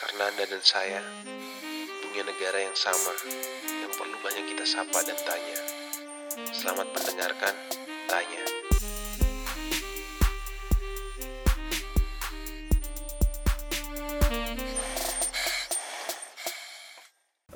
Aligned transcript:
Karena 0.00 0.32
Anda 0.32 0.48
dan 0.48 0.64
saya 0.64 1.04
punya 2.00 2.24
negara 2.24 2.56
yang 2.56 2.72
sama 2.72 3.12
yang 3.68 3.92
perlu 3.92 4.16
banyak 4.24 4.48
kita 4.48 4.64
sapa 4.64 4.96
dan 5.04 5.18
tanya. 5.28 5.58
Selamat 6.56 6.88
mendengarkan 6.88 7.52
Tanya. 8.08 8.44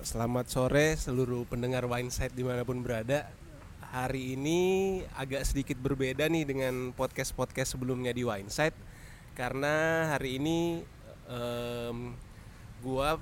Selamat 0.05 0.45
sore 0.53 1.01
seluruh 1.01 1.49
pendengar 1.49 1.89
Wineside 1.89 2.37
di 2.37 2.45
mana 2.45 2.61
pun 2.61 2.85
berada 2.85 3.25
Hari 3.89 4.37
ini 4.37 4.61
agak 5.17 5.49
sedikit 5.49 5.81
berbeda 5.81 6.29
nih 6.29 6.45
dengan 6.45 6.93
podcast-podcast 6.93 7.73
sebelumnya 7.73 8.13
di 8.13 8.21
Wineside 8.21 8.77
Karena 9.33 10.13
hari 10.13 10.37
ini 10.37 10.85
em, 11.25 12.13
gua 12.83 13.21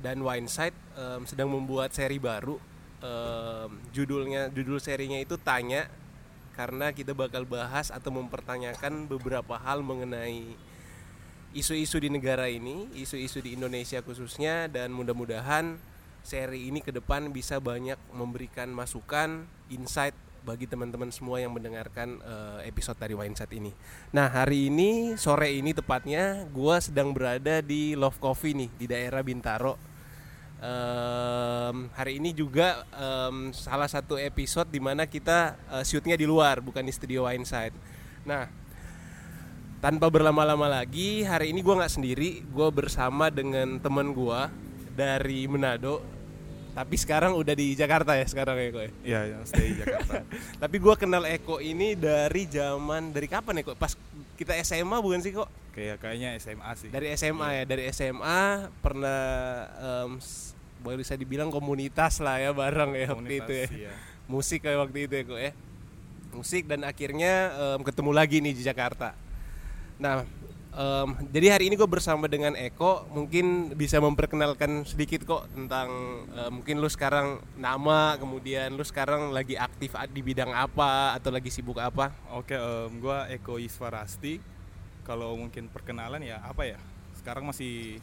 dan 0.00 0.20
Wineside 0.20 0.76
em, 0.94 1.22
sedang 1.24 1.48
membuat 1.50 1.92
seri 1.96 2.20
baru. 2.20 2.60
Em, 3.00 3.70
Judulnya, 3.92 4.52
judul 4.52 4.80
serinya 4.80 5.16
itu 5.20 5.36
Tanya 5.40 5.88
Karena 6.56 6.88
kita 6.88 7.12
bakal 7.12 7.44
bahas 7.44 7.92
atau 7.92 8.08
mempertanyakan 8.08 9.04
beberapa 9.12 9.60
hal 9.60 9.84
mengenai 9.84 10.56
isu-isu 11.52 12.00
di 12.00 12.08
negara 12.08 12.48
ini, 12.48 12.88
isu-isu 12.96 13.44
di 13.44 13.52
Indonesia 13.56 14.00
khususnya 14.00 14.64
dan 14.64 14.88
mudah-mudahan 14.92 15.76
seri 16.24 16.72
ini 16.72 16.80
ke 16.80 16.90
depan 16.96 17.28
bisa 17.28 17.60
banyak 17.60 18.00
memberikan 18.10 18.72
masukan, 18.72 19.44
insight 19.68 20.16
bagi 20.46 20.70
teman-teman 20.70 21.10
semua 21.10 21.42
yang 21.42 21.50
mendengarkan 21.50 22.22
eh, 22.22 22.70
episode 22.70 22.94
dari 22.94 23.18
Winesat 23.18 23.50
ini. 23.50 23.74
Nah, 24.14 24.30
hari 24.30 24.70
ini 24.70 25.18
sore 25.18 25.58
ini 25.58 25.74
tepatnya 25.74 26.46
gua 26.54 26.78
sedang 26.78 27.10
berada 27.10 27.58
di 27.58 27.98
Love 27.98 28.22
Coffee 28.22 28.54
nih 28.54 28.70
di 28.78 28.86
daerah 28.86 29.26
Bintaro. 29.26 29.74
Em, 30.56 31.90
hari 31.92 32.22
ini 32.22 32.32
juga 32.32 32.86
em, 32.94 33.50
salah 33.50 33.90
satu 33.90 34.16
episode 34.16 34.70
di 34.70 34.78
mana 34.78 35.10
kita 35.10 35.58
eh, 35.74 35.84
shootnya 35.84 36.14
di 36.14 36.30
luar 36.30 36.62
bukan 36.62 36.86
di 36.86 36.94
studio 36.94 37.26
Wineside. 37.26 37.74
Nah, 38.22 38.46
tanpa 39.82 40.06
berlama-lama 40.08 40.70
lagi 40.70 41.26
hari 41.26 41.50
ini 41.50 41.60
gue 41.60 41.74
nggak 41.74 41.92
sendiri 41.92 42.46
gue 42.46 42.68
bersama 42.70 43.28
dengan 43.28 43.82
teman 43.82 44.14
gue 44.14 44.40
dari 44.96 45.44
Manado 45.50 46.15
tapi 46.76 46.94
sekarang 46.94 47.32
udah 47.32 47.50
di 47.50 47.72
Jakarta 47.72 48.12
ya 48.12 48.22
sekarang 48.22 48.54
ya 48.54 48.64
Eko 48.66 48.78
ya? 48.78 48.90
Iya, 49.02 49.20
yang 49.32 49.42
stay 49.42 49.72
di 49.72 49.80
Jakarta. 49.80 50.20
tapi 50.62 50.76
gue 50.76 50.94
kenal 50.94 51.24
Eko 51.24 51.56
ini 51.56 51.96
dari 51.96 52.44
zaman 52.44 53.10
dari 53.10 53.24
kapan 53.24 53.64
Eko 53.64 53.72
pas 53.72 53.96
kita 54.34 54.52
SMA 54.60 54.92
bukan 54.96 55.18
sih 55.18 55.32
kok 55.32 55.48
Kayak 55.72 55.96
kayaknya 55.98 56.36
SMA 56.36 56.70
sih. 56.74 56.88
dari 56.88 57.12
SMA 57.12 57.48
ya 57.50 57.64
dari 57.64 57.88
SMA 57.90 58.40
pernah 58.78 59.20
s- 60.16 60.52
boleh 60.78 61.00
bisa 61.00 61.12
dibilang 61.12 61.48
komunitas 61.48 62.16
lah 62.18 62.36
ya 62.38 62.52
bareng 62.52 62.92
ya 62.92 63.06
waktu 63.10 63.32
itu 63.34 63.52
ya. 63.54 63.64
Komunitas, 63.64 63.68
iya. 63.74 63.92
musik 64.26 64.60
kayak 64.60 64.78
waktu 64.78 64.98
itu 65.02 65.14
ya 65.14 65.24
kok 65.24 65.40
ya. 65.42 65.52
Musik 66.30 66.62
dan 66.64 66.80
akhirnya 66.82 67.32
em, 67.72 67.80
ketemu 67.82 68.10
lagi 68.12 68.36
nih 68.38 68.52
di 68.52 68.62
Jakarta. 68.62 69.16
Nah 69.96 70.28
em, 70.76 71.08
jadi 71.32 71.56
hari 71.56 71.72
ini 71.72 71.74
gue 71.74 71.88
bersama 71.88 72.28
dengan 72.28 72.52
Eko 72.52 73.08
mungkin 73.10 73.72
bisa 73.72 73.96
memperkenalkan 73.98 74.84
sedikit 74.84 75.24
kok 75.24 75.48
tentang 75.50 75.88
em, 76.30 76.60
mungkin 76.60 76.78
lu 76.78 76.86
sekarang 76.86 77.40
nama 77.56 78.20
kemudian 78.20 78.76
lu 78.76 78.84
sekarang 78.84 79.32
lagi 79.32 79.56
aktif 79.56 79.96
di 80.12 80.20
bidang 80.20 80.52
apa 80.52 81.16
atau 81.16 81.32
lagi 81.32 81.48
sibuk 81.48 81.80
apa 81.80 82.12
Oke, 82.36 82.54
em, 82.54 83.00
gua 83.00 83.24
Eko 83.32 83.56
Yiswarasti. 83.56 84.38
Kalau 85.06 85.38
mungkin 85.38 85.70
perkenalan 85.70 86.20
ya 86.20 86.42
apa 86.42 86.66
ya? 86.66 86.78
Sekarang 87.16 87.46
masih 87.46 88.02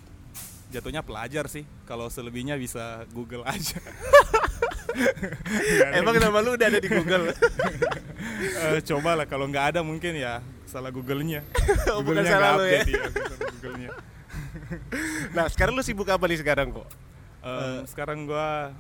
jatuhnya 0.74 1.06
pelajar 1.06 1.46
sih. 1.52 1.68
Kalau 1.86 2.10
selebihnya 2.10 2.58
bisa 2.58 3.06
Google 3.14 3.46
aja. 3.46 3.78
emang 6.00 6.16
nama 6.22 6.38
lu 6.42 6.54
udah 6.54 6.68
ada 6.70 6.80
di 6.80 6.90
Google 6.90 7.34
Eh, 8.44 8.80
coba 8.88 9.20
lah 9.20 9.28
kalau 9.28 9.48
nggak 9.48 9.76
ada 9.76 9.80
mungkin 9.84 10.16
ya 10.16 10.40
salah 10.74 10.90
Google-nya. 10.90 11.46
Oh, 11.94 12.02
bukan 12.06 12.26
Google-nya 12.26 12.34
salah 12.34 12.52
lu 12.58 12.66
ya. 12.66 12.82
bukan 12.82 13.50
Google-nya. 13.62 13.90
nah 15.38 15.46
sekarang 15.48 15.74
lu 15.74 15.82
sibuk 15.82 16.10
apa 16.10 16.26
nih 16.26 16.42
sekarang 16.42 16.74
kok 16.74 16.90
Em, 17.44 17.84
sekarang 17.86 18.24
gua 18.24 18.72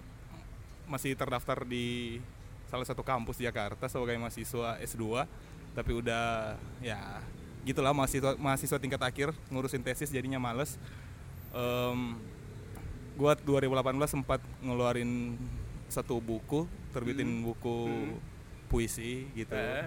masih 0.88 1.14
terdaftar 1.14 1.62
di 1.64 2.18
salah 2.66 2.88
satu 2.88 3.03
kampus 3.03 3.36
di 3.38 3.44
Jakarta 3.44 3.86
sebagai 3.86 4.16
mahasiswa 4.16 4.80
S2 4.80 5.28
tapi 5.74 5.92
udah 5.94 6.56
ya 6.80 7.20
gitulah 7.64 7.92
mahasiswa 7.92 8.40
mahasiswa 8.40 8.80
tingkat 8.80 9.03
akhir 9.03 9.30
ngurusin 9.52 9.84
tesis 9.84 10.09
jadinya 10.09 10.40
males 10.40 10.80
Em, 11.52 12.18
gua 13.14 13.36
2018 13.36 13.84
sempat 14.09 14.42
ngeluarin 14.59 15.36
satu 15.86 16.18
buku 16.18 16.66
terbitin 16.90 17.44
buku 17.44 18.09
puisi 18.66 19.28
gitu 19.36 19.53
Eh, 19.53 19.86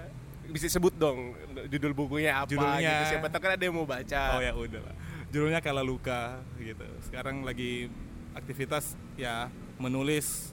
bisa 0.48 0.66
sebut 0.68 0.94
dong 0.94 1.34
judul 1.66 1.92
bukunya 1.92 2.42
apa 2.42 2.48
Judulnya- 2.48 2.80
gitu 2.80 3.04
siapa 3.12 3.26
tahu 3.28 3.40
kan 3.40 3.50
ada 3.54 3.64
yang 3.64 3.74
mau 3.74 3.84
baca. 3.84 4.22
Oh 4.34 4.40
ya 4.40 4.52
udah 4.52 4.80
lah. 4.80 4.94
Judulnya 5.28 5.60
Kala 5.60 5.82
Luka 5.82 6.40
gitu. 6.56 6.86
Sekarang 7.02 7.42
lagi 7.42 7.90
aktivitas 8.32 8.94
ya 9.14 9.50
menulis. 9.76 10.52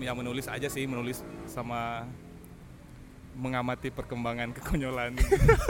Ya 0.00 0.12
menulis 0.12 0.48
aja 0.48 0.66
sih 0.66 0.88
menulis 0.88 1.20
sama 1.44 2.08
mengamati 3.32 3.88
perkembangan 3.88 4.52
kekonyolan. 4.52 5.16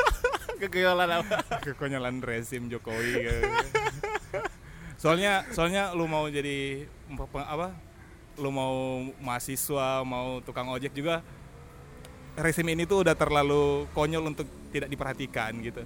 Kekeyolan 0.62 1.10
apa? 1.22 1.43
Kekonyolan 1.60 2.22
rezim 2.22 2.71
Jokowi 2.71 3.12
gitu. 3.21 3.43
soalnya 4.94 5.43
soalnya 5.50 5.91
lu 5.91 6.06
mau 6.06 6.31
jadi 6.31 6.87
apa 7.34 7.75
lu 8.39 8.54
mau 8.54 9.03
mahasiswa 9.19 10.06
mau 10.06 10.39
tukang 10.39 10.71
ojek 10.71 10.94
juga 10.94 11.27
rezim 12.37 12.65
ini 12.65 12.88
tuh 12.88 13.04
udah 13.04 13.12
terlalu 13.12 13.84
konyol 13.93 14.25
untuk 14.32 14.48
tidak 14.72 14.88
diperhatikan 14.88 15.53
gitu. 15.60 15.84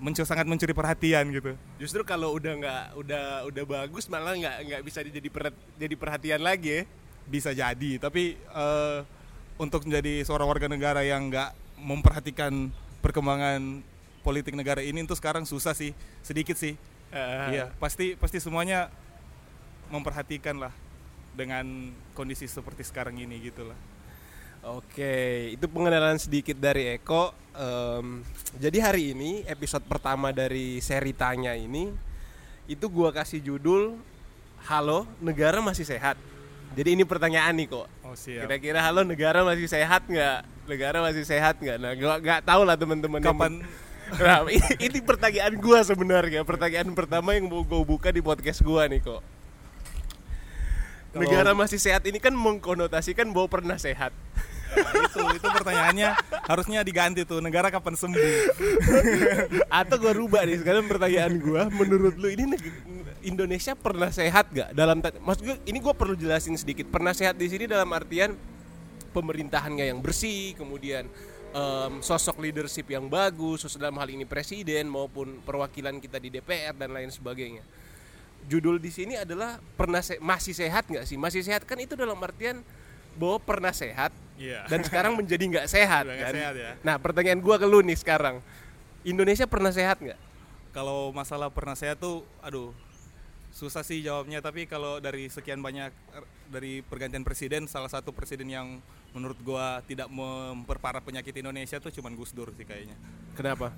Mencu 0.00 0.24
sangat 0.24 0.48
mencuri 0.48 0.72
perhatian 0.72 1.28
gitu. 1.28 1.52
Justru 1.76 2.00
kalau 2.08 2.32
udah 2.32 2.56
nggak 2.56 2.84
udah 2.96 3.24
udah 3.52 3.64
bagus 3.68 4.08
malah 4.08 4.32
nggak 4.32 4.56
nggak 4.64 4.82
bisa 4.84 5.04
jadi 5.04 5.28
per- 5.28 5.56
jadi 5.76 5.94
perhatian 5.96 6.40
lagi 6.40 6.80
ya. 6.80 6.82
Bisa 7.28 7.50
jadi 7.52 8.00
tapi 8.00 8.40
eh, 8.40 8.98
untuk 9.60 9.84
menjadi 9.84 10.24
seorang 10.24 10.48
warga 10.48 10.66
negara 10.72 11.04
yang 11.04 11.28
nggak 11.28 11.52
memperhatikan 11.76 12.72
perkembangan 13.04 13.84
politik 14.24 14.56
negara 14.56 14.80
ini 14.80 15.04
tuh 15.04 15.16
sekarang 15.16 15.44
susah 15.44 15.76
sih 15.76 15.92
sedikit 16.24 16.56
sih. 16.56 16.76
Eh, 17.12 17.46
Iya, 17.52 17.66
pasti 17.76 18.16
pasti 18.16 18.40
semuanya 18.40 18.88
memperhatikan 19.90 20.56
lah 20.56 20.72
dengan 21.36 21.92
kondisi 22.14 22.46
seperti 22.46 22.86
sekarang 22.86 23.18
ini 23.20 23.36
gitu 23.42 23.68
lah. 23.68 23.76
Oke, 24.60 25.56
itu 25.56 25.64
pengenalan 25.64 26.20
sedikit 26.20 26.56
dari 26.60 27.00
Eko. 27.00 27.32
Em, 27.56 28.20
jadi 28.60 28.78
hari 28.84 29.16
ini 29.16 29.40
episode 29.48 29.82
pertama 29.88 30.30
dari 30.30 30.78
seri 30.84 31.16
tanya 31.16 31.56
ini 31.56 31.88
itu 32.68 32.86
gua 32.86 33.10
kasih 33.10 33.40
judul 33.40 33.96
Halo, 34.68 35.08
negara 35.24 35.64
masih 35.64 35.88
sehat. 35.88 36.20
Jadi 36.76 36.92
ini 36.92 37.08
pertanyaan 37.08 37.56
nih 37.56 37.72
kok. 37.72 37.88
Oh 38.04 38.12
siap. 38.12 38.44
Kira-kira 38.44 38.84
halo 38.84 39.02
negara 39.02 39.40
masih 39.42 39.66
sehat 39.66 40.04
nggak? 40.04 40.68
Negara 40.68 41.00
masih 41.00 41.24
sehat 41.24 41.56
nggak? 41.56 41.80
Nah, 41.80 41.92
gua 41.96 42.14
nggak 42.20 42.40
tahu 42.44 42.62
lah 42.68 42.76
teman-teman. 42.76 43.20
Kapan 43.24 43.64
Nah, 44.18 44.42
ini, 44.50 44.70
ini 44.90 44.98
pertanyaan 45.00 45.54
gua 45.62 45.86
sebenarnya. 45.86 46.42
Pertanyaan 46.42 46.90
pertama 46.92 47.38
yang 47.38 47.46
mau 47.46 47.62
gua 47.62 47.82
buka 47.86 48.10
di 48.10 48.18
podcast 48.18 48.58
gua 48.66 48.90
nih 48.90 48.98
kok. 48.98 49.22
Kalau- 51.10 51.26
Negara 51.26 51.50
masih 51.58 51.82
sehat 51.82 52.06
ini 52.06 52.22
kan 52.22 52.30
mengkonotasikan 52.30 53.26
bahwa 53.34 53.50
pernah 53.50 53.74
sehat. 53.74 54.14
Nah, 54.70 54.92
itu 55.02 55.18
itu 55.34 55.48
pertanyaannya 55.50 56.08
harusnya 56.46 56.86
diganti 56.86 57.26
tuh 57.26 57.42
negara 57.42 57.74
kapan 57.74 57.98
sembuh. 57.98 58.22
Atau 59.66 59.98
gua 59.98 60.14
rubah 60.14 60.46
nih 60.46 60.62
sekarang 60.62 60.86
pertanyaan 60.86 61.34
gua, 61.42 61.66
menurut 61.66 62.14
lu 62.14 62.30
ini 62.30 62.54
Indonesia 63.26 63.74
pernah 63.74 64.14
sehat 64.14 64.54
gak 64.54 64.70
dalam 64.70 65.02
maksud 65.02 65.42
gue 65.42 65.56
ini 65.66 65.82
gua 65.82 65.90
perlu 65.90 66.14
jelasin 66.14 66.54
sedikit. 66.54 66.86
Pernah 66.86 67.10
sehat 67.10 67.34
di 67.34 67.50
sini 67.50 67.66
dalam 67.66 67.90
artian 67.90 68.38
pemerintahannya 69.10 69.90
yang 69.90 69.98
bersih, 69.98 70.54
kemudian 70.54 71.10
em, 71.50 71.92
sosok 71.98 72.38
leadership 72.38 72.86
yang 72.94 73.10
bagus, 73.10 73.66
dalam 73.74 73.98
hal 73.98 74.06
ini 74.06 74.22
presiden 74.22 74.86
maupun 74.86 75.42
perwakilan 75.42 75.98
kita 75.98 76.22
di 76.22 76.30
DPR 76.30 76.78
dan 76.78 76.94
lain 76.94 77.10
sebagainya. 77.10 77.66
Judul 78.48 78.80
di 78.80 78.88
sini 78.88 79.14
adalah 79.14 79.60
pernah 79.76 80.00
se- 80.00 80.18
masih 80.18 80.56
sehat 80.56 80.88
nggak 80.88 81.04
sih? 81.06 81.16
Masih 81.20 81.44
sehat 81.44 81.62
kan 81.68 81.78
itu 81.78 81.94
dalam 81.94 82.16
artian 82.18 82.64
bahwa 83.14 83.38
pernah 83.42 83.74
sehat 83.74 84.14
Iya. 84.40 84.64
dan 84.70 84.80
sekarang 84.80 85.12
menjadi 85.18 85.44
nggak 85.44 85.66
sehat 85.68 86.08
kan? 86.08 86.32
sehat 86.32 86.54
ya. 86.56 86.72
Nah 86.80 86.96
pertanyaan 86.96 87.38
gua 87.44 87.60
ke 87.60 87.66
lu 87.68 87.84
nih 87.84 87.98
sekarang, 87.98 88.40
Indonesia 89.04 89.44
pernah 89.44 89.68
sehat 89.70 90.00
nggak? 90.00 90.16
Kalau 90.70 91.10
masalah 91.10 91.50
pernah 91.50 91.74
saya 91.74 91.98
tuh 91.98 92.24
aduh 92.40 92.70
susah 93.50 93.82
sih 93.82 93.98
jawabnya 94.00 94.38
tapi 94.38 94.70
kalau 94.70 95.02
dari 95.02 95.26
sekian 95.26 95.58
banyak 95.58 95.90
er, 95.90 96.24
dari 96.46 96.86
pergantian 96.86 97.26
presiden 97.26 97.66
salah 97.66 97.90
satu 97.90 98.14
presiden 98.14 98.46
yang 98.46 98.78
menurut 99.10 99.36
gua 99.42 99.82
tidak 99.84 100.06
memperparah 100.06 101.02
penyakit 101.02 101.34
Indonesia 101.34 101.82
tuh 101.82 101.90
cuman 101.90 102.14
Gus 102.14 102.30
Dur 102.30 102.54
sih 102.54 102.64
kayaknya. 102.64 102.94
Kenapa? 103.34 103.74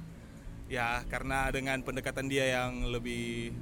ya 0.72 1.04
karena 1.12 1.52
dengan 1.52 1.84
pendekatan 1.84 2.32
dia 2.32 2.48
yang 2.48 2.88
lebih 2.88 3.52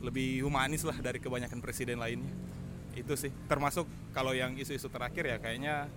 lebih 0.00 0.44
humanis 0.44 0.84
lah 0.84 0.96
dari 0.98 1.16
kebanyakan 1.16 1.58
presiden 1.58 1.96
lainnya 1.96 2.30
itu 2.92 3.12
sih 3.12 3.32
termasuk 3.44 3.84
kalau 4.10 4.32
yang 4.32 4.56
isu-isu 4.56 4.88
terakhir 4.88 5.24
ya 5.24 5.36
kayaknya 5.36 5.88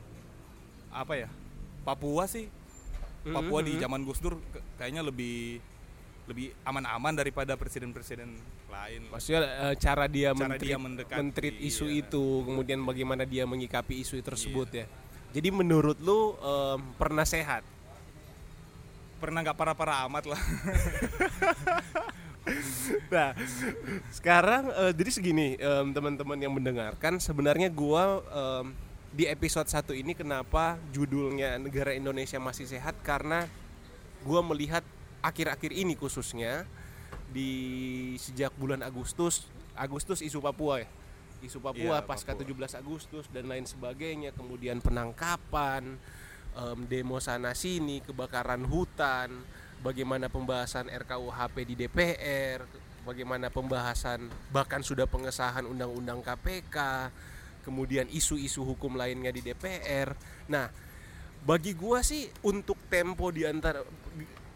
apa 0.90 1.16
ya 1.16 1.30
Papua 1.84 2.28
sih 2.28 2.48
Papua 3.24 3.60
di 3.60 3.76
Mhm. 3.76 3.82
zaman 3.84 4.02
Gus 4.04 4.20
Dur 4.20 4.40
kayaknya 4.76 5.04
lebih 5.04 5.60
lebih 6.26 6.54
aman-aman 6.62 7.18
daripada 7.18 7.58
presiden-presiden 7.58 8.30
lain 8.70 9.02
Maksudnya 9.10 9.42
eh, 9.72 9.76
cara 9.76 10.06
dia 10.06 10.30
Cara 10.32 10.46
mentreat, 10.54 10.62
dia 10.62 10.78
mendekati, 10.78 11.18
mentreat 11.18 11.56
isu 11.58 11.90
iya. 11.90 12.06
itu, 12.06 12.24
kemudian 12.46 12.80
bagaimana 12.86 13.26
dia 13.26 13.50
menyikapi 13.50 13.98
isu 13.98 14.22
tersebut 14.22 14.70
ya. 14.70 14.86
Jadi 15.34 15.50
menurut 15.50 15.98
lu 15.98 16.38
em, 16.38 16.80
pernah 16.96 17.26
sehat? 17.26 17.66
pernah 19.20 19.44
nggak 19.44 19.58
parah-parah 19.58 20.08
amat 20.08 20.32
lah 20.32 20.40
Nah, 23.14 23.34
sekarang 24.14 24.70
eh, 24.74 24.92
jadi 24.94 25.10
segini 25.10 25.48
em, 25.58 25.88
teman-teman 25.94 26.38
yang 26.38 26.54
mendengarkan 26.54 27.18
sebenarnya 27.22 27.70
gua 27.70 28.22
em, 28.30 28.74
di 29.10 29.26
episode 29.26 29.66
satu 29.66 29.94
ini 29.98 30.14
kenapa 30.14 30.78
judulnya 30.94 31.58
negara 31.58 31.94
Indonesia 31.98 32.38
masih 32.38 32.70
sehat 32.70 32.94
karena 33.02 33.50
gua 34.22 34.46
melihat 34.46 34.86
akhir-akhir 35.26 35.74
ini 35.74 35.98
khususnya 35.98 36.66
di 37.30 37.52
sejak 38.18 38.54
bulan 38.58 38.82
Agustus 38.82 39.46
Agustus 39.78 40.22
isu 40.22 40.42
Papua 40.42 40.82
ya 40.86 40.90
isu 41.40 41.64
Papua 41.64 42.04
Iya, 42.04 42.06
pasca 42.06 42.36
Papua. 42.36 42.68
17 42.76 42.82
Agustus 42.84 43.26
dan 43.32 43.48
lain 43.48 43.64
sebagainya 43.64 44.36
kemudian 44.36 44.84
penangkapan 44.84 45.96
em, 46.58 46.80
demo 46.90 47.18
sana 47.22 47.54
sini 47.56 48.02
kebakaran 48.04 48.66
hutan 48.68 49.30
bagaimana 49.80 50.28
pembahasan 50.28 50.92
RKUHP 50.92 51.56
di 51.64 51.76
DPR 51.80 52.64
bagaimana 53.08 53.48
pembahasan 53.48 54.28
bahkan 54.52 54.84
sudah 54.84 55.08
pengesahan 55.08 55.64
undang-undang 55.66 56.20
KPK 56.20 57.10
kemudian 57.64 58.06
isu-isu 58.12 58.64
hukum 58.68 59.00
lainnya 59.00 59.32
di 59.32 59.40
DPR 59.40 60.14
nah 60.52 60.68
bagi 61.40 61.72
gua 61.72 62.04
sih 62.04 62.28
untuk 62.44 62.76
tempo 62.92 63.32
di 63.32 63.48
antara 63.48 63.80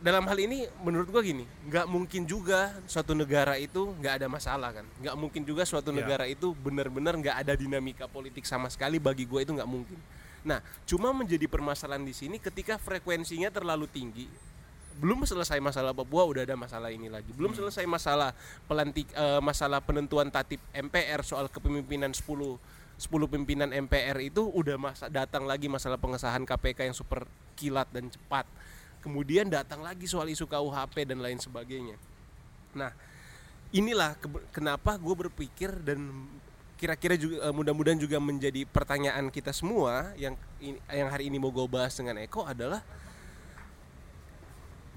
dalam 0.03 0.27
hal 0.27 0.35
ini 0.35 0.67
menurut 0.83 1.07
gua 1.07 1.23
gini 1.23 1.47
nggak 1.71 1.87
mungkin 1.87 2.27
juga 2.27 2.75
suatu 2.91 3.15
negara 3.15 3.55
itu 3.55 3.95
nggak 4.03 4.19
ada 4.19 4.27
masalah 4.27 4.75
kan? 4.75 4.83
Nggak 4.99 5.15
mungkin 5.15 5.41
juga 5.47 5.63
suatu 5.63 5.95
Ya. 5.95 6.03
negara 6.03 6.27
itu 6.27 6.51
benar-benar 6.51 7.15
nggak 7.15 7.39
ada 7.39 7.55
dinamika 7.55 8.11
politik 8.11 8.43
sama 8.43 8.67
sekali 8.67 8.99
bagi 8.99 9.23
gua 9.23 9.47
itu 9.47 9.55
nggak 9.55 9.71
mungkin. 9.71 9.95
Nah 10.43 10.59
cuma 10.83 11.15
menjadi 11.15 11.47
permasalahan 11.47 12.03
di 12.03 12.11
sini 12.11 12.35
ketika 12.35 12.75
frekuensinya 12.75 13.47
terlalu 13.47 13.87
tinggi 13.87 14.27
belum 14.99 15.25
selesai 15.25 15.57
masalah 15.57 15.91
Papua 15.95 16.23
udah 16.27 16.43
ada 16.45 16.55
masalah 16.57 16.89
ini 16.93 17.09
lagi. 17.09 17.33
Belum 17.33 17.53
selesai 17.53 17.85
masalah 17.89 18.35
pelantik 18.69 19.09
eh, 19.13 19.41
masalah 19.41 19.79
penentuan 19.81 20.29
tatip 20.29 20.61
MPR 20.73 21.21
soal 21.25 21.49
kepemimpinan 21.49 22.13
10 22.13 22.23
10 22.93 23.09
pimpinan 23.27 23.73
MPR 23.73 24.15
itu 24.21 24.45
udah 24.53 24.77
masa 24.77 25.09
datang 25.09 25.49
lagi 25.49 25.65
masalah 25.65 25.97
pengesahan 25.97 26.45
KPK 26.45 26.87
yang 26.87 26.95
super 26.95 27.25
kilat 27.57 27.89
dan 27.89 28.07
cepat. 28.07 28.45
Kemudian 29.01 29.51
datang 29.51 29.83
lagi 29.83 30.07
soal 30.07 30.29
isu 30.31 30.47
KUHP 30.47 31.09
dan 31.09 31.19
lain 31.19 31.41
sebagainya. 31.41 31.97
Nah 32.77 32.93
inilah 33.73 34.15
kenapa 34.53 34.95
gue 35.01 35.15
berpikir 35.27 35.73
dan 35.81 36.29
kira-kira 36.77 37.17
juga 37.17 37.49
eh, 37.49 37.53
mudah-mudahan 37.53 37.99
juga 37.99 38.21
menjadi 38.21 38.63
pertanyaan 38.69 39.31
kita 39.33 39.49
semua 39.51 40.13
yang 40.19 40.37
yang 40.91 41.09
hari 41.09 41.27
ini 41.27 41.41
mau 41.41 41.49
gue 41.49 41.65
bahas 41.65 41.95
dengan 41.97 42.21
Eko 42.21 42.45
adalah 42.45 42.85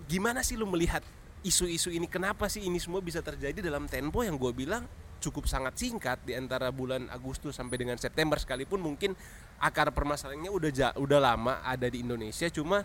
gimana 0.06 0.40
sih 0.42 0.54
lu 0.54 0.66
melihat 0.70 1.02
isu-isu 1.42 1.90
ini? 1.90 2.06
Kenapa 2.10 2.46
sih 2.50 2.64
ini 2.66 2.78
semua 2.82 3.02
bisa 3.02 3.22
terjadi 3.22 3.62
dalam 3.62 3.86
tempo 3.86 4.22
yang 4.22 4.38
gue 4.38 4.50
bilang 4.54 4.86
cukup 5.22 5.50
sangat 5.50 5.78
singkat 5.78 6.22
di 6.22 6.34
antara 6.34 6.70
bulan 6.70 7.10
Agustus 7.10 7.58
sampai 7.58 7.76
dengan 7.78 7.98
September? 7.98 8.38
Sekalipun 8.38 8.82
mungkin 8.82 9.14
akar 9.62 9.90
permasalahannya 9.94 10.50
udah 10.50 10.70
ja- 10.74 10.96
udah 10.96 11.18
lama 11.22 11.62
ada 11.62 11.86
di 11.90 12.02
Indonesia 12.02 12.46
cuma 12.50 12.82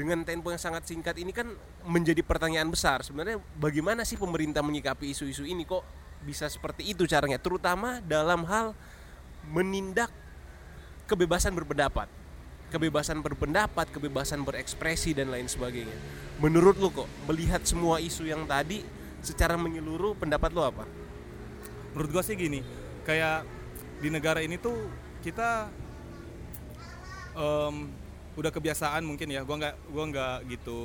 dengan 0.00 0.24
tempo 0.24 0.48
yang 0.48 0.60
sangat 0.60 0.88
singkat 0.88 1.20
ini 1.20 1.28
kan 1.28 1.52
menjadi 1.84 2.24
pertanyaan 2.24 2.72
besar. 2.72 3.04
Sebenarnya 3.04 3.36
bagaimana 3.60 4.04
sih 4.08 4.16
pemerintah 4.16 4.64
menyikapi 4.64 5.12
isu-isu 5.12 5.44
ini? 5.44 5.68
Kok 5.68 5.84
bisa 6.24 6.48
seperti 6.48 6.88
itu 6.88 7.04
caranya? 7.04 7.36
Terutama 7.36 8.00
dalam 8.00 8.48
hal 8.48 8.72
menindak 9.48 10.08
kebebasan 11.04 11.52
berpendapat 11.52 12.19
kebebasan 12.70 13.18
berpendapat 13.20 13.90
kebebasan 13.90 14.46
berekspresi 14.46 15.12
dan 15.12 15.28
lain 15.28 15.50
sebagainya. 15.50 15.92
Menurut 16.38 16.78
lu 16.78 16.88
kok 16.94 17.10
melihat 17.26 17.60
semua 17.66 17.98
isu 17.98 18.24
yang 18.24 18.46
tadi 18.46 18.86
secara 19.20 19.58
menyeluruh 19.58 20.16
pendapat 20.16 20.54
lu 20.54 20.62
apa? 20.62 20.86
Menurut 21.92 22.10
gua 22.14 22.22
sih 22.24 22.38
gini 22.38 22.62
kayak 23.04 23.44
di 24.00 24.08
negara 24.08 24.40
ini 24.40 24.56
tuh 24.56 24.88
kita 25.20 25.68
em, 27.36 27.90
udah 28.38 28.50
kebiasaan 28.54 29.02
mungkin 29.04 29.28
ya. 29.34 29.42
Gua 29.42 29.58
nggak 29.60 29.76
gua 29.90 30.04
nggak 30.08 30.36
gitu 30.54 30.80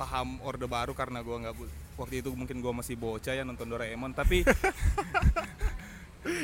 paham 0.00 0.40
orde 0.42 0.64
baru 0.64 0.96
karena 0.96 1.20
gua 1.20 1.46
nggak 1.46 1.54
waktu 2.00 2.24
itu 2.24 2.32
mungkin 2.32 2.64
gua 2.64 2.72
masih 2.72 2.96
bocah 2.96 3.36
ya 3.36 3.44
nonton 3.44 3.68
Doraemon. 3.68 4.16
Tapi 4.16 4.42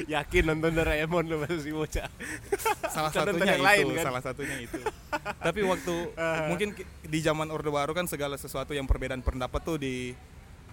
yakin 0.07 0.43
nonton 0.45 0.73
Doraemon 0.73 1.25
lu 1.25 1.37
masih 1.39 1.73
bocah. 1.73 2.09
Salah 2.89 3.11
satunya 3.11 3.55
itu 3.55 3.63
lain, 3.63 3.85
kan? 3.95 4.05
salah 4.05 4.23
satunya 4.23 4.57
itu. 4.59 4.81
Tapi 5.47 5.61
waktu 5.63 5.95
mungkin 6.47 6.69
ki- 6.73 6.89
di 7.05 7.19
zaman 7.21 7.49
orde 7.49 7.69
baru 7.69 7.93
kan 7.93 8.05
segala 8.05 8.35
sesuatu 8.35 8.71
yang 8.71 8.85
perbedaan 8.85 9.21
pendapat 9.21 9.61
tuh 9.61 9.77
di 9.77 10.13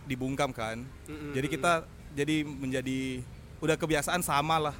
dibungkam 0.03 0.49
kan? 0.49 0.81
Mm-mm, 1.05 1.33
jadi 1.33 1.47
kita 1.47 1.71
jadi 2.11 2.41
menjadi 2.41 3.21
udah 3.59 3.75
kebiasaan 3.75 4.19
sama 4.19 4.57
lah. 4.59 4.75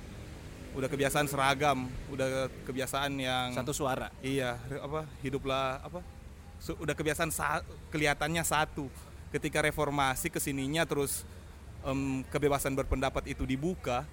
Udah 0.70 0.86
kebiasaan 0.86 1.26
seragam 1.26 1.90
udah 2.08 2.46
kebiasaan 2.64 3.12
yang 3.16 3.50
satu 3.52 3.74
suara. 3.74 4.14
Iya 4.22 4.54
apa 4.80 5.02
hiduplah 5.20 5.82
apa 5.82 6.00
su- 6.58 6.78
udah 6.78 6.94
kebiasaan 6.94 7.30
sa- 7.30 7.66
kelihatannya 7.90 8.42
satu. 8.42 8.86
Ketika 9.30 9.62
reformasi 9.62 10.30
ke 10.30 10.38
sininya 10.38 10.86
terus 10.86 11.22
em, 11.82 12.22
kebebasan 12.26 12.74
berpendapat 12.74 13.30
itu 13.30 13.46
dibuka 13.46 14.06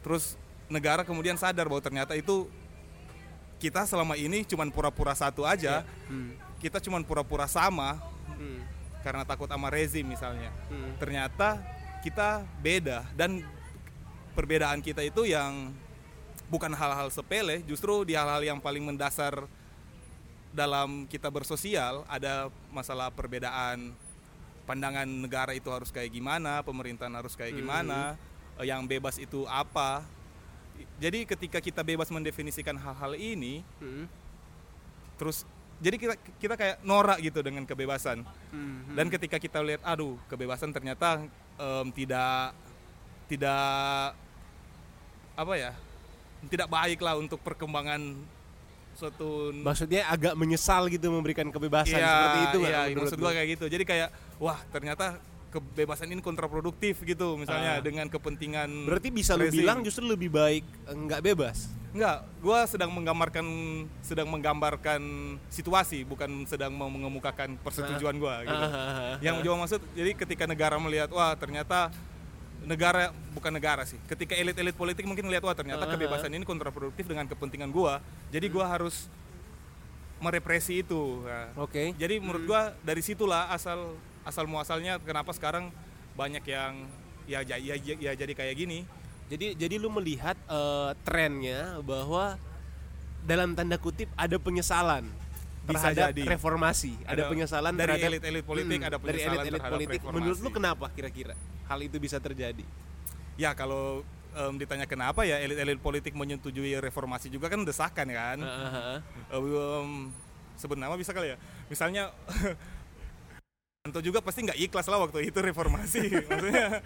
terus 0.00 0.38
negara 0.66 1.02
kemudian 1.02 1.34
sadar 1.34 1.66
bahwa 1.66 1.82
ternyata 1.82 2.14
itu 2.14 2.46
kita 3.58 3.84
selama 3.84 4.14
ini 4.14 4.44
cuman 4.44 4.68
pura-pura 4.68 5.12
satu 5.12 5.44
aja 5.44 5.84
Hmm. 6.06 6.34
kita 6.58 6.80
cuman 6.80 7.04
pura-pura 7.04 7.44
sama 7.44 8.00
Hmm. 8.34 8.60
karena 9.00 9.24
takut 9.24 9.46
sama 9.46 9.68
rezim 9.68 10.04
misalnya 10.04 10.48
Hmm. 10.68 10.96
ternyata 10.96 11.60
kita 12.00 12.44
beda 12.60 13.08
dan 13.16 13.40
perbedaan 14.34 14.80
kita 14.80 15.00
itu 15.00 15.24
yang 15.24 15.72
bukan 16.46 16.72
hal-hal 16.72 17.08
sepele 17.08 17.64
justru 17.64 18.04
di 18.04 18.12
hal-hal 18.12 18.44
yang 18.44 18.60
paling 18.60 18.84
mendasar 18.84 19.48
dalam 20.52 21.08
kita 21.08 21.32
bersosial 21.32 22.04
ada 22.06 22.46
masalah 22.70 23.10
perbedaan 23.10 23.90
pandangan 24.64 25.04
negara 25.04 25.50
itu 25.52 25.66
harus 25.68 25.90
kayak 25.90 26.12
gimana 26.12 26.62
pemerintahan 26.62 27.12
harus 27.12 27.34
kayak 27.34 27.58
gimana 27.58 28.14
eh, 28.14 28.33
yang 28.60 28.84
bebas 28.84 29.16
itu 29.16 29.42
apa 29.44 30.06
jadi 30.94 31.26
ketika 31.26 31.58
kita 31.58 31.82
bebas 31.82 32.06
mendefinisikan 32.08 32.74
hal-hal 32.74 33.14
ini 33.14 33.66
Hmm. 33.76 34.06
terus 35.16 35.42
jadi 35.76 35.96
kita 35.96 36.14
kita 36.38 36.54
kayak 36.54 36.76
norak 36.80 37.18
gitu 37.18 37.40
dengan 37.40 37.62
kebebasan 37.62 38.22
Hmm. 38.48 38.94
dan 38.94 39.06
ketika 39.08 39.36
kita 39.36 39.58
lihat 39.58 39.82
aduh 39.82 40.14
kebebasan 40.26 40.70
ternyata 40.70 41.26
em, 41.54 41.86
tidak 41.90 42.54
tidak 43.26 44.14
apa 45.34 45.54
ya 45.56 45.72
tidak 46.46 46.68
baik 46.68 47.00
lah 47.00 47.16
untuk 47.16 47.40
perkembangan 47.40 48.14
suatu 48.94 49.50
maksudnya 49.50 50.06
agak 50.06 50.38
menyesal 50.38 50.86
gitu 50.86 51.10
memberikan 51.10 51.50
kebebasan 51.50 51.98
Iya, 51.98 52.06
seperti 52.06 52.38
itu 52.46 52.58
iya, 52.62 52.80
menurut 52.86 53.02
maksud 53.02 53.18
lu? 53.18 53.22
gua 53.26 53.32
kayak 53.34 53.48
gitu 53.58 53.64
jadi 53.66 53.82
kayak 53.82 54.08
wah 54.38 54.58
ternyata 54.70 55.18
kebebasan 55.54 56.10
ini 56.10 56.18
kontraproduktif 56.18 57.06
gitu 57.06 57.38
misalnya 57.38 57.78
Ah. 57.78 57.82
dengan 57.82 58.10
kepentingan 58.10 58.90
berarti 58.90 59.14
bisa 59.14 59.38
lu 59.38 59.46
bilang 59.46 59.86
justru 59.86 60.02
lebih 60.02 60.34
baik 60.34 60.66
eh, 60.66 60.96
nggak 60.98 61.22
bebas 61.22 61.70
Enggak, 61.94 62.26
gua 62.42 62.66
sedang 62.66 62.90
menggambarkan 62.90 63.46
sedang 64.02 64.26
menggambarkan 64.26 64.98
situasi 65.46 66.02
bukan 66.02 66.42
sedang 66.42 66.74
mau 66.74 66.90
mengemukakan 66.90 67.54
persetujuan 67.62 68.18
gua 68.18 68.42
gitu. 68.42 68.64
Yang 69.22 69.36
juga 69.46 69.54
maksud 69.62 69.80
jadi 69.94 70.10
ketika 70.18 70.42
negara 70.50 70.74
melihat 70.82 71.06
wah 71.14 71.38
ternyata 71.38 71.94
negara 72.66 73.14
bukan 73.30 73.54
negara 73.54 73.86
sih. 73.86 73.94
Ketika 74.10 74.34
elit-elit 74.34 74.74
politik 74.74 75.06
mungkin 75.06 75.30
melihat 75.30 75.46
wah 75.46 75.54
ternyata 75.54 75.86
kebebasan 75.86 76.34
ini 76.34 76.42
kontraproduktif 76.42 77.06
dengan 77.06 77.30
kepentingan 77.30 77.70
gua. 77.70 78.02
Jadi 78.34 78.50
gua 78.50 78.66
harus 78.74 79.06
merepresi 80.18 80.82
itu. 80.82 81.22
Nah, 81.22 81.54
oke 81.54 81.94
jadi 81.94 82.18
menurut 82.18 82.42
gua 82.42 82.74
dari 82.82 83.06
situlah 83.06 83.54
asal 83.54 83.94
asal 84.24 84.44
muasalnya 84.44 84.98
kenapa 84.98 85.30
sekarang 85.30 85.68
banyak 86.14 86.44
yang 86.44 86.88
ya 87.24 87.40
ya, 87.40 87.56
ya, 87.56 87.74
ya 87.78 88.12
jadi 88.12 88.32
kayak 88.32 88.54
gini. 88.56 88.84
Jadi 89.24 89.56
jadi 89.56 89.74
lu 89.76 89.88
melihat 89.88 90.36
eh, 90.44 90.90
trennya 91.00 91.80
bahwa 91.80 92.36
dalam 93.24 93.52
tanda 93.52 93.76
kutip 93.76 94.08
ada 94.14 94.36
penyesalan 94.36 95.08
Bisa 95.64 95.80
terhadap 95.88 96.12
jadi. 96.12 96.22
reformasi, 96.28 96.92
ada, 97.04 97.24
Ada- 97.24 97.30
penyesalan 97.32 97.72
dari 97.72 97.96
elit-elit 97.96 98.44
politik, 98.44 98.76
Mm, 98.76 98.84
ada 98.84 98.96
dari 98.96 99.02
penyesalan 99.02 99.32
elit-elit 99.34 99.56
terhadap 99.56 99.72
politik. 99.72 99.98
reformasi. 99.98 100.16
Menurut 100.20 100.38
lu 100.38 100.50
kenapa 100.52 100.86
kira-kira 100.92 101.32
hal 101.64 101.78
itu 101.80 101.96
bisa 101.96 102.20
terjadi? 102.20 102.64
Ya 103.40 103.56
kalau 103.56 104.04
em, 104.36 104.54
ditanya 104.60 104.84
kenapa 104.84 105.24
ya 105.24 105.40
elit-elit 105.40 105.80
politik 105.80 106.12
menyetujui 106.12 106.76
reformasi 106.76 107.32
juga 107.32 107.48
kan 107.48 107.64
desakan 107.64 108.06
kan. 108.06 108.38
Heeh. 108.44 108.98
um, 109.32 110.12
sebut 110.54 110.76
nama 110.76 110.94
bisa 110.94 111.10
kali 111.10 111.34
ya 111.34 111.36
misalnya 111.66 112.14
Anto 113.84 114.00
juga 114.00 114.24
pasti 114.24 114.40
nggak 114.40 114.56
ikhlas 114.64 114.88
lah 114.88 114.96
waktu 114.96 115.28
itu 115.28 115.44
reformasi 115.44 116.08
maksudnya. 116.24 116.80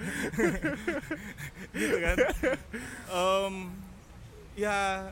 Gitu 1.71 1.97
kan. 2.02 2.17
Em, 3.07 3.55
ya 4.59 5.07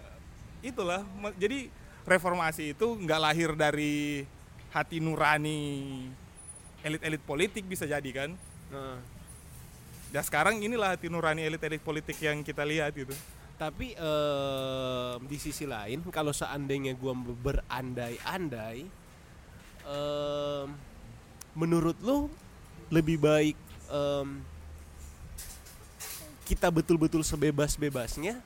itulah. 0.66 1.06
Jadi 1.38 1.70
reformasi 2.02 2.74
itu 2.74 2.86
nggak 2.90 3.20
lahir 3.22 3.54
dari 3.54 4.26
hati 4.74 4.98
nurani 4.98 5.62
elit-elit 6.82 7.22
politik 7.22 7.62
bisa 7.70 7.86
jadi 7.86 8.10
kan. 8.10 8.34
Heeh. 8.74 8.98
dan 10.10 10.22
sekarang 10.26 10.58
inilah 10.58 10.98
hati 10.98 11.06
nurani 11.06 11.46
elit-elit 11.46 11.86
politik 11.86 12.18
yang 12.18 12.42
kita 12.42 12.66
lihat 12.66 12.98
gitu. 12.98 13.14
Tapi 13.62 13.94
em, 13.94 15.22
di 15.22 15.38
sisi 15.38 15.70
lain 15.70 16.02
kalau 16.10 16.34
seandainya 16.34 16.98
gua 16.98 17.14
berandai-andai 17.14 18.90
em, 19.86 20.68
menurut 21.56 21.96
lu 22.04 22.28
lebih 22.92 23.16
baik 23.18 23.56
em, 23.90 24.44
kita 26.46 26.70
betul-betul 26.70 27.26
sebebas-bebasnya 27.26 28.38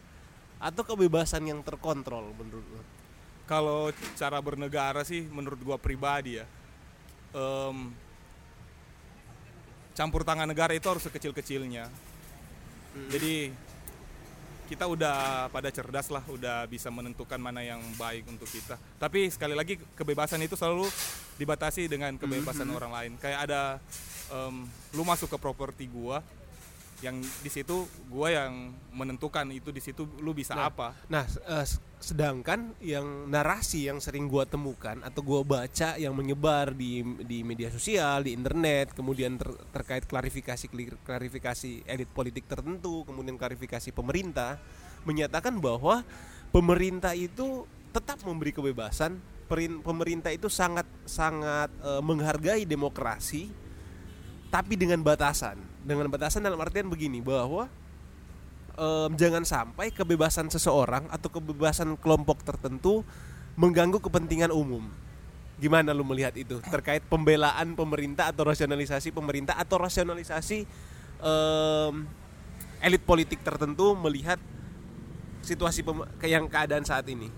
atau 0.57 0.83
kebebasan 0.87 1.45
yang 1.45 1.61
terkontrol 1.61 2.33
menurut 2.39 2.65
lu? 2.65 2.83
Kalau 3.45 3.91
cara 4.15 4.39
bernegara 4.39 5.03
sih 5.03 5.27
menurut 5.27 5.59
gua 5.61 5.77
pribadi 5.77 6.39
ya 6.39 6.47
em, 7.35 7.91
campur 9.99 10.23
tangan 10.23 10.49
negara 10.49 10.73
itu 10.73 10.87
harus 10.87 11.03
sekecil-kecilnya. 11.05 11.91
Jadi 13.11 13.51
kita 14.71 14.87
udah 14.87 15.51
pada 15.51 15.67
cerdas 15.75 16.07
lah, 16.15 16.23
udah 16.31 16.63
bisa 16.71 16.87
menentukan 16.95 17.43
mana 17.43 17.59
yang 17.67 17.83
baik 17.99 18.23
untuk 18.31 18.47
kita. 18.47 18.79
Tapi 19.03 19.27
sekali 19.27 19.59
lagi 19.59 19.75
kebebasan 19.99 20.39
itu 20.47 20.55
selalu 20.55 20.87
dibatasi 21.35 21.91
dengan 21.91 22.15
kebebasan 22.15 22.71
orang 22.71 22.95
lain. 22.95 23.13
Kayak 23.19 23.51
ada 23.51 23.63
em, 24.31 24.71
lu 24.95 25.03
masuk 25.03 25.27
ke 25.27 25.39
properti 25.43 25.91
gua 25.91 26.23
yang 27.01 27.17
di 27.21 27.49
situ 27.49 27.89
gua 28.13 28.29
yang 28.29 28.77
menentukan 28.93 29.49
itu 29.49 29.73
di 29.73 29.81
situ 29.81 30.05
lu 30.21 30.37
bisa 30.37 30.53
Nah, 30.53 30.69
apa. 30.69 30.93
Nah, 31.09 31.25
s- 31.25 31.81
sedangkan 32.01 32.77
yang 32.85 33.29
narasi 33.29 33.89
yang 33.89 34.01
sering 34.05 34.29
gua 34.29 34.45
temukan 34.45 35.01
atau 35.01 35.25
gua 35.25 35.41
baca 35.41 35.97
yang 35.97 36.13
menyebar 36.13 36.77
di 36.77 37.01
di 37.25 37.41
media 37.41 37.73
sosial, 37.73 38.25
di 38.25 38.37
internet, 38.37 38.93
kemudian 38.93 39.41
ter- 39.41 39.57
terkait 39.73 40.05
klarifikasi 40.05 40.69
klarifikasi 41.01 41.71
elit 41.89 42.11
politik 42.13 42.45
tertentu, 42.45 43.05
kemudian 43.09 43.41
klarifikasi 43.41 43.93
pemerintah 43.97 44.61
menyatakan 45.09 45.57
bahwa 45.57 46.05
pemerintah 46.53 47.17
itu 47.17 47.65
tetap 47.97 48.21
memberi 48.29 48.53
kebebasan, 48.53 49.17
pemerintah 49.81 50.31
itu 50.31 50.53
sangat 50.53 50.85
sangat 51.09 51.73
eh, 51.81 52.03
menghargai 52.05 52.69
demokrasi 52.69 53.49
tapi 54.53 54.75
dengan 54.77 55.01
batasan. 55.01 55.70
Dengan 55.81 56.13
batasan 56.13 56.45
dalam 56.45 56.61
artian 56.61 56.93
begini 56.93 57.25
bahwa 57.25 57.65
em, 58.77 59.11
jangan 59.17 59.45
sampai 59.45 59.89
kebebasan 59.93 60.53
seseorang 60.53 61.09
atau 61.09 61.29
kebebasan 61.33 61.97
kelompok 62.01 62.45
tertentu 62.45 63.05
mengganggu 63.57 64.01
kepentingan 64.01 64.53
umum. 64.53 64.85
Gimana 65.61 65.93
lu 65.93 66.05
melihat 66.09 66.33
itu 66.41 66.57
terkait 66.73 67.05
pembelaan 67.05 67.77
pemerintah 67.77 68.33
atau 68.33 68.49
rasionalisasi 68.49 69.13
pemerintah 69.13 69.57
atau 69.57 69.77
rasionalisasi 69.81 70.65
em, 71.21 71.95
elit 72.81 73.03
politik 73.05 73.45
tertentu 73.45 73.93
melihat 73.97 74.41
situasi 75.45 75.85
yang 76.25 76.49
keadaan 76.49 76.85
saat 76.85 77.05
ini. 77.09 77.29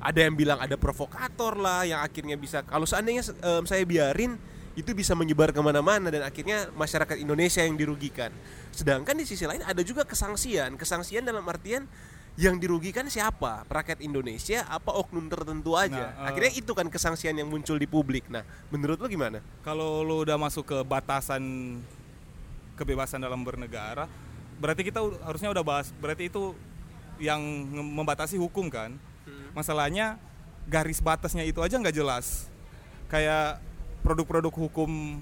Ada 0.00 0.26
yang 0.26 0.34
bilang 0.34 0.58
ada 0.58 0.74
provokator 0.80 1.60
lah 1.60 1.84
yang 1.84 2.00
akhirnya 2.00 2.34
bisa 2.38 2.62
kalau 2.66 2.86
seandainya 2.86 3.22
em, 3.22 3.62
saya 3.66 3.82
biarin 3.86 4.38
itu 4.80 4.96
bisa 4.96 5.12
menyebar 5.12 5.52
ke 5.52 5.60
mana-mana 5.60 6.08
dan 6.08 6.24
akhirnya 6.24 6.72
masyarakat 6.72 7.20
Indonesia 7.20 7.60
yang 7.60 7.76
dirugikan. 7.76 8.32
Sedangkan 8.72 9.12
di 9.12 9.28
sisi 9.28 9.44
lain 9.44 9.60
ada 9.60 9.84
juga 9.84 10.08
kesangsian, 10.08 10.80
kesangsian 10.80 11.22
dalam 11.22 11.44
artian 11.44 11.84
yang 12.40 12.56
dirugikan 12.56 13.04
siapa? 13.12 13.68
Rakyat 13.68 14.00
Indonesia 14.00 14.64
apa 14.64 14.96
oknum 14.96 15.28
tertentu 15.28 15.76
aja? 15.76 16.16
Nah, 16.16 16.24
eh, 16.24 16.28
akhirnya 16.32 16.52
itu 16.56 16.72
kan 16.72 16.88
kesangsian 16.88 17.36
yang 17.36 17.52
muncul 17.52 17.76
di 17.76 17.84
publik. 17.84 18.24
Nah, 18.32 18.40
menurut 18.72 18.96
lu 18.96 19.06
gimana? 19.12 19.44
kalau 19.60 20.00
lu 20.00 20.24
udah 20.24 20.40
masuk 20.40 20.64
ke 20.64 20.78
batasan 20.88 21.42
kebebasan 22.80 23.20
dalam 23.20 23.44
bernegara, 23.44 24.08
berarti 24.56 24.88
kita 24.88 25.04
harusnya 25.28 25.52
udah 25.52 25.64
bahas. 25.64 25.92
Berarti 26.00 26.32
itu 26.32 26.56
yang 27.20 27.40
membatasi 27.76 28.40
hukum 28.40 28.72
kan? 28.72 28.96
Masalahnya 29.52 30.16
garis 30.64 31.02
batasnya 31.02 31.44
itu 31.44 31.60
aja 31.60 31.76
nggak 31.76 31.92
jelas. 31.92 32.48
Kayak 33.10 33.58
produk-produk 34.00 34.50
hukum 34.50 35.20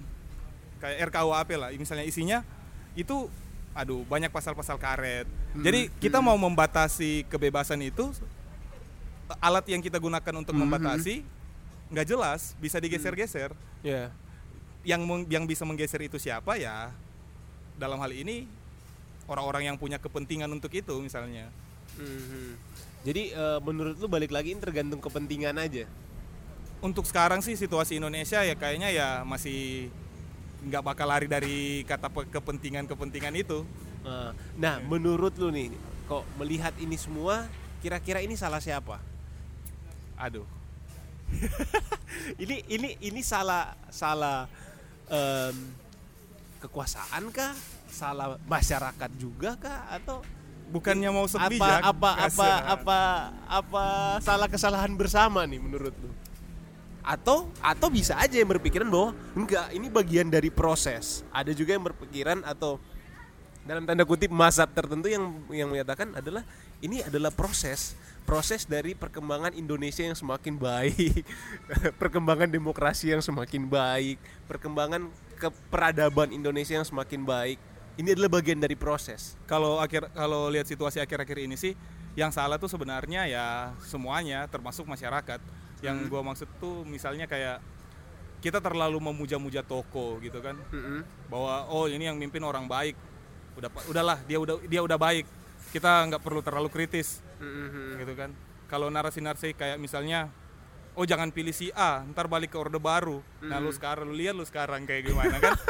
kayak 0.78 1.10
RKUHP 1.10 1.50
lah, 1.54 1.70
misalnya 1.72 2.02
isinya 2.02 2.38
itu 2.94 3.26
aduh 3.72 4.02
banyak 4.04 4.28
pasal-pasal 4.28 4.76
karet. 4.76 5.26
Jadi 5.54 5.90
kita 5.98 6.18
mau 6.18 6.34
membatasi 6.34 7.26
kebebasan 7.26 7.78
itu 7.80 8.10
alat 9.38 9.66
yang 9.66 9.78
kita 9.78 9.96
gunakan 9.96 10.34
untuk 10.36 10.54
membatasi 10.54 11.22
nggak 11.88 12.06
jelas, 12.06 12.52
bisa 12.56 12.76
digeser-geser 12.76 13.52
Ya. 13.80 14.10
yang 14.82 15.02
meng- 15.02 15.28
yang 15.28 15.44
bisa 15.44 15.62
menggeser 15.62 16.00
itu 16.00 16.16
siapa 16.16 16.54
ya 16.54 16.90
dalam 17.74 17.96
hal 17.96 18.10
ini 18.10 18.44
orang-orang 19.24 19.66
yang 19.66 19.76
punya 19.76 19.96
kepentingan 19.96 20.48
untuk 20.48 20.70
itu 20.70 20.94
misalnya 20.98 21.48
Mhm. 21.90 22.54
Jadi 23.00 23.32
eh, 23.32 23.58
menurut 23.60 23.96
lu 23.96 24.06
balik 24.06 24.28
lagi 24.28 24.52
ini 24.52 24.60
tergantung 24.60 24.98
kepentingan 24.98 25.56
aja. 25.56 25.86
Untuk 26.78 27.04
sekarang 27.04 27.40
sih 27.40 27.54
situasi 27.54 27.98
Indonesia 27.98 28.40
ya 28.40 28.54
kayaknya 28.54 28.88
ya 28.88 29.08
masih 29.22 29.90
nggak 30.60 30.82
bakal 30.84 31.06
lari 31.06 31.26
dari 31.26 31.58
kata 31.82 32.08
pe- 32.08 32.28
kepentingan-kepentingan 32.28 33.34
itu 33.34 33.62
Eh, 33.98 34.30
Nah, 34.56 34.78
menurut 34.80 35.34
lu 35.36 35.50
nih, 35.50 35.74
kok 36.06 36.22
melihat 36.34 36.70
ini 36.78 36.94
semua, 36.94 37.50
kira-kira 37.78 38.22
ini 38.22 38.34
salah 38.34 38.58
siapa? 38.58 39.02
aduh 40.16 40.46
Ini 42.42 42.66
ini 42.66 42.88
ini 43.00 43.20
salah 43.20 43.76
salah 43.88 44.46
em, 45.06 45.54
kekuasaan 46.58 47.30
kah? 47.30 47.54
Salah 47.86 48.38
masyarakat 48.44 49.10
juga 49.14 49.54
kah? 49.56 49.92
Atau 49.92 50.22
bukannya 50.68 51.08
mau 51.08 51.24
apa 51.24 51.32
sebijak 51.34 51.80
apa 51.80 51.88
apa 51.88 52.10
kasihan. 52.28 52.62
apa 52.68 53.00
apa 53.46 53.84
salah 54.20 54.48
kesalahan 54.48 54.92
bersama 54.92 55.44
nih 55.44 55.58
menurut 55.58 55.94
lu? 55.94 56.10
Atau 57.02 57.48
atau 57.58 57.88
bisa 57.88 58.18
aja 58.18 58.36
yang 58.36 58.50
berpikiran 58.50 58.88
bahwa 58.88 59.16
enggak 59.32 59.66
ini 59.72 59.86
bagian 59.88 60.28
dari 60.28 60.52
proses. 60.52 61.24
Ada 61.32 61.52
juga 61.56 61.74
yang 61.76 61.84
berpikiran 61.84 62.44
atau 62.44 62.76
dalam 63.68 63.84
tanda 63.84 64.04
kutip 64.08 64.32
mazhab 64.32 64.72
tertentu 64.72 65.12
yang 65.12 65.28
yang 65.52 65.68
menyatakan 65.68 66.16
adalah 66.16 66.40
ini 66.80 67.04
adalah 67.04 67.28
proses 67.28 67.92
proses 68.28 68.68
dari 68.68 68.92
perkembangan 68.92 69.56
Indonesia 69.56 70.04
yang 70.04 70.12
semakin 70.12 70.60
baik, 70.60 71.24
perkembangan 72.00 72.52
demokrasi 72.52 73.16
yang 73.16 73.24
semakin 73.24 73.64
baik, 73.64 74.20
perkembangan 74.44 75.08
keperadaban 75.40 76.36
Indonesia 76.36 76.76
yang 76.76 76.84
semakin 76.84 77.24
baik. 77.24 77.56
Ini 77.96 78.12
adalah 78.14 78.36
bagian 78.36 78.60
dari 78.60 78.76
proses. 78.76 79.34
kalau 79.48 79.80
akhir 79.80 80.12
kalau 80.12 80.52
lihat 80.52 80.68
situasi 80.68 81.00
akhir-akhir 81.00 81.40
ini 81.40 81.56
sih 81.56 81.72
yang 82.14 82.30
salah 82.30 82.60
tuh 82.60 82.68
sebenarnya 82.70 83.26
ya 83.26 83.46
semuanya 83.82 84.44
termasuk 84.46 84.84
masyarakat 84.84 85.40
yang 85.80 86.06
gua 86.06 86.22
maksud 86.22 86.48
tuh 86.56 86.82
misalnya 86.82 87.24
kayak 87.24 87.62
kita 88.38 88.58
terlalu 88.58 89.02
memuja-muja 89.02 89.62
toko 89.62 90.18
gitu 90.18 90.38
kan. 90.38 90.54
Bahwa 91.26 91.66
oh 91.68 91.86
ini 91.86 92.04
yang 92.04 92.14
mimpin 92.14 92.42
orang 92.42 92.64
baik. 92.64 92.94
Udah 93.54 93.66
udahlah 93.84 94.18
dia 94.24 94.38
udah 94.38 94.62
dia 94.62 94.80
udah 94.80 94.94
baik. 94.94 95.26
Kita 95.68 96.06
nggak 96.06 96.22
perlu 96.22 96.40
terlalu 96.40 96.68
kritis. 96.68 97.18
Gitu 97.94 98.14
kan. 98.14 98.30
Kalau 98.66 98.86
narasi-narasi 98.88 99.52
kayak 99.52 99.76
misalnya 99.76 100.30
oh 100.94 101.02
jangan 101.02 101.30
pilih 101.30 101.50
si 101.50 101.70
A 101.72 102.02
ntar 102.06 102.26
balik 102.26 102.50
ke 102.50 102.58
orde 102.58 102.76
baru. 102.76 103.22
Nah 103.40 103.58
lu 103.58 103.70
sekarang 103.70 104.06
lu 104.06 104.14
lihat 104.14 104.34
lu 104.34 104.42
sekarang 104.42 104.82
kayak 104.82 105.06
gimana 105.06 105.38
kan? 105.38 105.54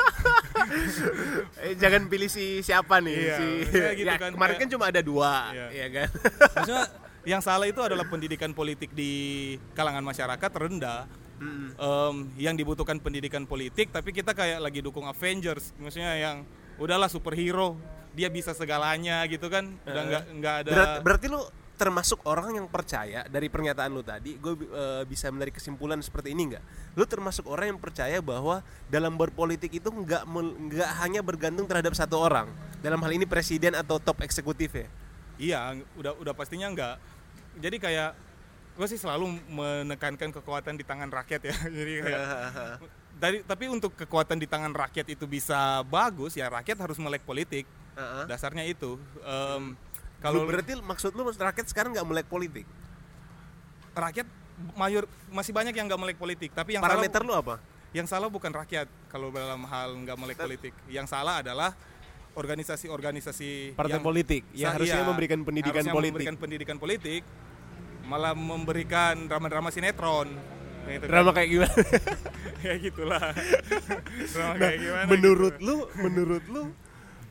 Eh, 1.59 1.75
jangan 1.75 2.07
pilih 2.07 2.29
si 2.29 2.61
siapa 2.61 3.00
nih 3.00 3.17
Iya, 3.17 3.37
si 3.37 3.47
maksudnya 3.65 3.93
gitu 3.95 4.11
ya, 4.12 4.17
kan, 4.19 4.31
kemarin 4.35 4.53
kayak- 4.53 4.61
kan 4.61 4.69
cuma 4.69 4.85
ada 4.87 5.00
dua 5.00 5.33
Iya. 5.50 5.67
ya 5.71 5.87
kan? 5.88 6.09
Maksudnya 6.55 6.85
yang 7.27 7.43
salah 7.43 7.67
itu 7.67 7.81
adalah 7.83 8.07
pendidikan 8.07 8.55
politik 8.55 8.95
di 8.95 9.55
kalangan 9.75 10.05
masyarakat 10.05 10.51
rendah. 10.55 11.09
Em, 11.39 12.15
yang 12.35 12.59
dibutuhkan 12.59 12.99
pendidikan 12.99 13.47
politik 13.47 13.95
tapi 13.95 14.11
kita 14.11 14.35
kayak 14.35 14.59
lagi 14.59 14.83
dukung 14.83 15.07
Avengers. 15.07 15.71
Maksudnya 15.79 16.19
yang 16.19 16.37
udahlah 16.83 17.07
superhero 17.07 17.79
dia 18.11 18.27
bisa 18.27 18.51
segalanya 18.59 19.23
gitu 19.31 19.47
kan. 19.47 19.71
Udah 19.87 20.03
nggak 20.03 20.25
nggak 20.35 20.55
ada 20.67 20.71
Berat- 20.75 20.99
berarti 21.07 21.27
lu 21.31 21.39
termasuk 21.79 22.27
orang 22.27 22.59
yang 22.59 22.67
percaya 22.67 23.23
dari 23.31 23.47
pernyataan 23.47 23.95
lu 23.95 24.03
tadi 24.03 24.35
gue 24.35 24.67
bisa 25.07 25.31
menarik 25.31 25.55
kesimpulan 25.55 26.03
seperti 26.03 26.35
ini 26.35 26.51
nggak? 26.59 26.65
Lu 26.99 27.07
termasuk 27.07 27.47
orang 27.47 27.71
yang 27.71 27.79
percaya 27.79 28.19
bahwa 28.19 28.59
dalam 28.91 29.15
berpolitik 29.15 29.79
itu 29.79 29.87
nggak 29.95 30.27
nggak 30.75 30.91
hanya 31.07 31.23
bergantung 31.23 31.71
terhadap 31.71 31.95
satu 31.95 32.19
orang. 32.19 32.51
Dalam 32.83 32.99
hal 32.99 33.15
ini 33.15 33.31
presiden 33.31 33.79
atau 33.79 34.03
top 34.03 34.27
eksekutif 34.27 34.75
ya 34.75 34.91
Iya, 35.38 35.78
udah 35.95 36.12
udah 36.18 36.33
pastinya 36.35 36.68
enggak. 36.68 36.99
Jadi 37.59 37.76
kayak 37.78 38.11
gue 38.78 38.87
sih 38.87 38.99
selalu 38.99 39.38
menekankan 39.50 40.30
kekuatan 40.35 40.78
di 40.78 40.85
tangan 40.87 41.11
rakyat 41.11 41.40
ya. 41.49 41.54
Jadi 41.78 41.92
kayak 42.02 42.23
dari 43.23 43.38
tapi 43.42 43.66
untuk 43.66 43.95
kekuatan 43.99 44.38
di 44.38 44.47
tangan 44.47 44.71
rakyat 44.71 45.07
itu 45.11 45.26
bisa 45.26 45.83
bagus 45.87 46.38
ya 46.38 46.50
rakyat 46.50 46.78
harus 46.78 46.99
melek 46.99 47.23
politik. 47.23 47.66
Heeh. 47.95 48.25
Dasarnya 48.26 48.66
itu. 48.66 48.99
Kalau 49.23 49.75
kalau 50.18 50.42
berarti 50.50 50.75
maksud 50.78 51.14
lu 51.14 51.26
rakyat 51.26 51.66
sekarang 51.71 51.95
nggak 51.95 52.09
melek 52.11 52.26
politik 52.26 52.66
rakyat 53.99 54.26
mayor 54.75 55.04
masih 55.30 55.52
banyak 55.54 55.75
yang 55.75 55.87
nggak 55.87 56.00
melek 56.00 56.18
politik, 56.18 56.50
tapi 56.54 56.78
yang 56.78 56.83
parameter 56.83 57.23
salah, 57.23 57.30
lu 57.30 57.35
apa 57.35 57.54
yang 57.95 58.07
salah 58.07 58.28
bukan 58.28 58.52
rakyat 58.52 58.87
kalau 59.11 59.30
dalam 59.30 59.62
hal 59.66 59.95
nggak 59.95 60.16
melek 60.18 60.38
politik. 60.38 60.75
Yang 60.90 61.14
salah 61.14 61.40
adalah 61.40 61.73
organisasi-organisasi 62.35 63.73
partai 63.73 63.97
yang- 63.97 64.05
politik 64.05 64.43
yang 64.53 64.73
harusnya 64.73 65.01
iya, 65.01 65.07
memberikan 65.07 65.41
pendidikan 65.43 65.81
harusnya 65.81 65.93
politik. 65.93 66.13
memberikan 66.13 66.37
pendidikan 66.37 66.77
politik 66.77 67.23
malah 68.05 68.33
memberikan 68.33 69.15
drama-drama 69.25 69.69
sinetron. 69.69 70.33
Gitu 70.89 71.05
kan. 71.05 71.09
drama 71.11 71.31
kayak 71.31 71.49
gimana? 71.51 71.75
Kayak 72.59 72.79
gitulah. 72.89 73.21
Drama 74.33 74.49
Nah, 74.49 74.57
kayak 74.59 74.79
gimana 74.79 75.05
menurut 75.07 75.55
gitu. 75.55 75.67
lu 75.67 75.77
menurut 75.99 76.45
lu 76.49 76.63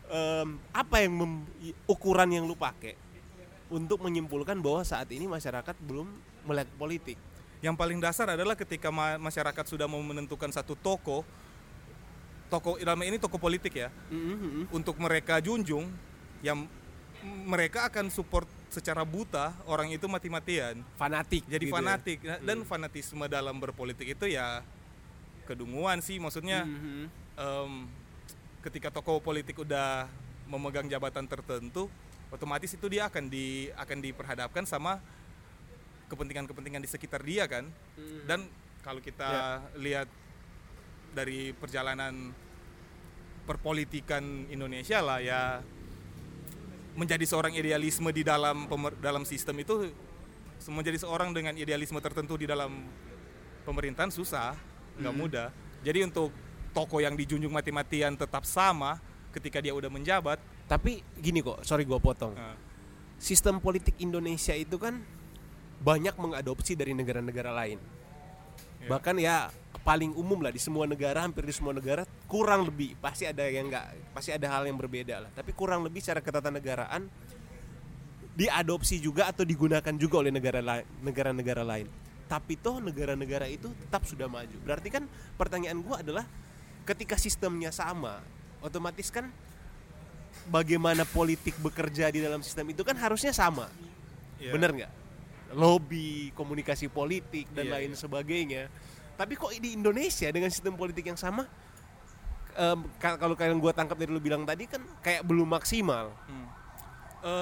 em, 0.07 0.47
apa 0.71 0.95
yang 1.01 1.13
mem- 1.15 1.47
ukuran 1.85 2.29
yang 2.29 2.45
lu 2.45 2.53
pakai 2.53 2.93
untuk 3.67 3.97
menyimpulkan 3.99 4.55
bahwa 4.57 4.79
saat 4.81 5.09
ini 5.09 5.25
masyarakat 5.25 5.73
belum 5.81 6.05
melek 6.45 6.69
politik? 6.75 7.17
Yang 7.57 7.73
paling 7.73 7.97
dasar 7.97 8.29
adalah 8.29 8.53
ketika 8.53 8.87
ma- 8.87 9.17
masyarakat 9.17 9.65
sudah 9.65 9.89
mau 9.89 9.97
menentukan 9.99 10.53
satu 10.53 10.77
toko 10.77 11.25
toko 12.47 12.79
dalam 12.79 12.99
ini 13.03 13.17
toko 13.19 13.35
politik 13.39 13.75
ya. 13.75 13.89
Mhm. 14.11 14.71
untuk 14.71 14.95
mereka 14.99 15.39
junjung 15.43 15.87
yang 16.39 16.67
mereka 17.43 17.89
akan 17.91 18.07
support 18.13 18.47
secara 18.67 19.01
buta 19.03 19.55
orang 19.67 19.91
itu 19.91 20.05
mati-matian. 20.07 20.83
Fanatik 20.95 21.43
jadi 21.47 21.65
gitu 21.65 21.73
ya. 21.73 21.77
fanatik. 21.79 22.19
Nah, 22.23 22.39
dan 22.43 22.57
fanatisme 22.63 23.25
dalam 23.27 23.55
berpolitik 23.57 24.15
itu 24.15 24.25
ya 24.31 24.63
kedunguan 25.47 25.99
sih 26.03 26.19
maksudnya. 26.19 26.63
Mhm. 26.67 27.03
em, 27.37 27.71
ketika 28.65 28.89
tokoh 28.91 29.23
politik 29.23 29.55
udah 29.61 30.09
memegang 30.49 30.89
jabatan 30.89 31.27
tertentu 31.29 31.87
otomatis 32.31 32.75
itu 32.75 32.87
dia 32.91 33.07
akan 33.07 33.31
di 33.31 33.71
akan 33.75 33.97
diperhadapkan 34.03 34.67
sama 34.67 34.99
kepentingan-kepentingan 36.07 36.83
di 36.83 36.89
sekitar 36.89 37.23
dia 37.23 37.47
kan. 37.47 37.67
Dan 38.27 38.47
kalau 38.83 39.03
kita 39.03 39.59
lihat 39.79 40.07
dari 41.15 41.51
perjalanan 41.55 42.33
perpolitikan 43.47 44.47
Indonesia 44.51 44.99
lah 44.99 45.19
ya 45.23 45.63
menjadi 46.97 47.23
seorang 47.23 47.53
idealisme 47.55 48.09
di 48.11 48.25
dalam 48.25 48.67
pemer- 48.67 48.97
dalam 48.99 49.23
sistem 49.23 49.61
itu 49.61 49.87
menjadi 50.67 50.97
seorang 51.05 51.31
dengan 51.31 51.53
idealisme 51.55 52.01
tertentu 52.01 52.35
di 52.35 52.49
dalam 52.49 52.89
pemerintahan 53.63 54.09
susah 54.09 54.57
nggak 54.97 55.15
mudah. 55.15 55.47
Jadi 55.85 56.03
untuk 56.03 56.33
toko 56.73 56.97
yang 56.97 57.13
dijunjung 57.13 57.53
mati-matian 57.53 58.17
tetap 58.17 58.43
sama 58.43 58.97
ketika 59.29 59.61
dia 59.61 59.71
udah 59.77 59.87
menjabat. 59.87 60.41
Tapi 60.67 60.99
gini 61.21 61.39
kok 61.39 61.63
sorry 61.63 61.87
gua 61.87 62.01
potong. 62.01 62.33
Nah, 62.33 62.57
sistem 63.21 63.61
politik 63.61 63.95
Indonesia 64.01 64.57
itu 64.57 64.75
kan 64.81 64.99
banyak 65.77 66.17
mengadopsi 66.17 66.73
dari 66.73 66.97
negara-negara 66.97 67.53
lain 67.53 67.77
Ya. 68.87 68.89
bahkan 68.95 69.15
ya 69.19 69.51
paling 69.83 70.15
umum 70.15 70.39
lah 70.39 70.51
di 70.51 70.59
semua 70.59 70.87
negara 70.87 71.23
hampir 71.23 71.43
di 71.43 71.51
semua 71.51 71.75
negara 71.75 72.07
kurang 72.27 72.63
lebih. 72.63 72.95
Pasti 73.03 73.27
ada 73.27 73.43
yang 73.43 73.67
enggak 73.67 73.91
pasti 74.15 74.31
ada 74.31 74.47
hal 74.47 74.63
yang 74.63 74.79
berbeda 74.79 75.27
lah. 75.27 75.31
Tapi 75.35 75.51
kurang 75.51 75.83
lebih 75.83 75.99
secara 75.99 76.23
ketatanegaraan 76.23 77.11
diadopsi 78.39 79.03
juga 79.03 79.27
atau 79.27 79.43
digunakan 79.43 79.91
juga 79.99 80.23
oleh 80.23 80.31
negara 80.31 80.63
lain 80.63 80.87
negara-negara 81.03 81.63
lain. 81.67 81.87
Tapi 82.27 82.59
toh 82.59 82.79
negara-negara 82.79 83.47
itu 83.47 83.71
tetap 83.87 84.07
sudah 84.07 84.27
maju. 84.31 84.55
Berarti 84.63 84.87
kan 84.87 85.03
pertanyaan 85.35 85.79
gua 85.83 85.99
adalah 85.99 86.23
ketika 86.87 87.19
sistemnya 87.19 87.71
sama 87.75 88.23
otomatis 88.63 89.11
kan 89.11 89.27
bagaimana 90.47 91.03
politik 91.03 91.59
bekerja 91.59 92.07
di 92.07 92.23
dalam 92.23 92.39
sistem 92.39 92.71
itu 92.71 92.87
kan 92.87 92.95
harusnya 92.95 93.35
sama. 93.35 93.67
Ya. 94.37 94.53
bener 94.53 94.69
nggak 94.69 95.06
lobby 95.51 96.31
komunikasi 96.31 96.87
politik 96.87 97.47
dan 97.51 97.65
Iya, 97.65 97.73
lain 97.73 97.91
iya. 97.91 97.97
sebagainya 97.97 98.63
tapi 99.13 99.33
kok 99.33 99.51
di 99.53 99.73
Indonesia 99.73 100.27
dengan 100.27 100.47
sistem 100.47 100.73
politik 100.73 101.03
yang 101.03 101.15
sama 101.15 101.47
ka- 102.97 103.15
kalau 103.15 103.33
kalian 103.33 103.57
gua 103.57 103.69
tangkap 103.69 103.95
dari 103.95 104.09
lu 104.09 104.17
bilang 104.17 104.41
tadi 104.41 104.65
kan 104.65 104.81
kayak 104.99 105.21
belum 105.21 105.47
maksimal 105.47 106.09
Hmm. 106.25 106.47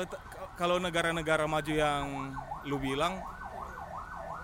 K- 0.06 0.22
kalau 0.56 0.78
negara-negara 0.78 1.46
maju 1.46 1.70
yang 1.70 2.32
lu 2.64 2.78
bilang 2.78 3.20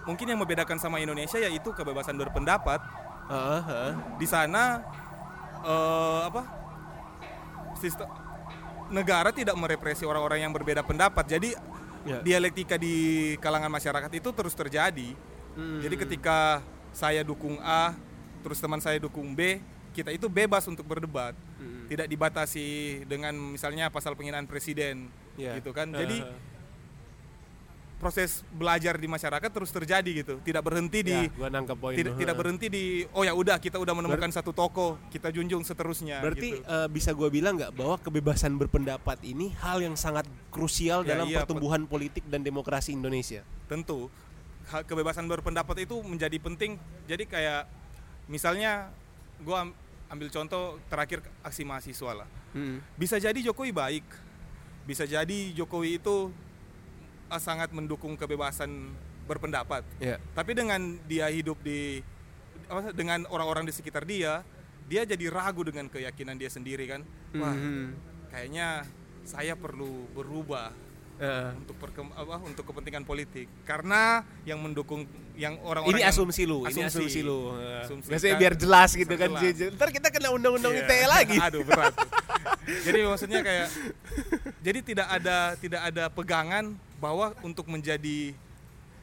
mungkin 0.03 0.25
yang 0.25 0.37
membedakan 0.37 0.75
sama 0.75 0.97
Indonesia 0.97 1.37
yaitu 1.37 1.71
kebebasan 1.71 2.15
berpendapat 2.15 2.83
Heeh, 3.27 3.61
heeh. 3.63 3.91
di 4.15 4.25
sana 4.25 4.83
eh, 5.61 6.21
apa 6.25 6.41
sistem 7.75 8.07
negara 8.89 9.31
tidak 9.31 9.55
merepresi 9.55 10.03
orang-orang 10.03 10.43
yang 10.43 10.51
berbeda 10.51 10.83
pendapat 10.83 11.23
jadi 11.25 11.55
Ya. 12.03 12.17
dialektika 12.19 12.75
di 12.75 12.95
kalangan 13.37 13.69
masyarakat 13.69 14.11
itu 14.11 14.29
terus 14.31 14.53
terjadi 14.53 15.13
Hmm. 15.51 15.79
jadi 15.79 15.95
ketika 15.99 16.63
saya 16.89 17.21
dukung 17.21 17.59
A 17.59 17.91
terus 18.39 18.57
teman 18.57 18.79
saya 18.79 18.97
dukung 18.97 19.31
B 19.31 19.59
kita 19.91 20.09
itu 20.09 20.25
bebas 20.25 20.63
untuk 20.65 20.83
berdebat 20.83 21.35
Hmm. 21.57 21.85
tidak 21.85 22.07
dibatasi 22.07 22.67
dengan 23.03 23.35
misalnya 23.35 23.87
pasal 23.87 24.15
penghinaan 24.15 24.45
presiden 24.45 25.11
Ya. 25.35 25.53
gitu 25.53 25.71
kan 25.71 25.89
Heeh. 25.89 25.99
jadi 25.99 26.17
proses 28.01 28.41
belajar 28.49 28.97
di 28.97 29.05
masyarakat 29.05 29.45
terus 29.47 29.69
terjadi 29.69 30.09
gitu 30.17 30.33
tidak 30.41 30.65
berhenti 30.65 30.99
di 31.01 31.13
Ya, 31.13 31.29
gua 31.29 31.47
nangkep 31.47 31.77
poin 31.77 31.93
tidak, 31.93 32.17
tidak 32.17 32.35
berhenti 32.35 32.65
di 32.67 32.83
oh 33.07 33.21
ya 33.21 33.31
udah 33.31 33.55
kita 33.55 33.77
udah 33.77 33.93
menemukan 33.93 34.27
satu 34.27 34.49
toko 34.51 34.97
kita 35.07 35.29
junjung 35.29 35.61
seterusnya 35.61 36.17
Berarti 36.19 36.57
gitu. 36.57 36.65
eh, 36.65 36.87
bisa 36.89 37.13
gue 37.13 37.29
bilang 37.29 37.53
nggak 37.55 37.71
bahwa 37.71 37.95
kebebasan 37.95 38.57
berpendapat 38.57 39.21
ini 39.21 39.53
hal 39.55 39.77
yang 39.79 39.93
sangat 39.93 40.25
krusial 40.49 41.01
Ya, 41.01 41.13
dalam 41.13 41.29
iya, 41.29 41.37
pertumbuhan 41.39 41.85
politik 41.85 42.25
dan 42.25 42.41
demokrasi 42.41 42.91
Indonesia. 42.91 43.45
tentu 43.67 44.09
kebebasan 44.81 45.25
berpendapat 45.25 45.83
itu 45.83 46.01
menjadi 46.01 46.37
penting 46.37 46.75
jadi 47.05 47.23
kayak 47.23 47.61
misalnya 48.25 48.89
am- 49.43 49.75
ambil 50.07 50.27
contoh 50.27 50.79
terakhir 50.87 51.21
aksi 51.41 51.61
mahasiswa 51.61 52.13
lah 52.17 52.29
Hmm. 52.51 52.83
bisa 52.93 53.15
jadi 53.15 53.39
Jokowi 53.41 53.71
baik 53.71 54.03
bisa 54.83 55.03
jadi 55.03 55.39
Jokowi 55.53 55.95
itu 55.97 56.35
ah, 57.31 57.39
sangat 57.39 57.71
mendukung 57.71 58.13
kebebasan 58.13 58.91
berpendapat 59.23 59.87
Ya. 59.97 60.19
tapi 60.33 60.51
dengan 60.51 60.99
dia 61.07 61.31
hidup 61.31 61.55
di 61.61 62.03
apa, 62.67 62.91
dengan 62.91 63.23
orang-orang 63.25 63.63
di 63.63 63.71
sekitar 63.71 64.03
dia 64.03 64.43
dia 64.85 65.07
jadi 65.07 65.31
ragu 65.31 65.63
dengan 65.63 65.87
keyakinan 65.87 66.35
dia 66.35 66.51
sendiri 66.51 66.83
kan 66.85 67.01
wah 67.33 67.55
Mhm. 67.55 67.95
kayaknya 68.27 68.83
saya 69.23 69.55
perlu 69.55 70.11
berubah 70.11 70.75
Eh, 71.21 71.49
untuk 71.53 71.77
perkem, 71.77 72.09
apa 72.09 72.41
untuk 72.41 72.65
kepentingan 72.65 73.05
politik 73.05 73.45
karena 73.61 74.25
yang 74.41 74.57
mendukung 74.57 75.05
yang 75.37 75.53
orang-orang 75.61 75.93
ini 75.93 76.01
yang- 76.01 76.09
asumsi 76.09 76.49
lu, 76.49 76.65
ini 76.65 76.81
asumsi 76.81 77.21
lu. 77.21 77.53
Asumsi. 77.85 78.09
Biasanya 78.09 78.33
Kan- 78.33 78.41
biar 78.41 78.53
jelas 78.57 78.89
gitu 78.97 79.13
kan. 79.13 79.29
jelas. 79.37 79.69
Ntar 79.77 79.89
kita 79.93 80.09
kena 80.09 80.33
undang-undang 80.33 80.73
Iya. 80.73 80.81
ITE 80.81 81.05
lagi. 81.05 81.37
Aduh 81.45 81.61
berat. 81.61 81.93
jadi 82.81 83.05
maksudnya 83.05 83.45
kayak 83.45 83.69
jadi 84.59 84.79
tidak 84.81 85.07
ada 85.13 85.37
tidak 85.57 85.81
ada 85.83 86.03
pegangan 86.09 86.73
bahwa 86.97 87.37
untuk 87.45 87.69
menjadi 87.69 88.33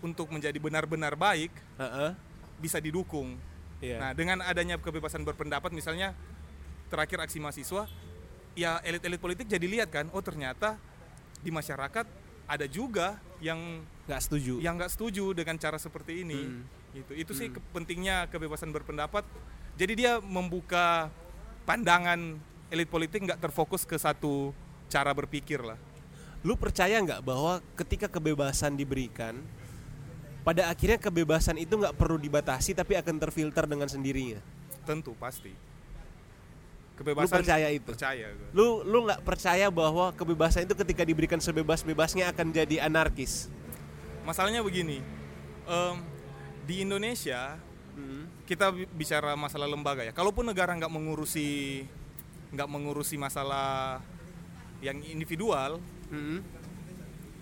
untuk 0.02 0.26
menjadi 0.26 0.58
benar-benar 0.58 1.14
baik 1.14 1.54
Heeh. 1.78 2.18
bisa 2.58 2.82
didukung. 2.82 3.38
Iya. 3.78 4.02
Nah, 4.02 4.10
dengan 4.10 4.42
adanya 4.42 4.74
kebebasan 4.74 5.22
berpendapat 5.22 5.70
misalnya 5.70 6.18
terakhir 6.90 7.22
aksi 7.22 7.38
mahasiswa, 7.38 7.86
ya 8.54 8.82
elit-elit 8.82 9.22
politik 9.22 9.46
jadi 9.46 9.62
lihat 9.62 9.86
kan, 9.86 10.10
oh 10.10 10.18
ternyata 10.18 10.74
di 11.42 11.50
masyarakat 11.50 12.06
ada 12.48 12.66
juga 12.66 13.20
yang 13.38 13.84
nggak 14.08 14.20
setuju. 14.24 14.54
yang 14.58 14.74
nggak 14.80 14.92
setuju 14.92 15.36
dengan 15.36 15.60
cara 15.60 15.76
seperti 15.76 16.24
ini. 16.24 16.40
Hmm. 16.40 16.62
Gitu. 16.96 17.12
Itu 17.14 17.32
sih 17.36 17.52
ke- 17.52 17.62
pentingnya 17.70 18.26
kebebasan 18.32 18.72
berpendapat. 18.72 19.22
Jadi 19.78 19.92
dia 19.94 20.18
membuka 20.18 21.12
pandangan 21.68 22.40
elit 22.72 22.88
politik 22.88 23.22
nggak 23.22 23.38
terfokus 23.38 23.84
ke 23.84 23.94
satu 24.00 24.56
cara 24.88 25.12
berpikir 25.12 25.60
lah. 25.60 25.76
Lu 26.40 26.56
percaya 26.56 26.96
nggak 26.98 27.20
bahwa 27.20 27.60
ketika 27.76 28.08
kebebasan 28.08 28.74
diberikan, 28.74 29.38
pada 30.42 30.72
akhirnya 30.72 30.96
kebebasan 30.96 31.60
itu 31.60 31.76
nggak 31.76 31.94
perlu 31.94 32.16
dibatasi 32.16 32.72
tapi 32.72 32.96
akan 32.96 33.20
terfilter 33.20 33.68
dengan 33.68 33.86
sendirinya. 33.86 34.40
Tentu 34.88 35.12
pasti. 35.20 35.52
Kebebasan 36.98 37.30
Lu 37.30 37.38
percaya 37.38 37.68
itu? 37.70 37.88
percaya. 37.88 38.26
Lu 38.50 38.82
lu 38.82 39.06
nggak 39.06 39.22
percaya 39.22 39.70
bahwa 39.70 40.10
kebebasan 40.12 40.66
itu 40.66 40.74
ketika 40.76 41.02
diberikan 41.02 41.38
sebebas-bebasnya 41.38 42.28
akan 42.28 42.50
jadi 42.50 42.82
anarkis? 42.82 43.46
masalahnya 44.20 44.60
begini 44.60 45.00
em, 45.64 45.96
di 46.66 46.84
Indonesia 46.84 47.56
kita 48.44 48.68
bi- 48.68 48.84
bicara 48.94 49.32
masalah 49.32 49.64
lembaga 49.64 50.04
ya 50.04 50.12
kalaupun 50.12 50.44
negara 50.44 50.68
nggak 50.70 50.88
mengurusi 50.88 51.80
nggak 52.50 52.68
mengurusi 52.68 53.16
masalah 53.16 54.04
yang 54.78 55.00
individual 55.02 55.80
Hmm. 56.08 56.44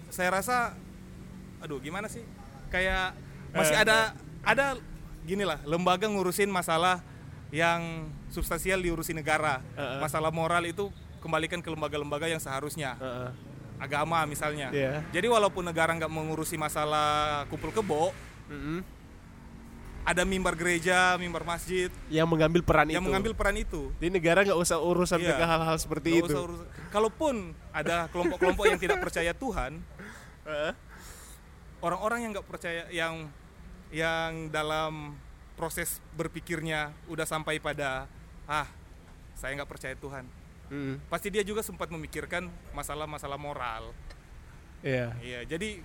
saya 0.08 0.30
rasa 0.32 0.78
aduh 1.58 1.78
gimana 1.78 2.06
sih 2.06 2.22
kayak 2.66 3.18
masih 3.50 3.74
Eh, 3.74 3.82
ada 3.82 4.14
ada 4.42 4.78
gini 5.22 5.42
lah 5.42 5.58
lembaga 5.62 6.06
ngurusin 6.06 6.46
masalah 6.46 7.02
yang 7.50 8.06
substansial 8.28 8.78
diurusi 8.78 9.10
negara 9.10 9.62
Eh, 9.70 9.80
eh. 9.80 9.98
masalah 9.98 10.28
moral 10.28 10.62
itu 10.62 10.88
kembalikan 11.18 11.58
ke 11.58 11.66
lembaga-lembaga 11.66 12.26
yang 12.26 12.38
seharusnya 12.38 12.94
Heeh. 12.94 13.30
agama 13.76 14.22
misalnya 14.24 14.70
Iya. 14.70 15.02
jadi 15.10 15.26
walaupun 15.26 15.62
negara 15.62 15.92
nggak 15.92 16.08
mengurusi 16.08 16.54
masalah 16.54 17.42
kumpul 17.46 17.70
kebo 17.70 18.14
Mm-mm. 18.46 18.80
ada 20.02 20.22
mimbar 20.22 20.54
gereja 20.54 21.14
mimbar 21.16 21.42
masjid 21.42 21.90
Yang 22.06 22.28
mengambil 22.28 22.62
peran 22.62 22.86
yang 22.86 22.98
itu. 22.98 23.06
mengambil 23.06 23.32
peran 23.34 23.56
itu 23.56 23.90
Jadi 23.96 24.10
negara 24.12 24.38
nggak 24.42 24.54
usah 24.56 24.78
urus 24.78 25.10
sampai 25.10 25.28
Iya. 25.28 25.36
ke 25.36 25.44
hal-hal 25.44 25.76
seperti 25.76 26.08
itu. 26.16 26.30
usah 26.30 26.42
urus- 26.42 26.66
kalaupun 26.88 27.34
ada 27.70 28.06
kelompok-kelompok 28.08 28.64
yang 28.64 28.78
tidak 28.78 28.98
percaya 28.98 29.32
Tuhan 29.32 29.82
orang-orang 31.78 32.18
yang 32.20 32.30
nggak 32.32 32.46
percaya 32.46 32.82
yang 32.88 33.28
yang 33.90 34.46
dalam 34.48 35.14
proses 35.54 35.98
berpikirnya 36.12 36.90
udah 37.06 37.24
sampai 37.24 37.58
pada 37.58 38.06
ah 38.46 38.66
saya 39.34 39.52
nggak 39.54 39.68
percaya 39.68 39.94
Tuhan 39.94 40.26
Mm. 40.66 40.98
pasti 41.06 41.30
dia 41.30 41.46
juga 41.46 41.62
sempat 41.62 41.86
memikirkan 41.86 42.50
masalah-masalah 42.74 43.38
moral 43.38 43.94
Iya. 44.82 45.14
iya 45.22 45.40
jadi 45.46 45.78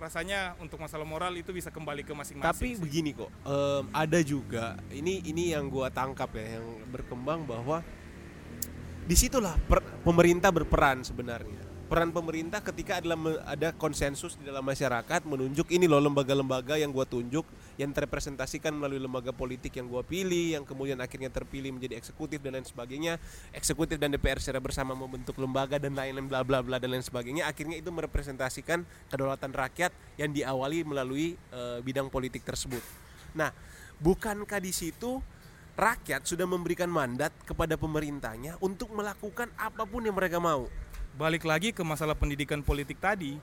rasanya 0.00 0.56
untuk 0.56 0.80
masalah 0.80 1.04
moral 1.04 1.36
itu 1.36 1.52
bisa 1.52 1.68
kembali 1.68 2.00
ke 2.00 2.16
masing-masing 2.16 2.48
Tapi 2.48 2.68
sih. 2.72 2.80
begini 2.80 3.12
kok, 3.12 3.28
em, 3.28 3.84
ada 3.92 4.24
juga 4.24 4.80
ini 4.88 5.20
ini 5.22 5.52
yang 5.52 5.68
gua 5.68 5.92
tangkap 5.92 6.32
ya, 6.32 6.56
yang 6.56 6.64
berkembang 6.88 7.44
bahwa 7.44 7.84
di 9.04 9.12
situlah 9.12 9.52
per- 9.62 9.84
pemerintah 10.00 10.48
berperan 10.48 11.04
sebenarnya. 11.04 11.60
Peran 11.92 12.08
pemerintah 12.08 12.64
ketika 12.64 13.04
adalah 13.04 13.20
ada 13.44 13.68
konsensus 13.70 14.40
di 14.40 14.48
dalam 14.48 14.64
masyarakat 14.64 15.28
menunjuk 15.28 15.68
ini 15.68 15.84
loh 15.84 16.00
lembaga-lembaga 16.00 16.80
yang 16.80 16.88
gua 16.88 17.04
tunjuk 17.04 17.44
yang 17.82 17.90
terrepresentasikan 17.90 18.70
melalui 18.70 19.02
lembaga 19.02 19.34
politik 19.34 19.74
yang 19.74 19.90
gua 19.90 20.06
pilih, 20.06 20.54
yang 20.54 20.62
kemudian 20.62 20.96
akhirnya 21.02 21.28
terpilih 21.28 21.74
menjadi 21.74 21.98
eksekutif 21.98 22.38
dan 22.38 22.54
lain 22.54 22.66
sebagainya. 22.66 23.18
Eksekutif 23.50 23.98
dan 23.98 24.14
DPR 24.14 24.38
secara 24.38 24.62
bersama 24.62 24.94
membentuk 24.94 25.34
lembaga 25.42 25.82
dan 25.82 25.98
lain-lain 25.98 26.30
bla 26.30 26.46
bla 26.46 26.62
bla 26.62 26.78
dan 26.78 26.94
lain 26.94 27.02
sebagainya. 27.02 27.50
Akhirnya 27.50 27.82
itu 27.82 27.90
merepresentasikan 27.90 28.86
kedaulatan 29.10 29.50
rakyat 29.50 29.90
yang 30.16 30.30
diawali 30.30 30.86
melalui 30.86 31.34
eh, 31.34 31.78
bidang 31.82 32.06
politik 32.06 32.46
tersebut. 32.46 32.80
Nah, 33.34 33.50
bukankah 33.98 34.62
di 34.62 34.70
situ 34.70 35.18
rakyat 35.74 36.22
sudah 36.22 36.46
memberikan 36.46 36.86
mandat 36.86 37.34
kepada 37.42 37.74
pemerintahnya 37.74 38.62
untuk 38.62 38.94
melakukan 38.94 39.50
apa 39.58 39.82
pun 39.82 40.06
yang 40.06 40.14
mereka 40.14 40.38
mau? 40.38 40.70
balik 41.12 41.44
lagi 41.44 41.76
ke 41.76 41.84
masalah 41.84 42.16
pendidikan 42.16 42.64
politik 42.64 42.96
tadi 42.96 43.36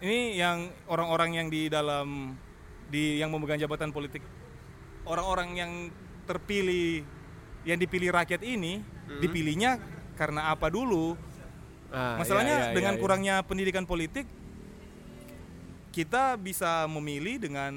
ini 0.00 0.36
yang 0.36 0.68
orang-orang 0.88 1.40
yang 1.40 1.48
di 1.48 1.72
dalam 1.72 2.36
di 2.90 3.22
yang 3.22 3.30
memegang 3.30 3.56
jabatan 3.56 3.94
politik. 3.94 4.20
Orang-orang 5.06 5.48
yang 5.56 5.72
terpilih 6.28 7.06
yang 7.64 7.78
dipilih 7.80 8.12
rakyat 8.12 8.42
ini 8.44 8.82
dipilihnya 9.22 9.80
karena 10.18 10.52
apa 10.52 10.68
dulu? 10.68 11.16
Ah, 11.90 12.22
masalahnya 12.22 12.54
iya, 12.54 12.66
iya, 12.70 12.76
dengan 12.76 12.94
iya, 12.94 12.98
iya. 12.98 13.02
kurangnya 13.02 13.34
pendidikan 13.42 13.82
politik 13.82 14.22
kita 15.90 16.38
bisa 16.38 16.86
memilih 16.86 17.42
dengan 17.42 17.74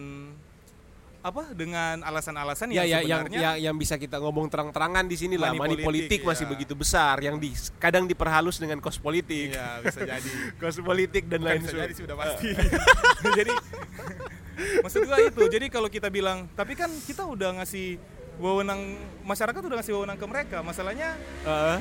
apa? 1.23 1.55
Dengan 1.55 2.03
alasan-alasan 2.03 2.69
ya, 2.75 2.83
yang 2.83 2.85
ya, 2.85 2.97
yang, 2.99 3.21
sebenarnya 3.23 3.39
yang 3.41 3.55
yang 3.71 3.75
bisa 3.79 3.95
kita 3.95 4.19
ngomong 4.19 4.51
terang-terangan 4.51 5.07
di 5.07 5.15
sini 5.15 5.39
lah. 5.39 5.55
Money 5.55 5.79
politik, 5.79 5.87
politik, 5.87 6.21
masih 6.27 6.45
iya. 6.45 6.51
begitu 6.51 6.73
besar 6.75 7.15
yang 7.23 7.39
di 7.39 7.55
kadang 7.79 8.03
diperhalus 8.05 8.59
dengan 8.59 8.83
kos 8.83 8.99
politik. 8.99 9.55
Iya, 9.55 9.81
bisa 9.87 9.99
jadi. 10.03 10.31
Kos 10.59 10.77
politik 10.83 11.23
dan 11.31 11.39
Bukan 11.41 11.49
lain 11.49 11.61
sebagainya. 11.63 11.95
sudah 11.95 12.15
pasti. 12.19 12.49
Jadi 13.39 13.53
maksud 14.79 15.05
gua 15.05 15.17
itu 15.19 15.41
jadi 15.49 15.65
kalau 15.67 15.89
kita 15.89 16.07
bilang 16.07 16.45
tapi 16.53 16.73
kan 16.73 16.89
kita 17.05 17.25
udah 17.25 17.61
ngasih 17.61 17.97
wewenang 18.37 18.97
masyarakat 19.21 19.61
udah 19.61 19.77
ngasih 19.77 19.93
wewenang 19.93 20.17
ke 20.17 20.25
mereka. 20.25 20.57
Masalahnya 20.61 21.13
Eh, 21.43 21.77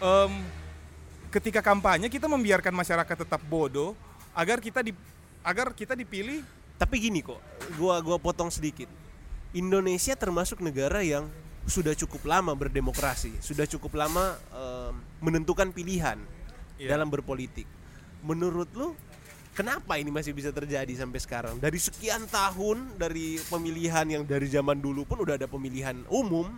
em, 0.00 0.32
ketika 1.28 1.60
kampanye 1.60 2.08
kita 2.08 2.28
membiarkan 2.28 2.72
masyarakat 2.72 3.16
tetap 3.24 3.40
bodoh 3.46 3.96
agar 4.32 4.60
kita 4.60 4.80
di 4.80 4.92
agar 5.42 5.72
kita 5.72 5.92
dipilih. 5.92 6.40
Tapi 6.80 6.98
gini 6.98 7.22
kok 7.22 7.38
gua 7.78 8.02
gua 8.02 8.18
potong 8.18 8.50
sedikit. 8.50 8.90
Indonesia 9.54 10.16
termasuk 10.16 10.58
negara 10.58 11.04
yang 11.04 11.28
sudah 11.62 11.94
cukup 11.94 12.26
lama 12.26 12.50
berdemokrasi 12.58 13.38
sudah 13.38 13.62
cukup 13.70 13.94
lama 13.94 14.34
em, 14.50 14.92
menentukan 15.22 15.70
pilihan 15.70 16.18
Iya. 16.74 16.98
dalam 16.98 17.06
berpolitik. 17.06 17.68
Menurut 18.26 18.66
lu 18.74 18.98
kenapa 19.52 19.96
ini 19.96 20.08
masih 20.08 20.32
bisa 20.32 20.48
terjadi 20.50 20.90
sampai 20.92 21.20
sekarang? 21.20 21.54
Dari 21.56 21.76
sekian 21.76 22.24
tahun 22.26 22.96
dari 22.96 23.36
pemilihan 23.46 24.04
yang 24.08 24.22
dari 24.24 24.48
zaman 24.48 24.80
dulu 24.80 25.04
pun 25.04 25.20
udah 25.20 25.36
ada 25.36 25.46
pemilihan 25.46 25.96
umum. 26.08 26.48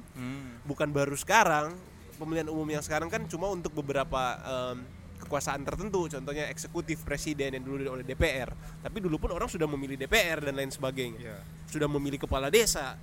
Bukan 0.64 0.88
baru 0.90 1.14
sekarang. 1.14 1.74
Pemilihan 2.14 2.46
umum 2.46 2.64
yang 2.66 2.80
sekarang 2.80 3.11
kan 3.11 3.26
cuma 3.26 3.50
untuk 3.50 3.74
beberapa 3.74 4.38
em, 4.40 4.87
kekuasaan 5.18 5.66
tertentu. 5.66 6.07
Contohnya 6.07 6.46
eksekutif 6.46 7.02
presiden 7.02 7.59
yang 7.59 7.64
dulu 7.66 7.83
oleh 7.90 8.07
DPR 8.07 8.54
tapi 8.80 9.02
dulu 9.02 9.18
pun 9.18 9.35
orang 9.35 9.50
sudah 9.50 9.66
memilih 9.66 9.98
DPR 9.98 10.38
dan 10.40 10.54
lain 10.54 10.70
sebagainya. 10.70 11.20
Iya. 11.20 11.38
sudah 11.66 11.90
memilih 11.90 12.22
kepala 12.22 12.54
desa. 12.54 12.94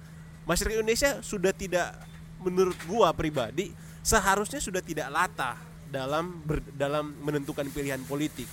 Masyarakat 0.48 0.80
Indonesia 0.80 1.20
sudah 1.20 1.52
tidak 1.52 1.92
menurut 2.40 2.80
gua 2.88 3.12
pribadi 3.12 3.70
seharusnya 4.02 4.58
sudah 4.58 4.80
tidak 4.82 5.12
latah 5.12 5.60
dalam 5.92 6.40
ber- 6.42 6.64
dalam 6.74 7.14
menentukan 7.20 7.68
pilihan 7.70 8.00
politik 8.08 8.48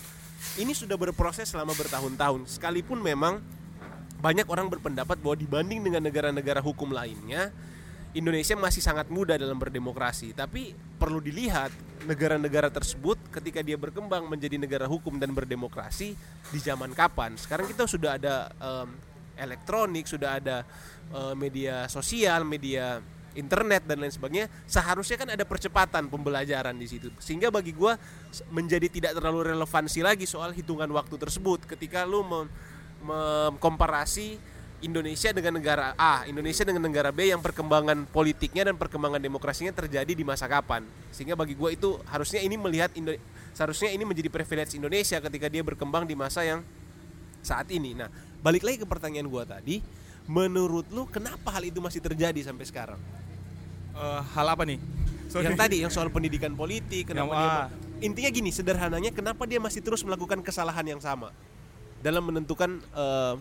ini 0.59 0.75
sudah 0.75 0.99
berproses 0.99 1.49
selama 1.49 1.73
bertahun-tahun. 1.79 2.51
Sekalipun 2.51 2.99
memang 2.99 3.41
banyak 4.19 4.51
orang 4.51 4.67
berpendapat 4.67 5.23
bahwa 5.23 5.39
dibanding 5.39 5.81
dengan 5.87 6.03
negara-negara 6.03 6.59
hukum 6.59 6.91
lainnya 6.91 7.55
Indonesia 8.17 8.59
masih 8.59 8.83
sangat 8.83 9.07
muda 9.13 9.39
dalam 9.39 9.55
berdemokrasi. 9.55 10.35
Tapi 10.35 10.75
perlu 10.99 11.23
dilihat 11.23 11.71
negara-negara 12.09 12.73
tersebut 12.73 13.21
ketika 13.31 13.63
dia 13.63 13.79
berkembang 13.79 14.27
menjadi 14.27 14.59
negara 14.59 14.91
hukum 14.91 15.21
dan 15.23 15.31
berdemokrasi 15.31 16.19
di 16.51 16.59
zaman 16.59 16.91
kapan? 16.97 17.39
Sekarang 17.39 17.71
kita 17.71 17.87
sudah 17.87 18.19
ada 18.19 18.51
em, 18.59 18.91
elektronik 19.39 20.11
sudah 20.11 20.43
ada 20.43 20.67
eh, 21.15 21.35
media 21.39 21.87
sosial 21.87 22.43
media 22.43 22.99
internet 23.39 23.87
dan 23.87 24.03
lain 24.03 24.11
sebagainya 24.11 24.51
seharusnya 24.67 25.15
kan 25.15 25.31
ada 25.31 25.47
percepatan 25.47 26.11
pembelajaran 26.11 26.75
di 26.75 26.91
situ 26.91 27.09
sehingga 27.23 27.55
bagi 27.55 27.71
gua 27.71 27.95
s- 28.29 28.43
menjadi 28.51 28.91
tidak 28.91 29.13
terlalu 29.15 29.55
relevansi 29.55 30.03
lagi 30.03 30.27
soal 30.27 30.51
hitungan 30.51 30.91
waktu 30.91 31.15
tersebut 31.15 31.63
ketika 31.71 32.03
lu 32.03 32.27
mem- 32.27 32.51
mengkomparasi 32.99 34.59
Indonesia 34.79 35.35
dengan 35.35 35.59
negara 35.59 35.91
A, 35.99 36.23
Indonesia 36.31 36.63
dengan 36.63 36.87
negara 36.87 37.11
B 37.11 37.27
yang 37.27 37.43
perkembangan 37.43 38.07
politiknya 38.15 38.71
dan 38.71 38.79
perkembangan 38.79 39.19
demokrasinya 39.19 39.75
terjadi 39.75 40.15
di 40.15 40.23
masa 40.23 40.47
kapan. 40.47 40.87
Sehingga 41.11 41.35
bagi 41.35 41.59
gue 41.59 41.75
itu 41.75 41.99
harusnya 42.07 42.39
ini 42.39 42.55
melihat 42.55 42.95
Indo- 42.95 43.19
seharusnya 43.59 43.91
ini 43.91 44.07
menjadi 44.07 44.31
privilege 44.31 44.79
Indonesia 44.79 45.19
ketika 45.19 45.51
dia 45.51 45.67
berkembang 45.67 46.07
di 46.07 46.15
masa 46.15 46.47
yang 46.47 46.63
saat 47.43 47.67
ini. 47.75 47.99
Nah, 47.99 48.07
balik 48.39 48.63
lagi 48.63 48.79
ke 48.79 48.87
pertanyaan 48.87 49.27
gue 49.27 49.45
tadi, 49.51 49.77
menurut 50.31 50.87
lu 50.95 51.11
kenapa 51.11 51.59
hal 51.59 51.67
itu 51.67 51.83
masih 51.83 51.99
terjadi 51.99 52.39
sampai 52.47 52.63
sekarang? 52.63 53.01
Eh, 53.99 54.21
hal 54.35 54.47
apa 54.47 54.63
nih 54.63 54.79
Sorry. 55.29 55.45
Yang 55.45 55.61
tadi 55.61 55.77
yang 55.85 55.93
soal 55.93 56.09
pendidikan 56.09 56.57
politik, 56.57 57.13
kenapa 57.13 57.29
Yang- 57.29 57.45
dia 57.45 57.53
ah. 57.53 57.67
intinya 58.01 58.31
gini, 58.33 58.49
sederhananya 58.49 59.13
kenapa 59.13 59.45
dia 59.45 59.61
masih 59.61 59.85
terus 59.85 60.01
melakukan 60.01 60.41
kesalahan 60.41 60.81
yang 60.89 61.03
sama 61.05 61.37
dalam 62.01 62.25
menentukan 62.25 62.81
eh, 62.81 63.35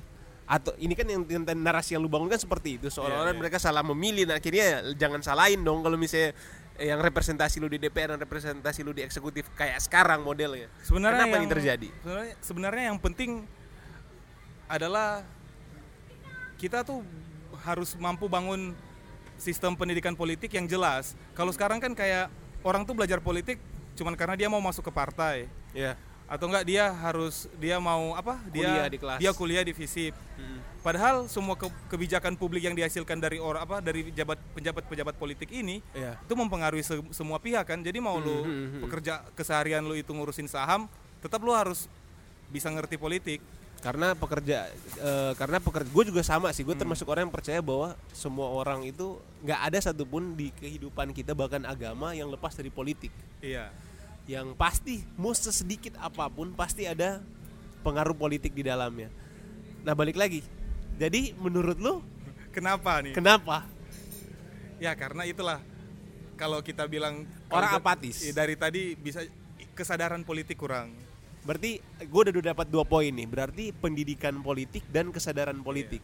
atau 0.48 0.76
ini 0.80 0.92
kan 1.00 1.08
yang, 1.08 1.24
yang 1.28 1.44
narasi 1.60 1.96
yang 1.96 2.04
lu 2.04 2.12
bangun 2.12 2.28
kan 2.28 2.40
seperti 2.40 2.76
itu 2.80 2.88
seolah-olah 2.92 3.32
Iya, 3.32 3.36
iya. 3.36 3.40
mereka 3.40 3.58
salah 3.60 3.84
memilih 3.84 4.24
nah 4.32 4.40
akhirnya 4.40 4.64
ya 4.64 4.78
jangan 4.96 5.20
salahin 5.20 5.60
dong 5.60 5.84
kalau 5.84 6.00
misalnya 6.00 6.32
yang 6.80 7.04
representasi 7.04 7.60
lu 7.60 7.68
di 7.68 7.80
DPR 7.84 8.16
dan 8.16 8.20
representasi 8.24 8.80
lu 8.80 8.96
di 8.96 9.04
eksekutif 9.04 9.52
kayak 9.60 9.76
sekarang 9.84 10.24
modelnya 10.24 10.72
sebenarnya 10.88 11.28
kenapa 11.28 11.36
yang, 11.36 11.44
ini 11.44 11.52
terjadi 11.52 11.90
sebenarnya, 12.00 12.36
sebenarnya 12.40 12.84
yang 12.96 13.00
penting 13.04 13.32
adalah 14.72 15.24
kita 16.56 16.88
tuh 16.88 17.04
harus 17.68 17.96
mampu 18.00 18.32
bangun 18.32 18.72
sistem 19.38 19.74
pendidikan 19.74 20.14
politik 20.14 20.52
yang 20.52 20.66
jelas. 20.66 21.14
Kalau 21.32 21.50
sekarang 21.50 21.78
kan 21.78 21.92
kayak 21.92 22.30
orang 22.62 22.84
tuh 22.84 22.94
belajar 22.94 23.18
politik 23.18 23.58
cuman 23.94 24.14
karena 24.14 24.36
dia 24.36 24.48
mau 24.48 24.60
masuk 24.60 24.84
ke 24.84 24.92
partai. 24.92 25.46
Ya 25.72 25.96
atau 26.28 26.44
enggak 26.46 26.68
dia 26.68 26.92
harus 26.92 27.48
dia 27.56 27.80
mau 27.80 28.12
apa? 28.12 28.36
Dia 28.52 28.68
Kuliah 28.68 28.88
di 28.90 28.98
kelas. 29.00 29.18
dia 29.18 29.32
kuliah 29.32 29.64
di 29.64 29.72
FISIP. 29.72 30.12
Padahal 30.78 31.28
semua 31.28 31.56
ke- 31.56 31.72
kebijakan 31.88 32.36
publik 32.36 32.64
yang 32.64 32.76
dihasilkan 32.76 33.16
dari 33.16 33.40
orang 33.40 33.64
apa 33.64 33.80
dari 33.80 34.12
jabat 34.12 34.36
penjabat 34.52 34.84
pejabat 34.86 35.16
politik 35.16 35.48
ini 35.50 35.80
Iya. 35.92 36.16
itu 36.18 36.34
mempengaruhi 36.34 36.80
se- 36.82 37.00
semua 37.12 37.40
pihak 37.40 37.64
kan. 37.66 37.80
Jadi 37.80 37.98
mau 37.98 38.16
lu 38.18 38.32
Hmm, 38.38 38.44
hmm, 38.44 38.68
hmm. 38.70 38.82
pekerja 38.84 39.14
keseharian 39.34 39.80
lu 39.82 39.96
itu 39.96 40.12
ngurusin 40.12 40.46
saham 40.46 40.92
tetap 41.18 41.40
lu 41.40 41.52
harus 41.52 41.88
bisa 42.48 42.68
ngerti 42.70 42.96
politik 42.96 43.40
karena 43.78 44.18
pekerja 44.18 44.68
eh, 45.00 45.34
karena 45.38 45.62
pekerja 45.62 45.90
gue 45.90 46.04
juga 46.10 46.22
sama 46.26 46.50
sih 46.50 46.66
gue 46.66 46.74
termasuk 46.74 47.06
orang 47.08 47.30
yang 47.30 47.36
percaya 47.36 47.62
bahwa 47.62 47.94
semua 48.10 48.50
orang 48.50 48.84
itu 48.90 49.22
nggak 49.46 49.62
ada 49.70 49.78
satupun 49.80 50.34
di 50.34 50.50
kehidupan 50.58 51.14
kita 51.14 51.38
bahkan 51.38 51.62
agama 51.64 52.12
yang 52.18 52.28
lepas 52.28 52.58
dari 52.58 52.74
politik. 52.74 53.14
Iya. 53.40 53.70
Yang 54.28 54.58
pasti 54.60 55.06
mau 55.16 55.32
sesedikit 55.32 55.96
apa 56.02 56.28
pun 56.28 56.52
pasti 56.52 56.84
ada 56.84 57.22
pengaruh 57.86 58.18
politik 58.18 58.52
di 58.52 58.66
dalamnya. 58.66 59.08
Nah 59.86 59.94
balik 59.96 60.20
lagi. 60.20 60.44
Jadi 60.98 61.38
menurut 61.38 61.78
lu? 61.78 62.02
Kenapa 62.52 63.00
nih? 63.06 63.14
Kenapa? 63.14 63.64
Ya 64.82 64.92
karena 64.98 65.24
itulah. 65.30 65.62
Kalau 66.38 66.62
kita 66.62 66.86
bilang 66.86 67.26
Orang 67.50 67.82
apatis. 67.82 68.22
iya, 68.22 68.30
dari 68.30 68.54
tadi 68.54 68.94
bisa 68.94 69.26
kesadaran 69.74 70.22
politik 70.22 70.58
kurang. 70.58 70.94
Berarti 71.48 71.80
gue 72.04 72.22
udah 72.28 72.52
dapat 72.52 72.68
dua 72.68 72.84
poin 72.84 73.08
nih 73.08 73.24
berarti 73.24 73.72
pendidikan 73.72 74.36
politik 74.38 74.84
dan 74.92 75.08
kesadaran 75.10 75.56
politik 75.58 76.04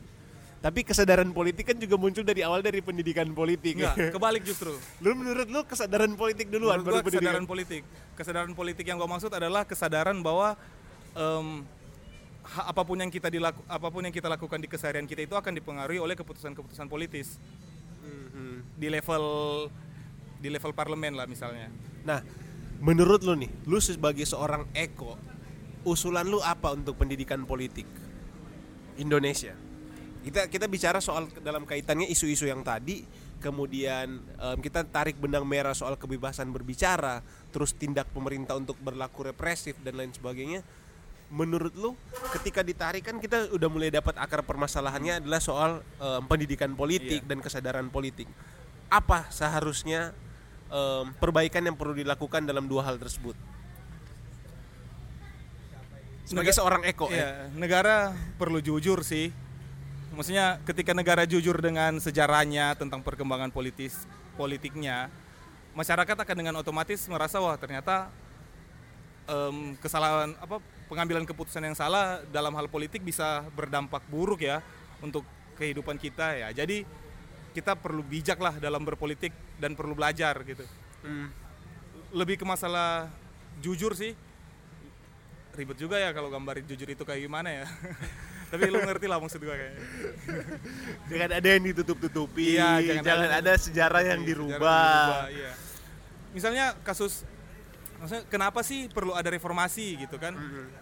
tapi 0.64 0.88
kesadaran 0.88 1.28
politik 1.30 1.68
kan 1.68 1.76
juga 1.76 2.00
muncul 2.00 2.24
dari 2.24 2.40
awal 2.40 2.64
dari 2.64 2.80
pendidikan 2.80 3.28
politik 3.30 3.76
Enggak, 3.76 4.16
kebalik 4.16 4.48
justru. 4.48 4.72
lu 5.04 5.12
menurut 5.12 5.52
lu 5.52 5.60
kesadaran 5.68 6.16
politik 6.16 6.48
duluan 6.48 6.80
Menurut 6.80 7.04
pendidikan 7.04 7.36
kesadaran 7.36 7.44
politik. 7.46 7.82
Kesadaran 8.16 8.54
politik 8.56 8.86
yang 8.88 8.96
gue 8.96 9.10
maksud 9.10 9.28
adalah 9.28 9.68
kesadaran 9.68 10.24
bahwa 10.24 10.56
ha- 12.44 12.66
apa 12.66 12.82
pun 12.84 12.96
yang 12.96 13.12
kita 13.12 13.28
dilaku, 13.28 13.60
apa 13.66 13.88
pun 13.92 14.02
yang 14.02 14.14
kita 14.14 14.28
lakukan 14.28 14.56
di 14.56 14.68
keseharian 14.68 15.04
kita 15.04 15.24
itu 15.24 15.36
akan 15.36 15.52
dipengaruhi 15.52 16.00
oleh 16.00 16.16
keputusan-keputusan 16.16 16.88
politis 16.88 17.36
Mhm. 18.00 18.76
di 18.76 18.88
level 18.88 19.24
di 20.38 20.48
level 20.48 20.72
parlemen 20.72 21.12
lah 21.14 21.24
misalnya. 21.24 21.72
Nah, 22.04 22.20
menurut 22.80 23.24
lu 23.24 23.32
nih, 23.34 23.52
lu 23.64 23.80
sebagai 23.80 24.24
seorang 24.24 24.68
eko, 24.74 25.16
usulan 25.84 26.28
lu 26.28 26.40
apa 26.40 26.72
untuk 26.74 26.96
pendidikan 26.98 27.44
politik 27.44 27.86
Indonesia? 28.98 29.54
Kita 30.24 30.48
kita 30.48 30.72
bicara 30.72 31.04
soal 31.04 31.28
dalam 31.44 31.68
kaitannya 31.68 32.08
isu-isu 32.08 32.48
yang 32.48 32.64
tadi, 32.64 33.04
kemudian 33.44 34.24
em, 34.24 34.58
kita 34.64 34.88
tarik 34.88 35.20
benang 35.20 35.44
merah 35.44 35.76
soal 35.76 36.00
kebebasan 36.00 36.48
berbicara, 36.48 37.20
terus 37.52 37.76
tindak 37.76 38.08
pemerintah 38.16 38.56
untuk 38.56 38.80
berlaku 38.80 39.28
represif 39.28 39.76
dan 39.84 40.00
lain 40.00 40.16
sebagainya. 40.16 40.64
Menurut 41.34 41.74
lu, 41.76 41.98
ketika 42.32 42.64
ditarik 42.64 43.04
kan 43.04 43.18
kita 43.20 43.52
udah 43.52 43.68
mulai 43.68 43.90
dapat 43.92 44.16
akar 44.16 44.46
permasalahannya 44.48 45.20
adalah 45.20 45.44
soal 45.44 45.72
em, 46.00 46.24
pendidikan 46.24 46.72
politik 46.72 47.20
Iya. 47.26 47.28
dan 47.28 47.44
kesadaran 47.44 47.92
politik. 47.92 48.32
Apa 48.88 49.28
seharusnya 49.28 50.16
em, 50.72 51.12
perbaikan 51.20 51.68
yang 51.68 51.76
perlu 51.76 51.92
dilakukan 52.00 52.48
dalam 52.48 52.72
dua 52.72 52.88
hal 52.88 52.96
tersebut? 52.96 53.36
Sebagai 56.24 56.56
Nega- 56.56 56.60
seorang 56.60 56.82
eko, 56.88 57.12
ya. 57.12 57.52
Negara 57.52 58.16
perlu 58.40 58.64
jujur 58.64 59.04
sih. 59.04 59.30
Maksudnya 60.14 60.62
ketika 60.64 60.94
negara 60.94 61.26
jujur 61.26 61.58
dengan 61.58 61.98
sejarahnya 61.98 62.78
tentang 62.78 63.02
perkembangan 63.02 63.50
politis 63.50 64.06
politiknya, 64.38 65.10
masyarakat 65.74 66.14
akan 66.14 66.36
dengan 66.38 66.56
otomatis 66.62 67.10
merasa 67.10 67.42
wah 67.42 67.58
ternyata 67.58 68.14
em, 69.26 69.74
kesalahan 69.82 70.38
apa 70.38 70.62
pengambilan 70.86 71.26
keputusan 71.26 71.66
yang 71.66 71.74
salah 71.74 72.22
dalam 72.30 72.54
hal 72.54 72.70
politik 72.70 73.02
bisa 73.02 73.42
berdampak 73.58 74.06
buruk 74.06 74.46
ya 74.46 74.62
untuk 75.02 75.26
kehidupan 75.58 75.98
kita 75.98 76.38
ya. 76.38 76.48
Jadi 76.54 76.86
kita 77.54 77.74
perlu 77.78 78.06
bijak 78.06 78.38
lah 78.38 78.58
dalam 78.58 78.86
berpolitik 78.86 79.34
dan 79.58 79.74
perlu 79.74 79.98
belajar 79.98 80.38
gitu. 80.46 80.66
Hmm. 81.02 81.30
Lebih 82.14 82.42
ke 82.42 82.46
masalah 82.46 83.10
jujur 83.62 83.98
sih. 83.98 84.14
Ribet 85.54 85.78
juga 85.78 85.96
ya 85.96 86.10
kalau 86.12 86.28
gambarin 86.28 86.66
jujur 86.66 86.88
itu 86.88 87.04
kayak 87.04 87.22
gimana 87.22 87.50
ya. 87.54 87.66
Tapi 88.54 88.70
lu 88.70 88.78
ngerti 88.80 89.06
lah 89.06 89.18
maksud 89.18 89.38
gua 89.40 89.54
kayaknya. 89.54 89.82
Jangan 91.10 91.30
ada 91.38 91.48
yang 91.48 91.64
ditutup-tutupi, 91.64 92.54
Iya, 92.54 92.82
jangan, 92.82 93.04
jangan 93.04 93.28
ada- 93.30 93.38
ada 93.40 93.54
sejarah 93.56 94.02
yang 94.04 94.22
Iya, 94.22 94.28
dirubah. 94.28 94.98
jarang 95.06 95.30
iya. 95.32 95.52
Misalnya 96.34 96.66
kasus 96.82 97.26
maksudnya 97.98 98.26
kenapa 98.28 98.60
sih 98.62 98.90
perlu 98.90 99.14
ada 99.14 99.30
reformasi 99.30 99.96
gitu 99.96 100.18
kan? 100.18 100.34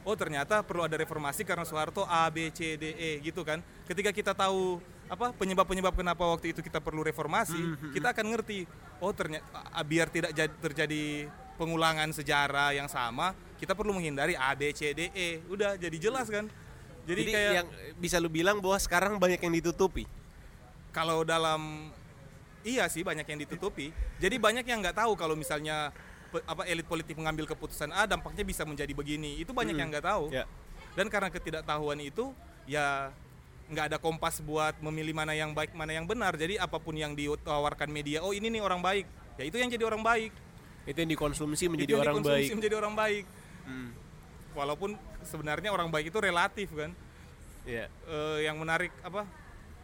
Oh, 0.01 0.15
ternyata 0.15 0.63
perlu 0.63 0.83
ada 0.83 0.95
reformasi 0.95 1.43
karena 1.43 1.63
Soeharto 1.63 2.03
A 2.03 2.25
B 2.27 2.47
C 2.49 2.75
D 2.75 2.91
E 2.91 3.11
gitu 3.21 3.43
kan. 3.43 3.59
Ketika 3.85 4.09
kita 4.09 4.31
tahu 4.31 4.79
apa 5.05 5.35
penyebab-penyebab 5.35 5.91
kenapa 5.93 6.23
waktu 6.23 6.51
itu 6.51 6.63
kita 6.63 6.79
perlu 6.79 7.03
reformasi, 7.03 7.59
kita 7.91 8.15
akan 8.15 8.25
ngerti. 8.31 8.63
Oh, 8.97 9.11
ternyata 9.11 9.43
biar 9.83 10.07
tidak 10.07 10.31
jad- 10.31 10.55
terjadi 10.61 11.27
pengulangan 11.55 12.09
sejarah 12.09 12.71
yang 12.71 12.87
sama, 12.87 13.35
kita 13.61 13.71
perlu 13.71 13.93
menghindari 13.93 14.33
A 14.33 14.51
B 14.51 14.73
C 14.73 14.89
D 14.89 15.07
E. 15.07 15.39
Udah 15.45 15.77
jadi 15.77 15.97
jelas 16.01 16.25
kan? 16.25 16.49
Jadi, 17.01 17.21
Jadi, 17.23 17.31
kayak 17.31 17.51
yang 17.55 17.67
bisa 17.95 18.17
lu 18.17 18.27
bilang 18.27 18.57
bahwa 18.57 18.77
sekarang 18.77 19.15
banyak 19.15 19.37
yang 19.39 19.53
ditutupi. 19.55 20.05
kalau 20.91 21.23
dalam 21.23 21.87
iya 22.61 22.83
sih 22.85 22.99
banyak 22.99 23.23
yang 23.23 23.39
ditutupi 23.39 23.89
jadi 24.19 24.35
banyak 24.35 24.61
yang 24.61 24.83
nggak 24.83 24.93
tahu 24.93 25.15
kalau 25.15 25.33
misalnya 25.33 25.95
pe- 26.27 26.43
apa 26.43 26.67
elit 26.67 26.83
politik 26.83 27.15
mengambil 27.15 27.47
keputusan 27.47 27.89
A 27.89 28.03
dampaknya 28.03 28.43
bisa 28.43 28.67
menjadi 28.67 28.91
begini 28.91 29.39
itu 29.39 29.49
banyak 29.49 29.71
yang 29.73 29.87
nggak 29.87 30.03
tahu 30.03 30.27
Ya. 30.29 30.43
dan 30.93 31.07
karena 31.07 31.31
ketidaktahuan 31.31 31.95
itu 31.97 32.35
ya 32.67 33.07
nggak 33.65 33.85
ada 33.87 33.97
kompas 33.97 34.43
buat 34.43 34.75
memilih 34.77 35.15
mana 35.15 35.31
yang 35.31 35.55
baik 35.55 35.71
mana 35.71 35.95
yang 35.95 36.03
benar 36.03 36.35
jadi 36.35 36.59
apa 36.59 36.75
pun 36.75 36.91
yang 36.91 37.15
ditawarkan 37.15 37.87
media 37.87 38.19
oh 38.19 38.35
ini 38.35 38.51
nih 38.51 38.59
orang 38.59 38.83
baik 38.83 39.07
ya 39.39 39.47
itu 39.47 39.55
yang 39.55 39.71
jadi 39.71 39.87
orang 39.87 40.03
baik 40.03 40.35
Itu 40.83 40.97
yang 40.97 41.07
dikonsumsi 41.09 41.63
itu 41.63 41.71
menjadi 41.71 41.91
yang 41.93 42.03
orang 42.03 42.15
dikonsumsi 42.19 42.35
baik. 42.43 42.57
menjadi 42.59 42.75
orang 42.75 42.93
baik 42.93 43.23
Hmm. 43.71 43.91
walaupun 44.51 44.99
sebenarnya 45.23 45.71
orang 45.71 45.87
baik 45.87 46.11
itu 46.11 46.19
relatif 46.19 46.67
kan 46.75 46.91
Iya. 47.63 47.87
eh, 47.87 48.37
yang 48.49 48.57
menarik 48.57 48.91
apa 49.05 49.23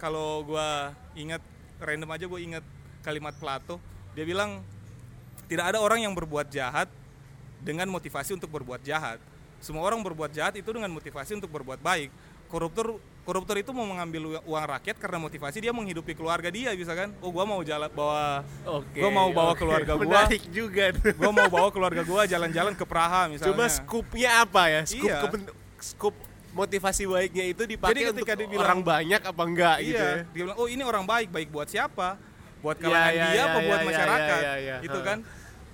kalau 0.01 0.43
gua 0.43 0.91
ingat 1.13 1.39
random 1.77 2.09
aja 2.09 2.25
gue 2.25 2.39
ingat 2.41 2.65
kalimat 3.05 3.37
Plato 3.37 3.77
dia 4.17 4.25
bilang 4.25 4.65
tidak 5.45 5.71
ada 5.73 5.79
orang 5.79 6.03
yang 6.03 6.13
berbuat 6.17 6.49
jahat 6.49 6.89
dengan 7.61 7.85
motivasi 7.89 8.33
untuk 8.33 8.49
berbuat 8.49 8.81
jahat 8.81 9.21
semua 9.61 9.85
orang 9.85 10.01
berbuat 10.01 10.33
jahat 10.33 10.57
itu 10.57 10.69
dengan 10.69 10.89
motivasi 10.89 11.37
untuk 11.37 11.49
berbuat 11.53 11.81
baik 11.81 12.09
koruptor 12.49 12.97
koruptor 13.27 13.59
itu 13.59 13.69
mau 13.69 13.83
mengambil 13.83 14.39
uang 14.39 14.65
rakyat 14.71 14.95
karena 14.95 15.19
motivasi 15.19 15.59
dia 15.59 15.69
menghidupi 15.69 16.15
keluarga 16.15 16.47
dia 16.47 16.71
bisa 16.71 16.95
kan 16.95 17.11
oh 17.19 17.27
gua 17.27 17.43
mau 17.43 17.59
jalan 17.59 17.91
bawa 17.91 18.47
Oke. 18.63 18.97
Gua 18.97 19.11
mau 19.11 19.27
bawa 19.29 19.51
oke. 19.51 19.59
keluarga 19.59 19.91
gua. 19.93 20.03
Menarik 20.07 20.47
juga. 20.47 20.95
gua 21.13 21.31
mau 21.31 21.47
bawa 21.47 21.67
keluarga 21.67 22.01
gua 22.01 22.23
jalan-jalan 22.23 22.71
ke 22.71 22.87
Praha 22.87 23.27
misalnya 23.27 23.51
Cuma 23.51 23.67
skupnya 23.67 24.31
apa 24.39 24.63
ya? 24.69 24.81
Skup 24.85 25.03
Iya. 25.03 25.19
kepen- 25.21 25.51
skup 25.77 26.15
motivasi 26.49 27.03
baiknya 27.03 27.45
itu 27.45 27.63
dipakai 27.67 27.91
Jadi 27.91 28.01
ketika 28.09 28.33
untuk 28.33 28.43
dibilang- 28.47 28.63
orang 28.63 28.79
banyak 28.81 29.21
apa 29.21 29.41
enggak 29.43 29.77
gitu 29.83 29.93
iya 29.93 30.09
ya. 30.15 30.23
dia 30.25 30.41
bilang 30.41 30.57
oh 30.57 30.65
ini 30.65 30.81
orang 30.81 31.03
baik 31.03 31.29
baik 31.29 31.49
buat 31.51 31.67
siapa 31.67 32.15
buat 32.57 32.73
Iya, 32.73 32.81
kalangan 32.81 33.11
iya, 33.13 33.25
dia 33.27 33.35
iya, 33.35 33.43
apa 33.45 33.59
buat 33.61 33.77
iya, 33.77 33.85
masyarakat 33.85 34.39
iya, 34.39 34.53
iya, 34.57 34.75
itu 34.81 34.97
ha. 34.97 35.05
kan 35.05 35.17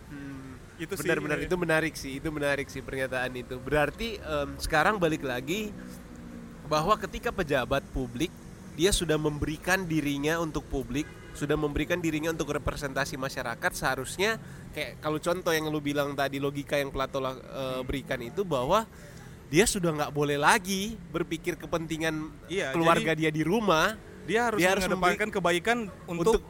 Hmm. 0.09 0.59
itu 0.75 0.93
sih 0.93 1.01
Benar-benar 1.01 1.37
itu 1.39 1.55
menarik 1.55 1.93
sih, 1.93 2.11
itu 2.17 2.27
menarik 2.27 2.67
sih 2.67 2.81
pernyataan 2.81 3.31
itu. 3.31 3.55
Berarti 3.57 4.17
em, 4.17 4.49
sekarang 4.57 4.97
balik 4.97 5.23
lagi 5.23 5.71
bahwa 6.65 6.95
ketika 6.97 7.29
pejabat 7.29 7.83
publik 7.91 8.31
dia 8.73 8.89
sudah 8.89 9.15
memberikan 9.15 9.85
dirinya 9.85 10.41
untuk 10.41 10.65
publik, 10.65 11.05
sudah 11.37 11.53
memberikan 11.53 12.01
dirinya 12.01 12.33
untuk 12.33 12.49
representasi 12.49 13.15
masyarakat, 13.15 13.71
seharusnya 13.71 14.41
kayak 14.73 14.97
kalau 14.97 15.21
contoh 15.21 15.53
yang 15.53 15.69
lu 15.69 15.77
bilang 15.77 16.17
tadi 16.17 16.41
logika 16.41 16.81
yang 16.81 16.89
Plato 16.89 17.21
la- 17.21 17.37
eh, 17.37 17.81
berikan 17.85 18.17
itu 18.17 18.41
bahwa 18.41 18.89
dia 19.53 19.69
sudah 19.69 19.93
nggak 19.93 20.09
boleh 20.09 20.41
lagi 20.41 20.97
berpikir 21.13 21.53
kepentingan 21.53 22.33
Iya, 22.49 22.73
keluarga 22.73 23.13
dia 23.13 23.29
di 23.29 23.45
rumah 23.45 23.93
dia 24.25 24.49
harus 24.49 24.57
dia 24.57 24.73
harus 24.73 24.89
mengedepankan 24.89 25.29
kebaikan 25.29 25.77
untuk, 26.09 26.41
untuk, 26.41 26.43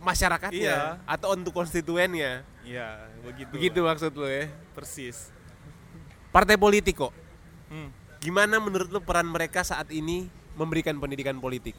masyarakatnya 0.00 0.96
Iya. 0.96 0.96
atau 1.04 1.36
untuk 1.36 1.52
konstituennya. 1.52 2.40
iya 2.64 3.04
begitu 3.20 3.52
Begitu 3.52 3.78
maksud 3.84 4.16
lu 4.16 4.24
ya. 4.24 4.48
persis 4.72 5.28
Partai 6.32 6.56
politik 6.56 6.96
kok. 6.96 7.12
Hmm. 7.68 7.88
Gimana 8.26 8.58
menurut 8.58 8.90
lu 8.90 8.98
peran 8.98 9.30
mereka 9.30 9.62
saat 9.62 9.86
ini 9.94 10.26
memberikan 10.58 10.98
pendidikan 10.98 11.38
politik? 11.38 11.78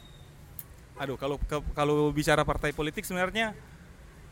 aduh 0.98 1.14
kalau 1.14 1.38
ke- 1.38 1.62
kalau 1.78 2.10
bicara 2.10 2.42
partai 2.42 2.74
politik 2.74 3.04
sebenarnya 3.06 3.54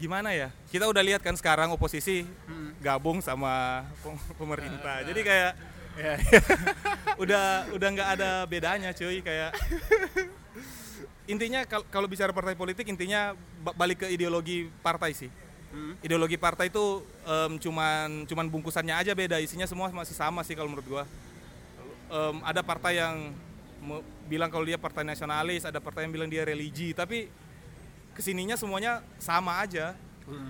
gimana 0.01 0.33
ya? 0.33 0.49
Kita 0.67 0.89
udah 0.91 0.99
lihat 0.99 1.21
kan 1.23 1.37
sekarang 1.37 1.71
oposisi 1.71 2.25
gabung 2.81 3.21
sama 3.21 3.85
pem- 4.03 4.27
pemerintah. 4.35 5.05
Jadi 5.05 5.21
kayak 5.23 5.53
udah 7.23 7.71
udah 7.71 7.89
nggak 7.95 8.09
ada 8.19 8.31
bedanya 8.49 8.91
cuy. 8.91 9.23
Kayak 9.23 9.55
intinya 11.29 11.63
kal- 11.69 11.87
kalau 11.87 12.11
bicara 12.11 12.35
partai 12.35 12.59
politik 12.59 12.89
intinya 12.89 13.37
ba- 13.61 13.77
balik 13.77 14.03
ke 14.03 14.11
ideologi 14.11 14.67
partai 14.81 15.13
sih. 15.15 15.31
Ideologi 16.03 16.35
partai 16.35 16.67
itu 16.67 17.05
em, 17.23 17.61
cuman 17.61 18.25
cuman 18.25 18.47
bungkusannya 18.49 18.97
aja 18.97 19.13
beda, 19.13 19.37
isinya 19.39 19.69
semua 19.69 19.93
masih 19.93 20.17
sama 20.17 20.41
sih 20.43 20.57
kalau 20.57 20.73
menurut 20.73 20.89
gua. 20.89 21.05
Em, 22.07 22.37
ada 22.43 22.63
partai 22.63 22.99
yang 22.99 23.35
bilang 24.27 24.51
kalau 24.51 24.67
dia 24.67 24.79
partai 24.79 25.03
nasionalis, 25.03 25.63
ada 25.63 25.79
partai 25.79 26.07
yang 26.07 26.13
bilang 26.15 26.31
dia 26.31 26.43
religi, 26.43 26.91
tapi 26.91 27.31
ke 28.15 28.21
sininya 28.23 28.55
semuanya 28.55 29.03
sama 29.19 29.59
aja. 29.61 29.95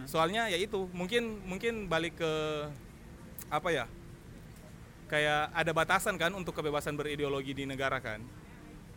Soalnya 0.08 0.48
ya 0.48 0.56
itu 0.56 0.88
mungkin 0.96 1.36
mungkin 1.44 1.84
balik 1.84 2.16
ke 2.16 2.32
apa 3.52 3.68
ya? 3.68 3.84
Kayak 5.06 5.52
ada 5.52 5.72
batasan 5.76 6.16
kan 6.16 6.32
untuk 6.32 6.56
kebebasan 6.56 6.96
berideologi 6.96 7.52
di 7.52 7.68
negara 7.68 8.00
kan. 8.00 8.24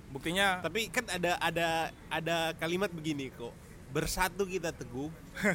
Buktinya 0.09 0.63
Tapi 0.63 0.87
kan 0.87 1.03
ada 1.05 1.35
ada 1.37 1.67
ada 2.07 2.37
kalimat 2.57 2.87
begini 2.89 3.27
kok. 3.29 3.51
Bersatu 3.89 4.45
kita 4.45 4.69
teguh, 4.69 5.09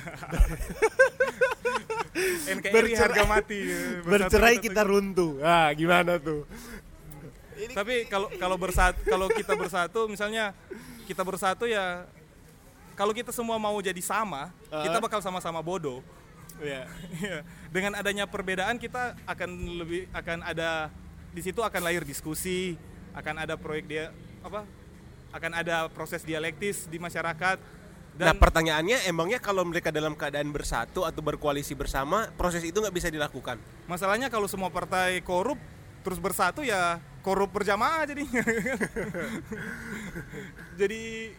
NKRI 2.51 2.75
bercerai- 2.75 2.99
harga 2.99 3.25
mati. 3.27 3.59
bercerai 4.03 4.55
Bersatu 4.59 4.67
kita 4.67 4.83
runtuh. 4.83 5.33
Ah, 5.39 5.71
gimana 5.75 6.19
tuh? 6.19 6.43
Tapi 7.73 7.95
kalau 8.11 8.29
kalau 8.37 8.57
bersatu 8.59 8.99
kalau 9.07 9.27
kita 9.31 9.53
bersatu 9.55 10.01
misalnya 10.11 10.53
kita 11.09 11.23
bersatu 11.25 11.65
ya 11.65 12.05
kalau 12.95 13.11
kita 13.11 13.35
semua 13.35 13.59
mau 13.59 13.75
jadi 13.83 13.99
sama, 13.99 14.55
kita 14.71 15.03
bakal 15.03 15.19
sama-sama 15.23 15.63
bodoh. 15.63 16.03
Ya. 16.63 16.87
Iya. 17.19 17.43
Dengan 17.75 17.99
adanya 17.99 18.31
perbedaan 18.31 18.79
kita 18.79 19.19
akan 19.27 19.51
lebih 19.83 20.07
akan 20.15 20.47
ada 20.47 20.91
di 21.35 21.43
situ 21.43 21.59
akan 21.59 21.83
lahir 21.83 22.07
diskusi, 22.07 22.79
akan 23.11 23.43
ada 23.43 23.59
proyek 23.59 23.91
dia 23.91 24.05
apa? 24.47 24.63
Akan 25.35 25.51
ada 25.51 25.91
proses 25.91 26.23
dialektis 26.23 26.87
di 26.87 27.03
masyarakat 27.03 27.59
nah, 28.15 28.31
dan 28.31 28.39
pertanyaannya 28.39 29.11
emangnya 29.11 29.43
kalau 29.43 29.67
mereka 29.67 29.91
dalam 29.91 30.15
keadaan 30.15 30.55
bersatu 30.55 31.03
atau 31.03 31.19
berkoalisi 31.19 31.75
bersama, 31.75 32.31
proses 32.39 32.63
itu 32.63 32.79
nggak 32.79 32.95
bisa 32.95 33.11
dilakukan? 33.11 33.59
masalahnya 33.85 34.33
kalau 34.33 34.49
semua 34.49 34.73
partai 34.73 35.21
korup 35.21 35.61
terus 36.05 36.21
bersatu 36.21 36.65
ya 36.65 37.01
korup 37.25 37.51
berjamaah 37.57 38.05
jadinya. 38.05 38.45
Jadi 40.81 41.33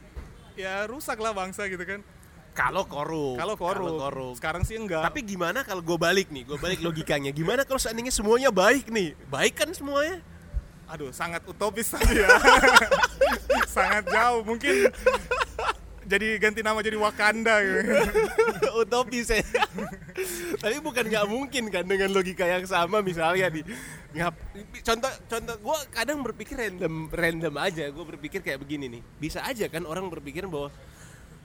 ya 0.58 0.90
rusak 0.90 1.22
lah 1.22 1.32
bangsa 1.38 1.70
gitu 1.70 1.86
kan. 1.86 2.02
Kalau 2.58 2.88
korup. 2.90 3.38
Kalau 3.38 3.56
korup. 3.60 3.96
korup. 4.02 4.34
Sekarang 4.40 4.66
sih 4.66 4.82
enggak. 4.82 5.06
Tapi 5.06 5.22
gimana 5.22 5.62
kalau 5.62 5.86
gue 5.86 5.98
balik 6.00 6.34
nih, 6.34 6.48
gue 6.50 6.58
balik 6.58 6.82
logikanya. 6.82 7.30
Gimana 7.30 7.68
kalau 7.68 7.78
seandainya 7.78 8.16
semuanya 8.16 8.50
baik 8.50 8.90
nih? 8.90 9.14
Baik 9.30 9.54
kan 9.62 9.70
semuanya? 9.76 10.24
aduh 10.86 11.10
sangat 11.10 11.42
utopis 11.50 11.90
tadi 11.90 12.22
ya. 12.22 12.30
sangat 13.76 14.06
jauh 14.06 14.46
mungkin 14.46 14.86
jadi 16.06 16.28
ganti 16.38 16.62
nama 16.62 16.80
jadi 16.86 16.98
Wakanda 17.02 17.60
gitu. 17.66 17.82
Utopis 18.86 19.34
ya. 19.34 19.42
Tapi 20.64 20.78
bukan 20.80 21.06
nggak 21.10 21.26
mungkin 21.26 21.64
kan 21.74 21.84
dengan 21.86 22.14
logika 22.14 22.46
yang 22.46 22.64
sama 22.70 23.02
misalnya 23.02 23.50
nih. 23.50 23.66
Ngap, 24.16 24.34
contoh 24.86 25.12
contoh 25.28 25.56
gue 25.60 25.78
kadang 25.92 26.22
berpikir 26.22 26.56
random 26.56 27.10
random 27.10 27.54
aja. 27.58 27.90
Gue 27.90 28.06
berpikir 28.06 28.46
kayak 28.46 28.62
begini 28.62 29.00
nih. 29.00 29.02
Bisa 29.18 29.42
aja 29.42 29.66
kan 29.68 29.84
orang 29.84 30.08
berpikir 30.08 30.46
bahwa 30.46 30.70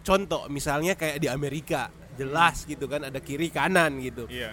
contoh 0.05 0.49
misalnya 0.53 0.97
kayak 0.97 1.21
di 1.21 1.29
Amerika 1.29 1.89
jelas 2.21 2.69
gitu 2.69 2.85
kan 2.85 3.09
ada 3.09 3.19
kiri 3.19 3.49
kanan 3.49 3.97
gitu. 4.05 4.29
Iya. 4.29 4.53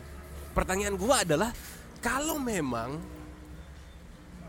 Pertanyaan 0.56 0.96
gua 0.96 1.22
adalah 1.22 1.52
kalau 2.00 2.40
memang 2.40 2.98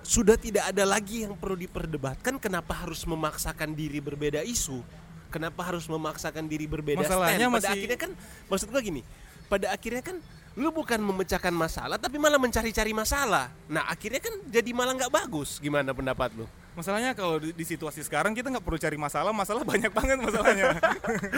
sudah 0.08 0.40
tidak 0.40 0.72
ada 0.72 0.88
lagi 0.88 1.28
yang 1.28 1.36
perlu 1.36 1.58
diperdebatkan, 1.60 2.40
kenapa 2.40 2.86
harus 2.86 3.04
memaksakan 3.04 3.76
diri 3.76 4.00
berbeda 4.00 4.40
isu? 4.40 4.80
Kenapa 5.28 5.60
harus 5.60 5.84
memaksakan 5.84 6.48
diri 6.48 6.64
berbeda 6.64 7.04
Masalahnya 7.04 7.36
stand? 7.36 7.52
Pada 7.52 7.56
masih- 7.60 7.72
akhirnya 7.76 7.98
kan, 8.00 8.10
maksud 8.48 8.68
gua 8.72 8.80
gini, 8.80 9.02
pada 9.48 9.66
akhirnya 9.72 10.00
kan 10.00 10.16
lu 10.58 10.74
bukan 10.74 10.98
memecahkan 10.98 11.54
masalah, 11.54 11.96
tapi 12.02 12.18
malah 12.18 12.40
mencari-cari 12.40 12.90
masalah. 12.90 13.46
Nah 13.70 13.86
akhirnya 13.86 14.18
kan 14.18 14.34
jadi 14.50 14.70
malah 14.74 14.96
nggak 14.98 15.12
bagus. 15.12 15.62
Gimana 15.62 15.94
pendapat 15.94 16.34
lu? 16.34 16.48
Masalahnya 16.74 17.10
kalau 17.14 17.42
di, 17.42 17.50
di 17.54 17.64
situasi 17.66 18.02
sekarang 18.06 18.34
kita 18.34 18.50
nggak 18.50 18.62
perlu 18.62 18.78
cari 18.78 18.94
masalah, 18.94 19.30
masalah 19.34 19.62
banyak 19.66 19.90
banget 19.90 20.18
masalahnya. 20.18 20.78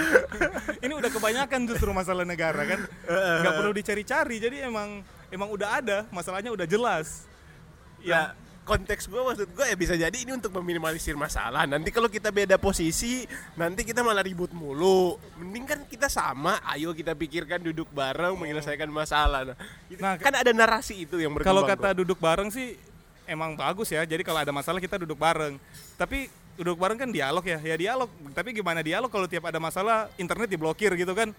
Ini 0.85 0.93
udah 0.93 1.11
kebanyakan 1.13 1.61
justru 1.65 1.89
masalah 1.97 2.25
negara 2.29 2.61
kan, 2.65 2.81
nggak 3.41 3.55
perlu 3.57 3.73
dicari-cari. 3.73 4.37
Jadi 4.37 4.57
emang 4.65 5.01
emang 5.33 5.49
udah 5.49 5.81
ada, 5.81 5.99
masalahnya 6.13 6.53
udah 6.53 6.69
jelas. 6.69 7.25
Ya 8.01 8.33
konteks 8.71 9.11
gue 9.11 9.19
maksud 9.19 9.49
gue 9.51 9.67
ya 9.67 9.75
bisa 9.75 9.99
jadi 9.99 10.15
ini 10.15 10.39
untuk 10.39 10.55
meminimalisir 10.63 11.19
masalah 11.19 11.67
nanti 11.67 11.91
kalau 11.91 12.07
kita 12.07 12.31
beda 12.31 12.55
posisi 12.55 13.27
nanti 13.59 13.83
kita 13.83 14.07
malah 14.07 14.23
ribut 14.23 14.55
mulu 14.55 15.19
mending 15.43 15.67
kan 15.67 15.81
kita 15.91 16.07
sama 16.07 16.63
ayo 16.71 16.95
kita 16.95 17.19
pikirkan 17.19 17.59
duduk 17.59 17.91
bareng 17.91 18.39
menyelesaikan 18.39 18.87
masalah 18.93 19.57
nah, 19.99 20.11
Nah, 20.11 20.19
kan 20.19 20.35
ada 20.35 20.51
narasi 20.51 21.07
itu 21.07 21.23
yang 21.23 21.31
berkembang 21.31 21.63
Kalau 21.63 21.71
kata 21.71 21.95
kok. 21.95 21.99
duduk 22.03 22.19
bareng 22.19 22.51
sih 22.51 22.75
emang 23.31 23.55
bagus 23.55 23.95
ya. 23.95 24.03
Jadi 24.03 24.27
kalau 24.27 24.43
ada 24.43 24.51
masalah 24.51 24.83
kita 24.83 24.99
duduk 24.99 25.15
bareng. 25.15 25.55
Tapi 25.95 26.27
duduk 26.59 26.75
bareng 26.83 26.99
kan 26.99 27.15
dialog 27.15 27.47
ya. 27.47 27.63
Ya 27.63 27.79
dialog. 27.79 28.11
Tapi 28.35 28.51
gimana 28.51 28.83
dialog 28.83 29.07
kalau 29.07 29.31
tiap 29.31 29.47
ada 29.47 29.63
masalah 29.63 30.11
internet 30.19 30.51
diblokir 30.51 30.91
gitu 30.99 31.15
kan? 31.15 31.31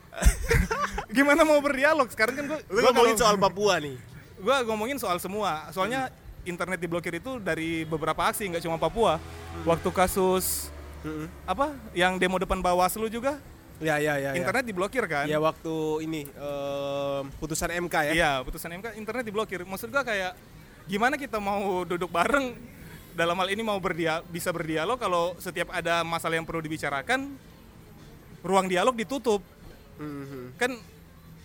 gimana 1.17 1.43
mau 1.43 1.59
berdialog? 1.59 2.07
Sekarang 2.07 2.39
kan 2.39 2.45
gue 2.47 2.59
ngomongin 2.79 3.19
soal 3.19 3.35
Papua 3.35 3.75
nih 3.83 4.11
gue 4.41 4.55
ngomongin 4.65 4.97
soal 4.97 5.21
semua. 5.21 5.69
Soalnya 5.69 6.09
internet 6.43 6.79
diblokir 6.81 7.13
itu 7.17 7.37
dari 7.37 7.83
beberapa 7.85 8.25
aksi 8.29 8.49
nggak 8.49 8.63
cuma 8.65 8.77
Papua. 8.81 9.17
Waktu 9.65 9.89
kasus 9.91 10.71
apa 11.49 11.73
yang 11.97 12.21
demo 12.21 12.37
depan 12.37 12.61
Bawaslu 12.61 13.09
juga 13.09 13.41
ya 13.81 13.97
ya 13.97 14.21
ya 14.21 14.29
ya. 14.29 14.37
internet 14.37 14.61
diblokir 14.61 15.01
kan? 15.09 15.25
ya 15.25 15.41
waktu 15.41 16.05
ini 16.05 16.29
em, 16.29 17.23
putusan 17.41 17.73
MK 17.89 17.95
ya 18.05 18.13
Iya, 18.13 18.31
putusan 18.45 18.69
MK 18.77 18.93
internet 18.93 19.25
diblokir. 19.25 19.65
Maksud 19.65 19.89
gua 19.89 20.05
kayak 20.05 20.37
gimana 20.85 21.17
kita 21.17 21.41
mau 21.41 21.81
duduk 21.81 22.13
bareng 22.13 22.53
dalam 23.17 23.33
hal 23.41 23.49
ini 23.49 23.65
mau 23.65 23.81
berdia 23.81 24.21
bisa 24.29 24.53
berdialog 24.53 25.01
kalau 25.01 25.33
setiap 25.41 25.73
ada 25.73 26.05
masalah 26.05 26.37
yang 26.37 26.45
perlu 26.45 26.61
dibicarakan 26.61 27.33
ruang 28.45 28.69
dialog 28.69 28.93
ditutup. 28.93 29.41
Mhm. 29.97 30.53
Kan 30.61 30.77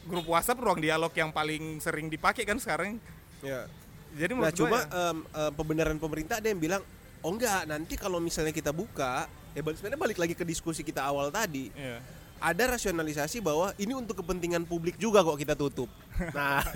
grup 0.04 0.28
WhatsApp 0.28 0.60
ruang 0.60 0.78
dialog 0.78 1.10
yang 1.16 1.32
paling 1.32 1.80
sering 1.80 2.12
dipakai 2.12 2.44
kan 2.44 2.60
sekarang. 2.60 3.00
ya 3.44 3.68
Jadi 4.16 4.32
Nah 4.32 4.48
gua 4.48 4.80
ya, 4.80 5.12
em, 5.12 5.18
em, 5.20 5.52
pembenaran 5.52 5.98
pemerintah 6.00 6.40
ada 6.40 6.48
yang 6.48 6.56
bilang 6.56 6.82
oh 7.20 7.30
enggak 7.32 7.68
nanti 7.68 7.94
kalau 8.00 8.16
misalnya 8.16 8.52
kita 8.54 8.72
buka 8.72 9.28
ya 9.52 9.60
balik- 9.60 9.76
sebenarnya 9.80 10.00
balik 10.00 10.18
lagi 10.20 10.34
ke 10.36 10.44
diskusi 10.44 10.80
kita 10.80 11.00
awal 11.04 11.28
tadi 11.32 11.72
iya. 11.72 11.98
ada 12.38 12.76
rasionalisasi 12.76 13.40
bahwa 13.40 13.72
ini 13.80 13.96
untuk 13.96 14.20
kepentingan 14.20 14.64
publik 14.64 14.96
juga 14.96 15.20
kok 15.20 15.36
kita 15.36 15.52
tutup. 15.56 15.88
Nah, 16.36 16.64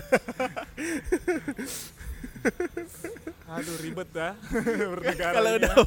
Aduh 3.51 3.77
ribet 3.83 4.09
dah 4.15 4.33
kalau 5.37 5.51
udah 5.59 5.75
ya. 5.75 5.85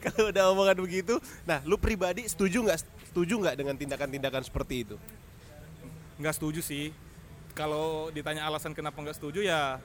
kalau 0.00 0.24
udah 0.32 0.44
omongan 0.54 0.78
begitu, 0.82 1.14
nah 1.44 1.60
lu 1.62 1.76
pribadi 1.78 2.26
setuju 2.26 2.62
nggak 2.64 2.78
setuju 3.12 3.34
nggak 3.42 3.56
dengan 3.58 3.74
tindakan-tindakan 3.78 4.42
seperti 4.42 4.86
itu? 4.86 4.96
nggak 6.18 6.34
setuju 6.38 6.60
sih. 6.62 6.94
Kalau 7.52 8.08
ditanya 8.14 8.48
alasan 8.48 8.72
kenapa 8.72 8.96
nggak 9.02 9.18
setuju 9.18 9.44
ya 9.44 9.76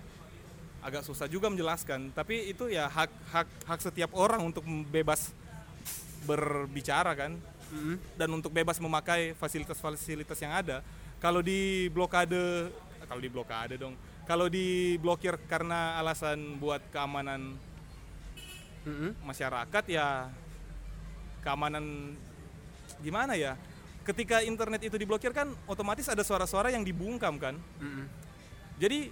agak 0.88 1.04
susah 1.04 1.28
juga 1.28 1.52
menjelaskan. 1.52 2.16
Tapi 2.16 2.56
itu 2.56 2.72
ya 2.72 2.88
hak 2.88 3.12
hak 3.36 3.48
hak 3.68 3.80
setiap 3.84 4.16
orang 4.16 4.40
untuk 4.48 4.64
bebas 4.88 5.36
berbicara 6.24 7.12
kan 7.12 7.36
dan 8.16 8.30
untuk 8.32 8.56
bebas 8.56 8.80
memakai 8.80 9.36
fasilitas-fasilitas 9.36 10.40
yang 10.40 10.56
ada. 10.56 10.80
Kalau 11.20 11.44
di 11.44 11.92
blokade, 11.92 12.72
kalau 13.04 13.20
di 13.20 13.28
blokade 13.28 13.76
dong. 13.76 14.00
Kalau 14.28 14.52
diblokir 14.52 15.40
karena 15.48 16.00
alasan 16.00 16.60
buat 16.60 16.84
keamanan 16.92 17.56
masyarakat 19.24 19.84
ya 19.92 20.32
keamanan 21.44 22.16
gimana 23.04 23.36
ya? 23.36 23.60
Ketika 24.08 24.40
internet 24.40 24.88
itu 24.88 24.96
diblokir 24.96 25.36
kan 25.36 25.52
otomatis 25.68 26.08
ada 26.08 26.24
suara-suara 26.24 26.72
yang 26.72 26.84
dibungkam 26.84 27.36
kan. 27.36 27.56
Jadi 28.80 29.12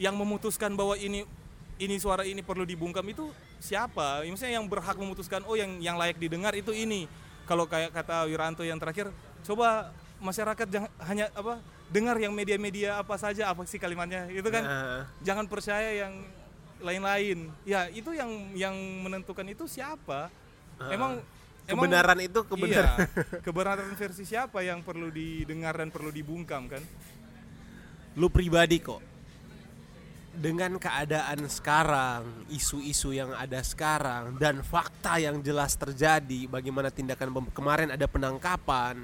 yang 0.00 0.16
memutuskan 0.16 0.72
bahwa 0.72 0.96
ini 0.96 1.28
ini 1.76 1.96
suara 2.00 2.24
ini 2.24 2.40
perlu 2.40 2.64
dibungkam 2.64 3.04
itu 3.04 3.28
siapa? 3.60 4.24
Ya, 4.24 4.28
Maksudnya 4.32 4.54
yang 4.56 4.66
berhak 4.68 4.96
memutuskan 4.96 5.44
oh 5.44 5.56
yang 5.56 5.76
yang 5.80 6.00
layak 6.00 6.16
didengar 6.16 6.56
itu 6.56 6.72
ini. 6.72 7.04
Kalau 7.44 7.68
kayak 7.68 7.92
kata 7.92 8.24
Wiranto 8.24 8.64
yang 8.64 8.80
terakhir, 8.80 9.12
coba 9.44 9.92
masyarakat 10.20 10.66
jangan 10.68 10.90
hanya 11.04 11.28
apa 11.36 11.60
dengar 11.90 12.16
yang 12.16 12.32
media-media 12.32 13.00
apa 13.00 13.16
saja 13.16 13.50
apa 13.50 13.64
sih 13.66 13.80
kalimatnya 13.80 14.28
itu 14.30 14.46
kan 14.46 14.62
Nah, 14.62 15.00
jangan 15.24 15.44
percaya 15.48 16.06
yang 16.06 16.24
lain-lain. 16.80 17.52
Ya 17.68 17.88
itu 17.92 18.16
yang 18.16 18.30
yang 18.56 18.76
menentukan 19.04 19.44
itu 19.48 19.68
siapa? 19.68 20.32
Emang 20.88 21.20
emang- 21.68 21.88
kebenaran 21.88 22.18
itu 22.24 22.40
kebenaran. 22.48 22.96
Iya, 22.96 23.24
kebenaran 23.46 23.88
versi 24.00 24.24
siapa 24.24 24.64
yang 24.64 24.80
perlu 24.80 25.12
didengar 25.12 25.76
dan 25.76 25.92
perlu 25.92 26.08
dibungkam 26.08 26.70
kan? 26.72 26.80
Lu 28.16 28.32
pribadi 28.32 28.80
kok 28.80 29.09
dengan 30.40 30.80
keadaan 30.80 31.44
sekarang, 31.44 32.48
isu-isu 32.48 33.12
yang 33.12 33.36
ada 33.36 33.60
sekarang 33.60 34.40
dan 34.40 34.64
fakta 34.64 35.20
yang 35.20 35.44
jelas 35.44 35.76
terjadi, 35.76 36.48
bagaimana 36.48 36.88
tindakan 36.88 37.52
kemarin 37.52 37.92
ada 37.92 38.08
penangkapan 38.08 38.96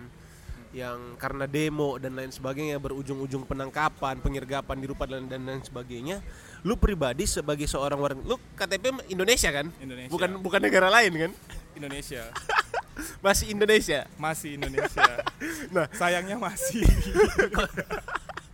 yang 0.72 1.16
karena 1.20 1.44
demo 1.44 1.96
dan 2.00 2.16
lain 2.16 2.32
sebagainya 2.32 2.80
berujung-ujung 2.80 3.44
penangkapan, 3.44 4.16
penyergapan 4.20 4.76
di 4.80 4.86
rupa 4.88 5.04
dan, 5.04 5.28
dan 5.28 5.44
lain 5.44 5.60
sebagainya. 5.60 6.24
Lu 6.64 6.80
pribadi 6.80 7.28
sebagai 7.28 7.68
seorang 7.68 8.00
warga, 8.00 8.20
lu 8.24 8.40
KTP 8.56 9.12
Indonesia 9.12 9.52
kan? 9.52 9.68
Indonesia. 9.80 10.12
Bukan 10.12 10.40
bukan 10.40 10.60
negara 10.64 10.88
lain 10.88 11.12
kan? 11.16 11.32
Indonesia 11.76 12.32
Masih 13.24 13.52
Indonesia. 13.52 14.08
masih 14.16 14.56
Indonesia 14.56 15.04
Nah. 15.76 15.84
sayangnya 15.92 16.40
masih 16.40 16.80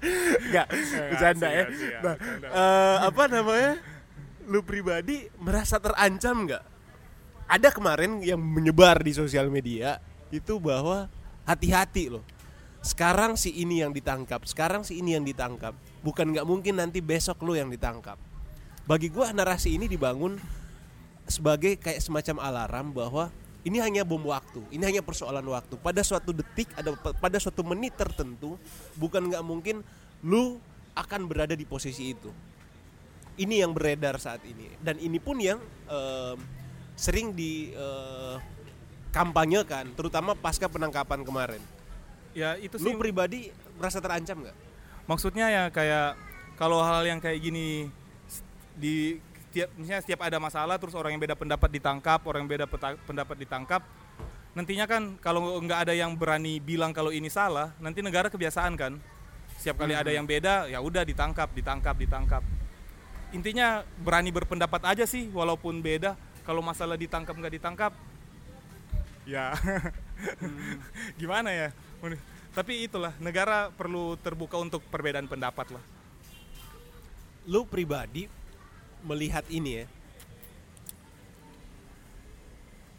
Enggak, 0.00 0.66
bercanda 1.10 1.48
ya. 1.48 1.64
siap, 1.66 1.70
siap, 1.74 2.02
Nah, 2.02 2.14
bercanda. 2.16 2.46
eh, 2.48 2.96
apa 3.04 3.22
namanya? 3.26 3.72
Lu 4.48 4.60
pribadi 4.64 5.28
merasa 5.36 5.76
terancam 5.76 6.48
nggak? 6.48 6.64
Ada 7.48 7.68
kemarin 7.72 8.20
yang 8.20 8.40
menyebar 8.40 9.00
di 9.00 9.12
sosial 9.12 9.48
media 9.48 9.98
itu 10.28 10.60
bahwa 10.60 11.08
hati-hati 11.44 12.12
loh. 12.12 12.24
Sekarang 12.78 13.34
si 13.34 13.50
ini 13.58 13.82
yang 13.82 13.90
ditangkap, 13.90 14.44
sekarang 14.46 14.86
si 14.86 15.00
ini 15.00 15.16
yang 15.16 15.24
ditangkap. 15.26 15.74
Bukan 16.00 16.30
nggak 16.30 16.46
mungkin 16.46 16.78
nanti 16.78 17.02
besok 17.02 17.42
lu 17.42 17.58
yang 17.58 17.68
ditangkap. 17.68 18.16
Bagi 18.86 19.10
gua 19.12 19.34
narasi 19.34 19.76
ini 19.76 19.84
dibangun 19.84 20.38
sebagai 21.28 21.76
kayak 21.76 22.00
semacam 22.00 22.36
alarm 22.40 22.86
bahwa 22.96 23.24
ini 23.66 23.78
hanya 23.82 24.06
bom 24.06 24.22
waktu, 24.22 24.62
ini 24.70 24.82
hanya 24.86 25.02
persoalan 25.02 25.42
waktu. 25.46 25.74
Pada 25.78 26.02
suatu 26.06 26.30
detik, 26.30 26.70
ada 26.78 26.94
pada 26.94 27.38
suatu 27.42 27.66
menit 27.66 27.98
tertentu, 27.98 28.54
bukan 28.94 29.26
nggak 29.30 29.42
mungkin 29.42 29.82
lu 30.22 30.62
akan 30.94 31.26
berada 31.26 31.54
di 31.58 31.66
posisi 31.66 32.14
itu. 32.14 32.30
Ini 33.38 33.62
yang 33.62 33.70
beredar 33.70 34.18
saat 34.18 34.42
ini, 34.42 34.66
dan 34.82 34.98
ini 34.98 35.18
pun 35.22 35.38
yang 35.38 35.62
em, 35.86 36.38
sering 36.98 37.30
di 37.30 37.70
eh, 37.70 38.36
kampanyekan, 39.10 39.94
terutama 39.94 40.34
pasca 40.34 40.66
penangkapan 40.66 41.22
kemarin. 41.22 41.62
ya 42.36 42.54
itu 42.60 42.78
sih 42.78 42.84
Lu 42.86 42.94
pribadi 43.00 43.50
merasa 43.80 43.98
terancam 43.98 44.42
nggak? 44.44 44.56
maksudnya 45.08 45.48
ya 45.48 45.64
kayak 45.72 46.14
kalau 46.60 46.84
hal 46.84 47.00
yang 47.08 47.16
kayak 47.16 47.40
gini 47.40 47.88
di 48.76 49.16
setiap 49.48 49.68
misalnya 49.80 50.02
setiap 50.04 50.20
ada 50.28 50.36
masalah 50.36 50.76
terus 50.76 50.92
orang 50.92 51.16
yang 51.16 51.22
beda 51.24 51.34
pendapat 51.34 51.72
ditangkap 51.72 52.20
orang 52.28 52.44
yang 52.44 52.52
beda 52.52 52.66
peta- 52.68 53.00
pendapat 53.08 53.36
ditangkap 53.40 53.80
nantinya 54.58 54.90
kan 54.90 55.14
kalau 55.22 55.62
nggak 55.62 55.86
ada 55.86 55.94
yang 55.94 56.18
berani 56.18 56.58
bilang 56.58 56.90
kalau 56.90 57.14
ini 57.14 57.30
salah 57.30 57.70
nanti 57.78 58.02
negara 58.02 58.26
kebiasaan 58.26 58.74
kan. 58.74 58.98
Setiap 59.58 59.82
kali 59.82 59.94
ada 59.94 60.10
yang 60.10 60.26
beda 60.26 60.70
ya 60.70 60.82
udah 60.82 61.06
ditangkap 61.06 61.50
ditangkap 61.54 61.94
ditangkap. 61.94 62.42
Intinya 63.30 63.86
berani 64.02 64.34
berpendapat 64.34 64.82
aja 64.82 65.04
sih 65.06 65.30
walaupun 65.30 65.78
beda. 65.78 66.18
Kalau 66.42 66.58
masalah 66.58 66.98
ditangkap 66.98 67.38
nggak 67.38 67.54
ditangkap 67.54 67.92
ya. 69.26 69.54
Gimana 71.20 71.54
ya? 71.54 71.68
Tapi 72.54 72.82
itulah 72.86 73.14
negara 73.22 73.70
perlu 73.70 74.18
terbuka 74.18 74.58
untuk 74.58 74.82
perbedaan 74.90 75.30
pendapat 75.30 75.70
lah. 75.70 75.84
Lu 77.46 77.62
pribadi 77.62 78.26
melihat 79.04 79.44
ini 79.50 79.82
ya. 79.82 79.86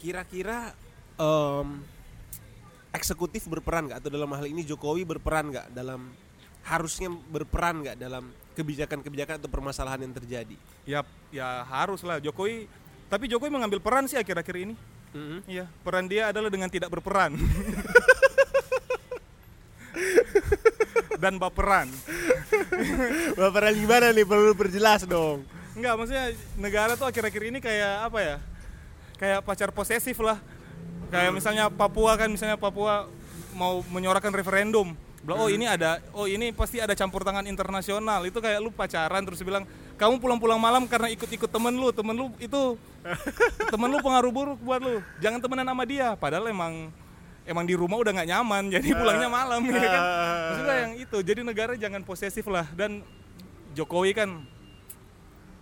Kira-kira 0.00 0.72
em, 1.20 1.84
eksekutif 2.94 3.44
berperan 3.46 3.88
nggak? 3.90 4.00
Atau 4.00 4.10
dalam 4.12 4.32
hal 4.32 4.46
ini 4.48 4.64
Jokowi 4.64 5.04
berperan 5.04 5.52
nggak 5.52 5.76
dalam 5.76 6.12
harusnya 6.64 7.08
berperan 7.08 7.84
nggak 7.84 7.96
dalam 7.96 8.32
kebijakan-kebijakan 8.56 9.40
atau 9.40 9.48
permasalahan 9.48 10.04
yang 10.04 10.12
terjadi? 10.12 10.56
ya 10.88 11.04
ya 11.28 11.64
harus 11.68 12.00
lah. 12.04 12.20
Jokowi 12.20 12.68
tapi 13.12 13.28
Jokowi 13.28 13.50
mengambil 13.52 13.80
peran 13.82 14.08
sih 14.08 14.16
akhir-akhir 14.16 14.56
ini. 14.56 14.74
Iya 15.50 15.66
peran 15.82 16.06
dia 16.06 16.30
adalah 16.30 16.48
dengan 16.48 16.70
tidak 16.70 16.88
berperan. 16.92 17.36
Dan 21.20 21.36
baperan 21.36 21.92
Bapak 23.36 23.76
gimana 23.76 24.10
nih? 24.14 24.24
Perlu 24.24 24.52
perjelas 24.56 25.04
dong. 25.04 25.44
Enggak, 25.74 25.94
maksudnya 25.94 26.26
negara 26.58 26.92
tuh 26.98 27.06
akhir-akhir 27.06 27.42
ini 27.54 27.58
kayak 27.62 28.10
apa 28.10 28.18
ya? 28.18 28.36
Kayak 29.20 29.38
pacar 29.46 29.70
posesif 29.70 30.18
lah. 30.18 30.38
Kayak 31.10 31.30
misalnya 31.34 31.64
Papua 31.70 32.14
kan, 32.18 32.30
misalnya 32.30 32.58
Papua 32.58 33.06
mau 33.54 33.82
menyuarakan 33.90 34.34
referendum. 34.34 34.94
Bilang, 35.20 35.38
oh 35.44 35.48
ini 35.52 35.68
ada, 35.68 36.00
oh 36.16 36.24
ini 36.24 36.48
pasti 36.50 36.80
ada 36.80 36.96
campur 36.96 37.20
tangan 37.20 37.44
internasional. 37.44 38.24
Itu 38.24 38.40
kayak 38.40 38.58
lu 38.64 38.72
pacaran 38.72 39.20
terus 39.20 39.44
bilang, 39.44 39.68
kamu 40.00 40.16
pulang-pulang 40.16 40.56
malam 40.56 40.88
karena 40.88 41.12
ikut-ikut 41.12 41.50
temen 41.52 41.76
lu, 41.76 41.92
temen 41.92 42.16
lu 42.16 42.32
itu 42.40 42.80
temen 43.72 43.88
lu 43.92 44.00
pengaruh 44.00 44.32
buruk 44.32 44.58
buat 44.64 44.80
lu. 44.80 45.04
Jangan 45.20 45.44
temenan 45.44 45.68
sama 45.68 45.84
dia. 45.84 46.16
Padahal 46.16 46.48
emang 46.48 46.88
emang 47.44 47.64
di 47.68 47.76
rumah 47.76 48.00
udah 48.00 48.16
nggak 48.16 48.30
nyaman, 48.32 48.62
jadi 48.80 48.88
pulangnya 48.96 49.28
malam 49.28 49.60
ya 49.68 49.76
kan. 49.76 50.02
Maksudnya 50.50 50.76
yang 50.88 50.94
itu. 50.96 51.18
Jadi 51.20 51.40
negara 51.44 51.72
jangan 51.76 52.00
posesif 52.00 52.48
lah. 52.48 52.64
Dan 52.72 53.04
Jokowi 53.76 54.16
kan 54.16 54.40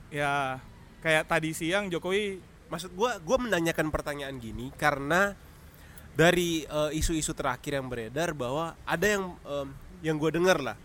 ya 0.08 0.60
kayak 1.04 1.28
tadi 1.28 1.52
siang 1.52 1.92
Jokowi 1.92 2.48
Maksud 2.68 2.92
gua 2.92 3.16
gua 3.24 3.40
menanyakan 3.40 3.88
pertanyaan 3.88 4.36
gini 4.36 4.68
karena 4.76 5.32
dari 6.12 6.68
eh, 6.68 6.90
isu-isu 7.00 7.32
terakhir 7.32 7.80
yang 7.80 7.88
beredar 7.88 8.36
bahwa 8.36 8.76
ada 8.84 9.06
yang 9.08 9.24
em, 9.48 9.68
yang 10.04 10.16
gua 10.20 10.30
dengar 10.30 10.60
lah. 10.60 10.76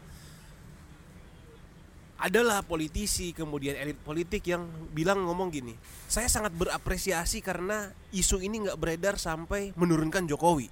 Adalah 2.23 2.63
politisi 2.63 3.35
kemudian 3.35 3.75
elit 3.75 3.99
politik 3.99 4.47
yang 4.47 4.63
bilang 4.95 5.27
ngomong 5.27 5.51
gini 5.51 5.75
saya 6.07 6.31
sangat 6.31 6.55
berapresiasi 6.55 7.43
karena 7.43 7.91
isu 8.15 8.39
ini 8.39 8.63
nggak 8.63 8.79
beredar 8.79 9.19
sampai 9.19 9.75
menurunkan 9.75 10.23
Jokowi. 10.23 10.71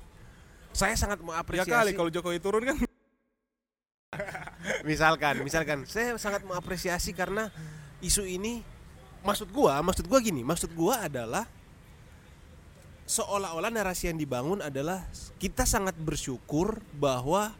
Saya 0.72 0.96
sangat 0.96 1.20
ya 1.20 1.28
mengapresiasi 1.28 1.68
kali 1.68 1.92
kalau 1.92 2.08
Jokowi 2.08 2.40
turun 2.40 2.64
kan 2.72 2.78
misalkan 4.88 5.44
misalkan. 5.44 5.84
Saya 5.84 6.16
sangat 6.16 6.48
mengapresiasi 6.48 7.12
karena 7.12 7.52
isu 8.02 8.26
ini 8.26 8.66
maksud 9.22 9.50
gua 9.54 9.80
maksud 9.86 10.06
gua 10.10 10.20
gini 10.22 10.42
maksud 10.42 10.74
gua 10.74 11.06
adalah 11.06 11.46
seolah-olah 13.06 13.70
narasi 13.70 14.10
yang 14.10 14.18
dibangun 14.18 14.64
adalah 14.64 15.06
kita 15.38 15.68
sangat 15.68 15.94
bersyukur 16.00 16.80
bahwa 16.96 17.52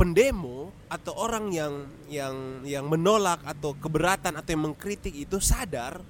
pendemo 0.00 0.72
atau 0.88 1.12
orang 1.16 1.52
yang 1.52 1.74
yang 2.08 2.34
yang 2.64 2.84
menolak 2.88 3.40
atau 3.44 3.76
keberatan 3.76 4.32
atau 4.36 4.50
yang 4.52 4.72
mengkritik 4.72 5.12
itu 5.12 5.36
sadar 5.40 6.00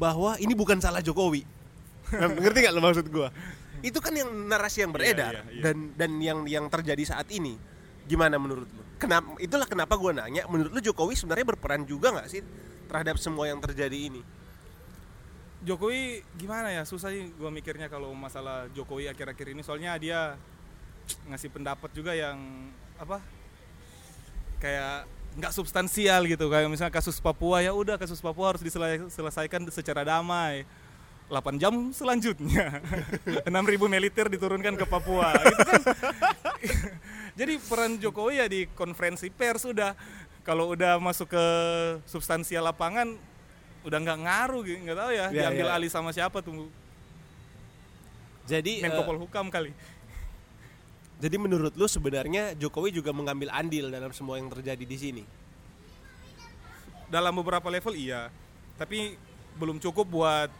bahwa 0.00 0.34
ini 0.40 0.56
bukan 0.56 0.80
salah 0.80 1.04
Jokowi. 1.04 1.44
Ngerti 2.40 2.58
nggak 2.64 2.74
lo 2.76 2.80
maksud 2.80 3.06
gua? 3.12 3.28
Itu 3.84 4.00
kan 4.00 4.16
yang 4.16 4.32
narasi 4.48 4.84
yang 4.84 4.96
beredar 4.96 5.44
iya, 5.44 5.44
iya. 5.52 5.60
dan 5.60 5.76
dan 5.92 6.10
yang 6.24 6.38
yang 6.48 6.64
terjadi 6.72 7.04
saat 7.04 7.28
ini. 7.32 7.56
Gimana 8.04 8.36
menurut 8.40 8.68
lu 8.68 8.82
kenapa 8.96 9.36
itulah 9.40 9.68
kenapa 9.68 9.94
gua 9.96 10.12
nanya 10.12 10.44
menurut 10.48 10.72
lu 10.72 10.80
Jokowi 10.80 11.16
sebenarnya 11.16 11.56
berperan 11.56 11.84
juga 11.84 12.16
nggak 12.16 12.28
sih 12.28 12.40
terhadap 12.86 13.16
semua 13.18 13.48
yang 13.48 13.60
terjadi 13.60 14.12
ini? 14.12 14.22
Jokowi 15.64 16.20
gimana 16.36 16.68
ya? 16.68 16.84
Susah 16.84 17.08
sih 17.08 17.32
gue 17.32 17.50
mikirnya 17.50 17.88
kalau 17.88 18.12
masalah 18.12 18.68
Jokowi 18.76 19.08
akhir-akhir 19.08 19.56
ini. 19.56 19.64
Soalnya 19.64 19.96
dia 19.96 20.36
ngasih 21.28 21.48
pendapat 21.48 21.88
juga 21.96 22.12
yang 22.12 22.36
apa 23.00 23.20
kayak 24.60 25.08
nggak 25.40 25.52
substansial 25.56 26.28
gitu. 26.28 26.52
Kayak 26.52 26.68
misalnya 26.68 26.92
kasus 26.92 27.16
Papua 27.16 27.64
ya 27.64 27.72
udah 27.72 27.96
kasus 27.96 28.20
Papua 28.20 28.54
harus 28.54 28.62
diselesaikan 28.62 29.64
secara 29.72 30.04
damai. 30.04 30.68
8 31.24 31.56
jam 31.56 31.72
selanjutnya 31.88 32.84
6000 33.48 33.88
militer 33.88 34.28
diturunkan 34.28 34.76
ke 34.76 34.84
Papua 34.84 35.32
gitu 35.32 35.62
kan? 35.64 35.82
Jadi 37.40 37.54
peran 37.64 37.96
Jokowi 37.96 38.34
ya 38.38 38.46
di 38.46 38.68
konferensi 38.76 39.32
pers 39.32 39.64
udah 39.64 39.96
kalau 40.44 40.76
udah 40.76 41.00
masuk 41.00 41.32
ke 41.32 41.44
substansial 42.04 42.62
lapangan 42.62 43.16
udah 43.84 43.98
nggak 44.00 44.18
ngaruh 44.24 44.60
gitu. 44.64 44.78
Nggak 44.84 44.98
tahu 45.00 45.10
ya, 45.12 45.26
Ya, 45.32 45.48
diambil 45.48 45.66
ya. 45.68 45.72
alih 45.76 45.90
sama 45.90 46.12
siapa 46.12 46.40
tuh. 46.44 46.68
Jadi 48.44 48.84
Menko 48.84 49.00
eh, 49.00 49.06
Polhukam 49.08 49.48
kali. 49.48 49.72
jadi 51.16 51.40
menurut 51.40 51.72
lu 51.72 51.88
sebenarnya 51.88 52.52
Jokowi 52.60 52.92
juga 52.92 53.08
mengambil 53.16 53.48
andil 53.48 53.88
dalam 53.88 54.12
semua 54.12 54.36
yang 54.36 54.52
terjadi 54.52 54.84
di 54.84 54.96
sini? 55.00 55.24
Dalam 57.08 57.32
beberapa 57.40 57.64
level 57.72 57.96
iya. 57.96 58.28
Tapi 58.76 59.16
belum 59.56 59.80
cukup 59.80 60.04
buat 60.04 60.50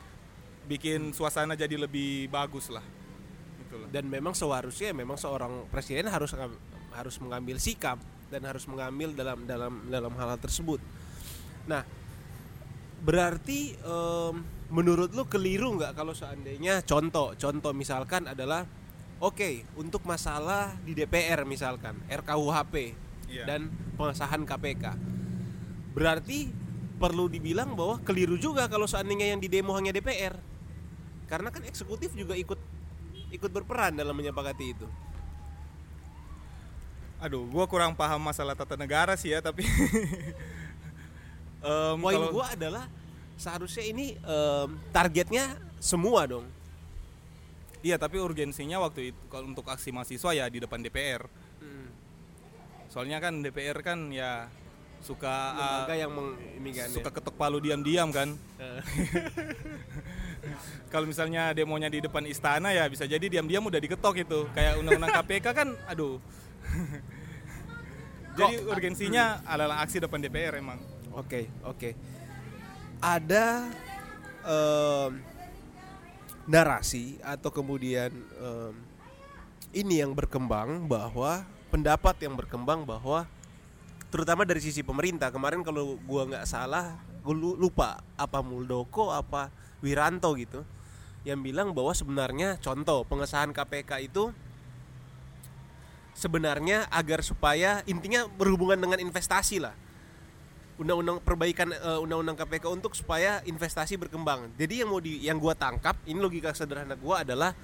bikin 0.64 1.12
suasana 1.12 1.52
jadi 1.52 1.76
lebih 1.76 2.32
bagus 2.32 2.72
lah. 2.72 2.84
Itulah. 3.64 3.88
dan 3.90 4.04
memang 4.06 4.32
seharusnya 4.38 4.94
memang 4.94 5.18
seorang 5.18 5.66
presiden 5.66 6.06
harus 6.06 6.30
harus 6.94 7.16
mengambil 7.18 7.58
sikap 7.58 7.98
dan 8.32 8.44
harus 8.44 8.64
mengambil 8.70 9.12
dalam 9.12 9.44
dalam 9.44 9.72
dalam 9.88 10.12
hal, 10.16 10.34
-hal 10.34 10.40
tersebut. 10.40 10.80
Nah, 11.68 11.84
berarti 13.04 13.76
em, 13.76 14.34
menurut 14.72 15.12
lu 15.12 15.24
keliru 15.28 15.76
nggak 15.76 15.92
kalau 15.92 16.16
seandainya 16.16 16.80
contoh 16.84 17.36
contoh 17.36 17.72
misalkan 17.76 18.24
adalah 18.24 18.64
oke 19.20 19.76
untuk 19.76 20.02
masalah 20.08 20.72
di 20.82 20.96
DPR 20.96 21.44
misalkan 21.44 22.00
RKUHP 22.08 23.04
Iya. 23.34 23.44
dan 23.50 23.60
pengesahan 23.98 24.46
KPK. 24.46 24.84
Berarti 25.94 26.50
perlu 26.94 27.26
dibilang 27.26 27.74
bahwa 27.74 27.98
keliru 28.06 28.38
juga 28.38 28.70
kalau 28.70 28.86
seandainya 28.86 29.34
yang 29.34 29.40
di 29.42 29.50
demo 29.50 29.74
hanya 29.74 29.90
DPR. 29.90 30.38
Karena 31.26 31.50
kan 31.50 31.66
eksekutif 31.66 32.14
juga 32.14 32.38
ikut 32.38 32.60
ikut 33.34 33.50
berperan 33.50 33.98
dalam 33.98 34.14
menyepakati 34.14 34.66
itu. 34.70 34.86
Aduh, 37.24 37.48
gua 37.48 37.64
kurang 37.64 37.96
paham 37.96 38.20
masalah 38.20 38.52
tata 38.52 38.76
negara 38.76 39.16
sih 39.16 39.32
ya, 39.32 39.40
tapi 39.40 39.64
Em, 41.64 41.96
Poin 41.96 42.12
kalau- 42.12 42.32
gua 42.36 42.52
adalah 42.52 42.84
seharusnya 43.40 43.88
ini 43.88 44.12
em, 44.14 44.68
targetnya 44.92 45.56
semua 45.80 46.28
dong. 46.28 46.44
Iya, 47.80 47.96
tapi 47.96 48.20
urgensinya 48.20 48.80
waktu 48.80 49.12
itu 49.12 49.20
kalau 49.28 49.48
untuk 49.48 49.64
aksi 49.64 49.88
mahasiswa 49.88 50.30
ya 50.32 50.44
di 50.48 50.60
depan 50.60 50.80
DPR. 50.80 51.24
Soalnya 52.88 53.18
kan 53.18 53.40
DPR 53.40 53.80
kan 53.80 54.12
ya 54.12 54.46
suka 55.02 55.34
Lembaga 55.52 55.94
yang 55.98 56.12
meng, 56.12 56.28
ini 56.62 56.70
kan 56.72 56.88
ya. 56.88 56.94
suka 56.94 57.10
ketok 57.10 57.34
palu 57.34 57.58
diam-diam 57.60 58.08
kan. 58.08 58.32
Eh. 58.56 58.80
Kalau 60.92 61.04
misalnya 61.04 61.50
demonya 61.52 61.88
di 61.88 62.00
depan 62.00 62.24
istana 62.24 62.70
ya 62.70 62.84
bisa 62.86 63.04
jadi 63.04 63.24
diam-diam 63.24 63.64
udah 63.64 63.80
diketok 63.80 64.20
itu. 64.22 64.46
Kayak 64.52 64.80
undang-undang 64.80 65.12
KPK 65.16 65.46
kan 65.50 65.68
aduh. 65.88 66.20
jadi 68.34 68.54
urgensinya 68.66 69.46
adalah 69.46 69.82
aksi 69.86 70.02
depan 70.02 70.18
DPR 70.18 70.58
emang. 70.58 70.78
Oke, 71.14 71.46
oke. 71.62 71.94
Ada 72.98 73.70
em, 74.42 75.10
narasi 76.50 77.22
atau 77.22 77.48
kemudian 77.54 78.10
em, 78.14 78.74
ini 79.74 80.02
yang 80.02 80.14
berkembang 80.14 80.86
bahwa 80.90 81.46
pendapat 81.70 82.14
yang 82.22 82.34
berkembang 82.38 82.86
bahwa 82.86 83.26
terutama 84.10 84.46
dari 84.46 84.62
sisi 84.62 84.86
pemerintah 84.86 85.34
kemarin 85.34 85.66
kalau 85.66 85.98
gua 86.06 86.22
nggak 86.30 86.46
salah 86.46 86.94
gue 87.24 87.34
lupa 87.34 88.04
apa 88.20 88.44
Muldoko 88.44 89.08
apa 89.10 89.48
Wiranto 89.80 90.36
gitu 90.36 90.60
yang 91.24 91.40
bilang 91.40 91.72
bahwa 91.72 91.96
sebenarnya 91.96 92.60
contoh 92.60 93.02
pengesahan 93.08 93.50
KPK 93.56 94.12
itu 94.12 94.28
sebenarnya 96.14 96.86
agar 96.88 97.20
supaya 97.20 97.82
intinya 97.84 98.24
berhubungan 98.30 98.78
dengan 98.78 98.98
investasi 99.02 99.58
lah 99.58 99.74
undang-undang 100.74 101.22
perbaikan 101.22 101.70
eh, 101.70 101.98
undang-undang 102.02 102.34
KPK 102.34 102.64
untuk 102.66 102.92
supaya 102.98 103.38
investasi 103.46 103.94
berkembang. 103.94 104.50
Jadi 104.58 104.82
yang 104.82 104.90
mau 104.90 104.98
di 104.98 105.22
yang 105.22 105.38
gua 105.38 105.54
tangkap 105.54 105.94
ini 106.06 106.18
logika 106.18 106.50
sederhana 106.50 106.98
gua 106.98 107.22
adalah 107.22 107.54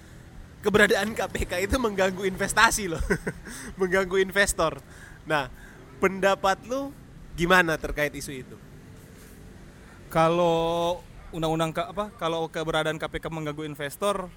keberadaan 0.62 1.11
KPK 1.16 1.66
itu 1.66 1.76
mengganggu 1.80 2.22
investasi 2.22 2.86
loh. 2.86 3.03
mengganggu 3.80 4.22
investor. 4.22 4.78
Nah, 5.26 5.51
pendapat 5.98 6.62
lu 6.70 6.94
gimana 7.34 7.74
terkait 7.74 8.14
isu 8.14 8.32
itu? 8.46 8.57
Kalau 10.11 11.03
undang-undang 11.34 11.74
apa? 11.74 12.14
Kalau 12.18 12.46
keberadaan 12.46 12.98
KPK 12.98 13.26
mengganggu 13.30 13.66
investor, 13.66 14.30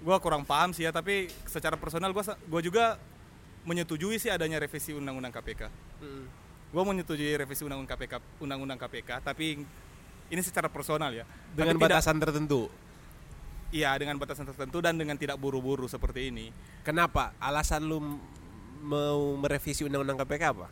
gua 0.00 0.16
kurang 0.18 0.42
paham 0.42 0.70
sih 0.70 0.84
ya. 0.84 0.90
Tapi 0.90 1.26
secara 1.44 1.74
personal 1.74 2.10
gua 2.10 2.24
sa- 2.24 2.38
gua 2.46 2.60
juga 2.60 2.98
menyetujui 3.64 4.16
sih 4.16 4.30
adanya 4.30 4.56
revisi 4.58 4.92
undang-undang 4.92 5.30
KPK. 5.30 5.68
Gua 6.68 6.82
menyetujui 6.84 7.32
revisi 7.34 7.64
undang-undang 7.64 7.90
KPK, 7.96 8.14
undang-undang 8.38 8.78
KPK. 8.78 9.20
Tapi 9.24 9.64
ini 10.28 10.40
secara 10.44 10.68
personal 10.68 11.12
ya. 11.12 11.24
Dengan 11.52 11.74
Tapi 11.74 11.82
tidak- 11.82 11.98
batasan 12.00 12.16
tertentu. 12.20 12.68
Iya, 13.68 13.92
dengan 14.00 14.16
batasan 14.16 14.48
tertentu 14.48 14.80
dan 14.80 14.96
dengan 14.96 15.12
tidak 15.20 15.36
buru-buru 15.36 15.84
seperti 15.84 16.32
ini. 16.32 16.48
Kenapa? 16.80 17.36
Alasan 17.36 17.84
lu 17.84 18.00
mau 18.80 19.36
merevisi 19.36 19.84
undang-undang 19.84 20.16
KPK 20.16 20.56
apa? 20.56 20.68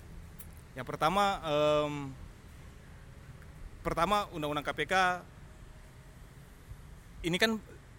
Yang 0.72 0.86
pertama, 0.88 1.24
em, 1.44 1.92
pertama 3.84 4.24
undang-undang 4.32 4.64
KPK 4.64 5.20
ini 7.22 7.36
kan 7.36 7.56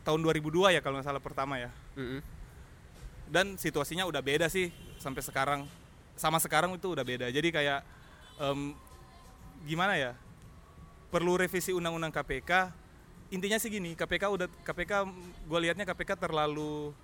tahun 0.08 0.24
2002 0.24 0.72
ya 0.72 0.80
kalau 0.80 0.96
nggak 0.96 1.08
salah 1.12 1.20
pertama 1.20 1.60
ya. 1.60 1.68
Dan 3.28 3.60
situasinya 3.60 4.08
udah 4.08 4.24
beda 4.24 4.48
sih 4.48 4.72
sampai 4.96 5.20
sekarang. 5.20 5.68
Sama 6.16 6.40
sekarang 6.40 6.72
itu 6.80 6.88
udah 6.88 7.04
beda. 7.04 7.28
Jadi 7.28 7.52
kayak 7.52 7.84
em, 8.40 8.72
gimana 9.68 10.00
ya? 10.00 10.16
Perlu 11.12 11.36
revisi 11.36 11.76
undang-undang 11.76 12.16
KPK. 12.16 12.72
Intinya 13.36 13.60
sih 13.60 13.68
gini, 13.68 14.00
KPK 14.00 14.32
udah 14.32 14.48
KPK 14.64 15.04
gue 15.44 15.60
liatnya 15.60 15.84
KPK 15.84 16.16
terlalu 16.16 16.96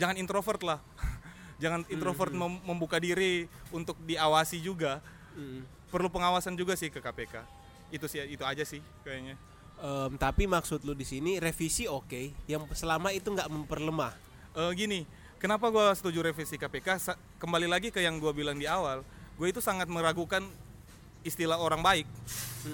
jangan 0.00 0.16
introvert 0.16 0.64
lah. 0.64 0.80
jangan 1.62 1.84
introvert 1.92 2.32
mem- 2.32 2.64
membuka 2.64 2.96
diri 2.96 3.44
untuk 3.68 4.00
diawasi 4.00 4.64
juga. 4.64 5.04
Perlu 5.92 6.08
pengawasan 6.08 6.56
juga 6.56 6.72
sih 6.72 6.88
ke 6.88 7.04
KPK. 7.04 7.44
Itu 7.92 8.08
sih 8.08 8.24
itu 8.24 8.40
aja 8.48 8.64
sih 8.64 8.80
kayaknya. 9.04 9.36
Em, 9.76 10.16
tapi 10.16 10.48
maksud 10.48 10.82
lu 10.82 10.92
di 10.92 11.04
sini 11.04 11.36
revisi 11.36 11.84
oke, 11.84 12.32
yang 12.46 12.64
selama 12.72 13.12
itu 13.12 13.28
nggak 13.28 13.46
memperlemah. 13.46 14.12
Eh, 14.56 14.70
gini, 14.72 15.00
kenapa 15.36 15.68
gue 15.68 15.84
setuju 15.92 16.24
revisi 16.24 16.56
KPK? 16.56 16.88
Sa- 16.96 17.18
kembali 17.36 17.68
lagi 17.68 17.92
ke 17.92 18.00
yang 18.00 18.16
gue 18.16 18.32
bilang 18.32 18.56
di 18.56 18.64
awal, 18.64 19.04
gue 19.36 19.46
itu 19.46 19.60
sangat 19.60 19.84
meragukan 19.86 20.40
istilah 21.22 21.58
orang 21.58 21.82
baik. 21.82 22.06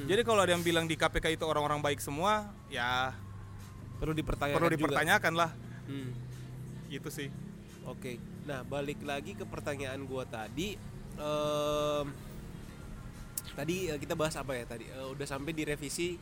Jadi 0.07 0.23
kalau 0.23 0.41
ada 0.41 0.53
yang 0.53 0.63
bilang 0.63 0.87
di 0.87 0.95
KPK 0.95 1.35
itu 1.35 1.45
orang-orang 1.45 1.83
baik 1.83 1.99
semua, 1.99 2.49
ya 2.67 3.13
Perlu 3.99 4.15
dipertanyakan 4.15 4.57
perlu 4.57 4.69
juga. 4.69 4.79
dipertanyakan 4.79 5.33
lah. 5.35 5.51
Hmm. 5.85 6.11
Gitu 6.87 7.09
sih. 7.09 7.29
Oke, 7.83 8.17
nah 8.43 8.63
balik 8.63 9.03
lagi 9.03 9.35
ke 9.35 9.43
pertanyaan 9.43 10.01
gua 10.03 10.23
tadi. 10.23 10.79
Em, 11.13 12.07
tadi 13.53 13.91
eh, 13.91 13.99
kita 13.99 14.15
bahas 14.15 14.33
apa 14.35 14.55
ya 14.55 14.65
tadi? 14.65 14.87
Eh, 14.87 15.09
udah 15.09 15.27
sampai 15.27 15.51
di 15.51 15.67
revisi 15.67 16.17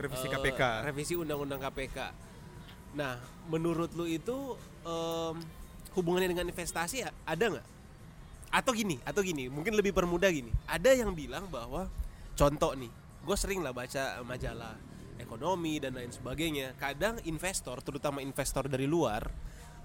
Revisi 0.00 0.26
eh, 0.26 0.30
KPK. 0.32 0.62
Revisi 0.88 1.14
undang-undang 1.14 1.60
KPK. 1.60 1.98
Nah, 2.96 3.20
menurut 3.46 3.92
lu 3.94 4.08
itu 4.08 4.56
em, 4.82 5.34
hubungannya 5.94 6.32
dengan 6.32 6.48
investasi 6.48 7.04
ya, 7.04 7.10
ada 7.28 7.44
nggak? 7.60 7.66
Atau 8.50 8.74
gini, 8.74 8.98
atau 9.06 9.22
gini, 9.22 9.46
mungkin 9.46 9.76
lebih 9.78 9.94
permudah 9.94 10.32
gini. 10.32 10.50
Ada 10.66 10.96
yang 10.98 11.14
bilang 11.14 11.46
bahwa 11.52 11.86
contoh 12.34 12.74
nih, 12.74 12.90
gue 13.22 13.36
sering 13.38 13.62
lah 13.62 13.70
baca 13.70 14.24
majalah 14.26 14.74
ekonomi 15.22 15.78
dan 15.78 15.94
lain 15.94 16.10
sebagainya. 16.10 16.74
Kadang 16.80 17.22
investor, 17.28 17.78
terutama 17.84 18.18
investor 18.24 18.66
dari 18.66 18.90
luar, 18.90 19.30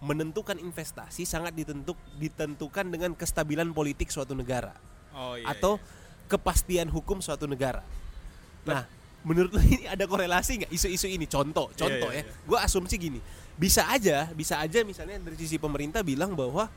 menentukan 0.02 0.58
investasi 0.58 1.28
sangat 1.28 1.54
ditentuk 1.54 2.00
ditentukan 2.18 2.90
dengan 2.90 3.12
kestabilan 3.14 3.72
politik 3.72 4.12
suatu 4.12 4.36
negara 4.36 4.76
Oh 5.16 5.40
iya. 5.40 5.56
atau 5.56 5.80
kepastian 6.28 6.90
hukum 6.90 7.22
suatu 7.24 7.46
negara. 7.48 7.86
Nah, 8.66 8.90
menurut 9.26 9.52
lu 9.52 9.60
ini 9.60 9.90
ada 9.90 10.06
korelasi 10.06 10.64
nggak 10.64 10.72
isu-isu 10.72 11.10
ini? 11.10 11.26
Contoh, 11.26 11.74
Iya, 11.74 11.78
contoh 11.82 12.10
iya, 12.14 12.22
ya. 12.22 12.24
iya. 12.24 12.46
Gue 12.46 12.58
asumsi 12.62 12.96
gini, 12.96 13.20
bisa 13.58 13.90
aja, 13.90 14.30
bisa 14.32 14.62
aja 14.62 14.86
misalnya 14.86 15.18
dari 15.20 15.36
sisi 15.36 15.58
pemerintah 15.58 16.06
bilang 16.06 16.38
bahwa 16.38 16.70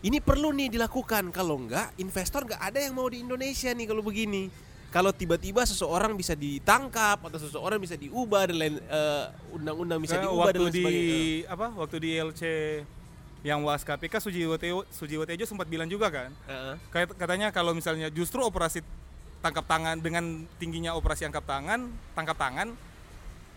ini 0.00 0.22
perlu 0.22 0.54
nih 0.54 0.70
dilakukan. 0.70 1.34
Kalau 1.34 1.58
nggak, 1.58 1.98
investor 1.98 2.46
nggak 2.46 2.62
ada 2.62 2.78
yang 2.78 2.94
mau 2.94 3.10
di 3.10 3.20
Indonesia 3.20 3.74
nih 3.74 3.86
kalau 3.86 4.00
begini. 4.00 4.46
Kalau 4.86 5.10
tiba-tiba 5.10 5.66
seseorang 5.66 6.14
bisa 6.14 6.32
ditangkap 6.32 7.20
atau 7.20 7.36
seseorang 7.36 7.76
bisa 7.76 7.98
diubah 7.98 8.48
dan 8.48 8.56
lain 8.56 8.74
eh, 8.78 9.24
undang-undang 9.52 9.98
bisa 10.00 10.16
Kayak 10.16 10.30
diubah 10.30 10.44
dan 10.46 10.46
waktu 10.46 10.62
lain 10.62 10.72
di 10.72 10.80
sebagainya. 10.80 11.52
apa? 11.52 11.66
Waktu 11.74 11.96
di 12.00 12.10
LC 12.16 12.42
yang 13.44 13.60
was 13.62 13.82
KPK 13.82 14.14
Sujiwo 14.18 14.54
Tejo, 14.56 14.86
Sujiwo 14.88 15.22
Tejo 15.22 15.44
sempat 15.44 15.66
bilang 15.68 15.86
juga 15.86 16.10
kan, 16.10 16.30
kayak 16.90 17.14
katanya 17.14 17.54
kalau 17.54 17.76
misalnya 17.76 18.10
justru 18.10 18.42
operasi 18.42 18.82
tangkap 19.46 19.62
tangan 19.70 20.02
dengan 20.02 20.42
tingginya 20.58 20.98
operasi 20.98 21.22
angkap 21.22 21.46
tangan, 21.46 21.86
tangkap 22.18 22.34
tangan, 22.34 22.74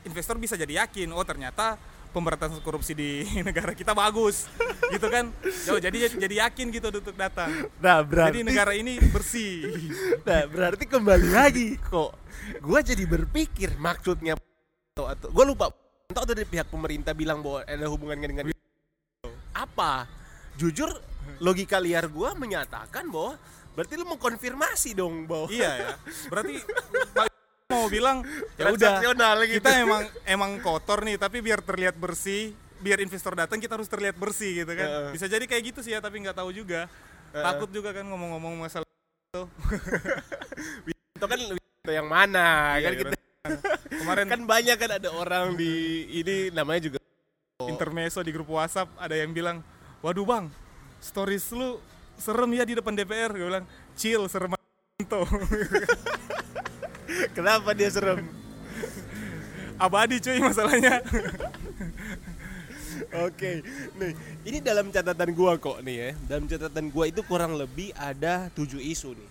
investor 0.05 0.37
bisa 0.37 0.53
jadi 0.53 0.85
yakin, 0.85 1.09
oh 1.09 1.25
ternyata 1.25 1.81
pemberantasan 2.13 2.61
korupsi 2.61 2.93
di 2.93 3.25
negara 3.47 3.73
kita 3.73 3.97
bagus, 3.97 4.45
gitu 4.93 5.09
kan? 5.09 5.33
Yo, 5.65 5.81
jadi 5.81 6.13
jadi 6.13 6.35
yakin 6.45 6.69
gitu 6.69 6.93
untuk 6.93 7.17
datang. 7.17 7.49
Nah, 7.81 8.05
Jadi 8.05 8.45
negara 8.45 8.77
ini 8.77 9.01
bersih. 9.09 9.65
Nah, 10.29 10.45
berarti 10.45 10.85
kembali 10.85 11.29
lagi 11.33 11.73
kok. 11.81 12.13
Gua 12.61 12.85
jadi 12.85 13.01
berpikir 13.09 13.73
maksudnya 13.81 14.37
atau 14.93 15.09
atau 15.09 15.27
gue 15.33 15.45
lupa 15.47 15.73
atau 16.09 16.25
dari 16.25 16.45
pihak 16.45 16.69
pemerintah 16.69 17.17
bilang 17.17 17.41
bahwa 17.41 17.65
ada 17.65 17.85
hubungannya 17.89 18.27
dengan 18.29 18.45
apa? 19.57 20.05
Jujur 20.57 20.89
logika 21.41 21.81
liar 21.81 22.05
gua 22.09 22.37
menyatakan 22.37 23.09
bahwa 23.09 23.41
berarti 23.79 23.95
lu 23.95 24.03
mengkonfirmasi 24.11 24.91
dong 24.91 25.23
bahwa 25.23 25.47
iya 25.47 25.71
ya. 25.79 25.89
Berarti 26.27 26.59
mau 27.71 27.87
bilang 27.87 28.27
ya 28.59 28.75
udah 28.75 28.99
gitu. 29.47 29.61
kita 29.63 29.69
emang 29.79 30.03
emang 30.27 30.51
kotor 30.59 30.99
nih 31.07 31.15
tapi 31.15 31.39
biar 31.39 31.63
terlihat 31.63 31.95
bersih 31.95 32.51
biar 32.83 32.99
investor 32.99 33.37
datang 33.37 33.61
kita 33.61 33.79
harus 33.79 33.87
terlihat 33.87 34.19
bersih 34.19 34.65
gitu 34.65 34.73
kan 34.73 34.87
Heeh. 34.89 35.09
bisa 35.15 35.31
jadi 35.31 35.45
kayak 35.47 35.63
gitu 35.71 35.79
sih 35.85 35.95
ya 35.95 36.03
tapi 36.03 36.19
nggak 36.19 36.33
tahu 36.33 36.49
juga 36.51 36.91
takut 37.29 37.69
juga 37.69 37.93
kan 37.93 38.03
ngomong-ngomong 38.09 38.67
masalah 38.67 38.89
itu 39.29 39.43
kan 41.29 41.39
itu 41.39 41.91
yang 41.93 42.09
mana 42.09 42.75
Iya, 42.75 42.83
kan 42.83 42.91
iya, 42.91 42.99
kita 42.99 43.15
kemarin 44.01 44.25
kan 44.33 44.41
banyak 44.49 44.77
kan 44.81 44.91
ada 44.97 45.09
orang 45.13 45.53
di 45.53 46.03
ini 46.09 46.49
namanya 46.49 46.89
juga 46.89 46.99
intermezzo 47.69 48.25
di 48.25 48.33
grup 48.33 48.49
WhatsApp 48.49 48.89
ada 48.97 49.13
yang 49.13 49.29
bilang 49.29 49.61
waduh 50.01 50.25
bang 50.25 50.49
stories 50.97 51.53
lu 51.53 51.77
serem 52.19 52.51
ya 52.53 52.63
di 52.67 52.77
depan 52.77 52.93
DPR 52.93 53.31
gue 53.33 53.47
bilang 53.47 53.65
chill 53.95 54.27
serem 54.27 54.53
tuh 55.07 55.25
kenapa 57.37 57.71
dia 57.73 57.89
serem 57.89 58.27
abadi 59.79 60.19
cuy 60.19 60.39
masalahnya 60.43 61.01
Oke, 63.25 63.65
nih 63.97 64.13
ini 64.45 64.61
dalam 64.61 64.93
catatan 64.93 65.33
gua 65.33 65.57
kok 65.57 65.81
nih 65.81 65.95
ya. 65.97 66.09
Dalam 66.29 66.45
catatan 66.45 66.93
gua 66.93 67.09
itu 67.09 67.25
kurang 67.25 67.57
lebih 67.57 67.89
ada 67.97 68.53
tujuh 68.53 68.77
isu 68.77 69.17
nih. 69.17 69.29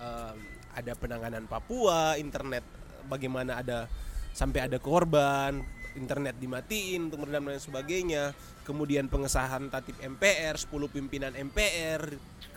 Em, 0.00 0.36
ada 0.74 0.92
penanganan 0.98 1.46
Papua, 1.46 2.18
internet 2.18 2.64
bagaimana 3.06 3.62
ada 3.62 3.86
sampai 4.34 4.66
ada 4.66 4.82
korban, 4.82 5.62
internet 5.96 6.38
dimatiin 6.38 7.10
untuk 7.10 7.26
meredam 7.26 7.50
dan 7.50 7.62
sebagainya. 7.62 8.34
Kemudian 8.62 9.10
pengesahan 9.10 9.66
tatip 9.72 9.98
MPR, 9.98 10.54
10 10.54 10.70
pimpinan 10.90 11.32
MPR, 11.34 12.14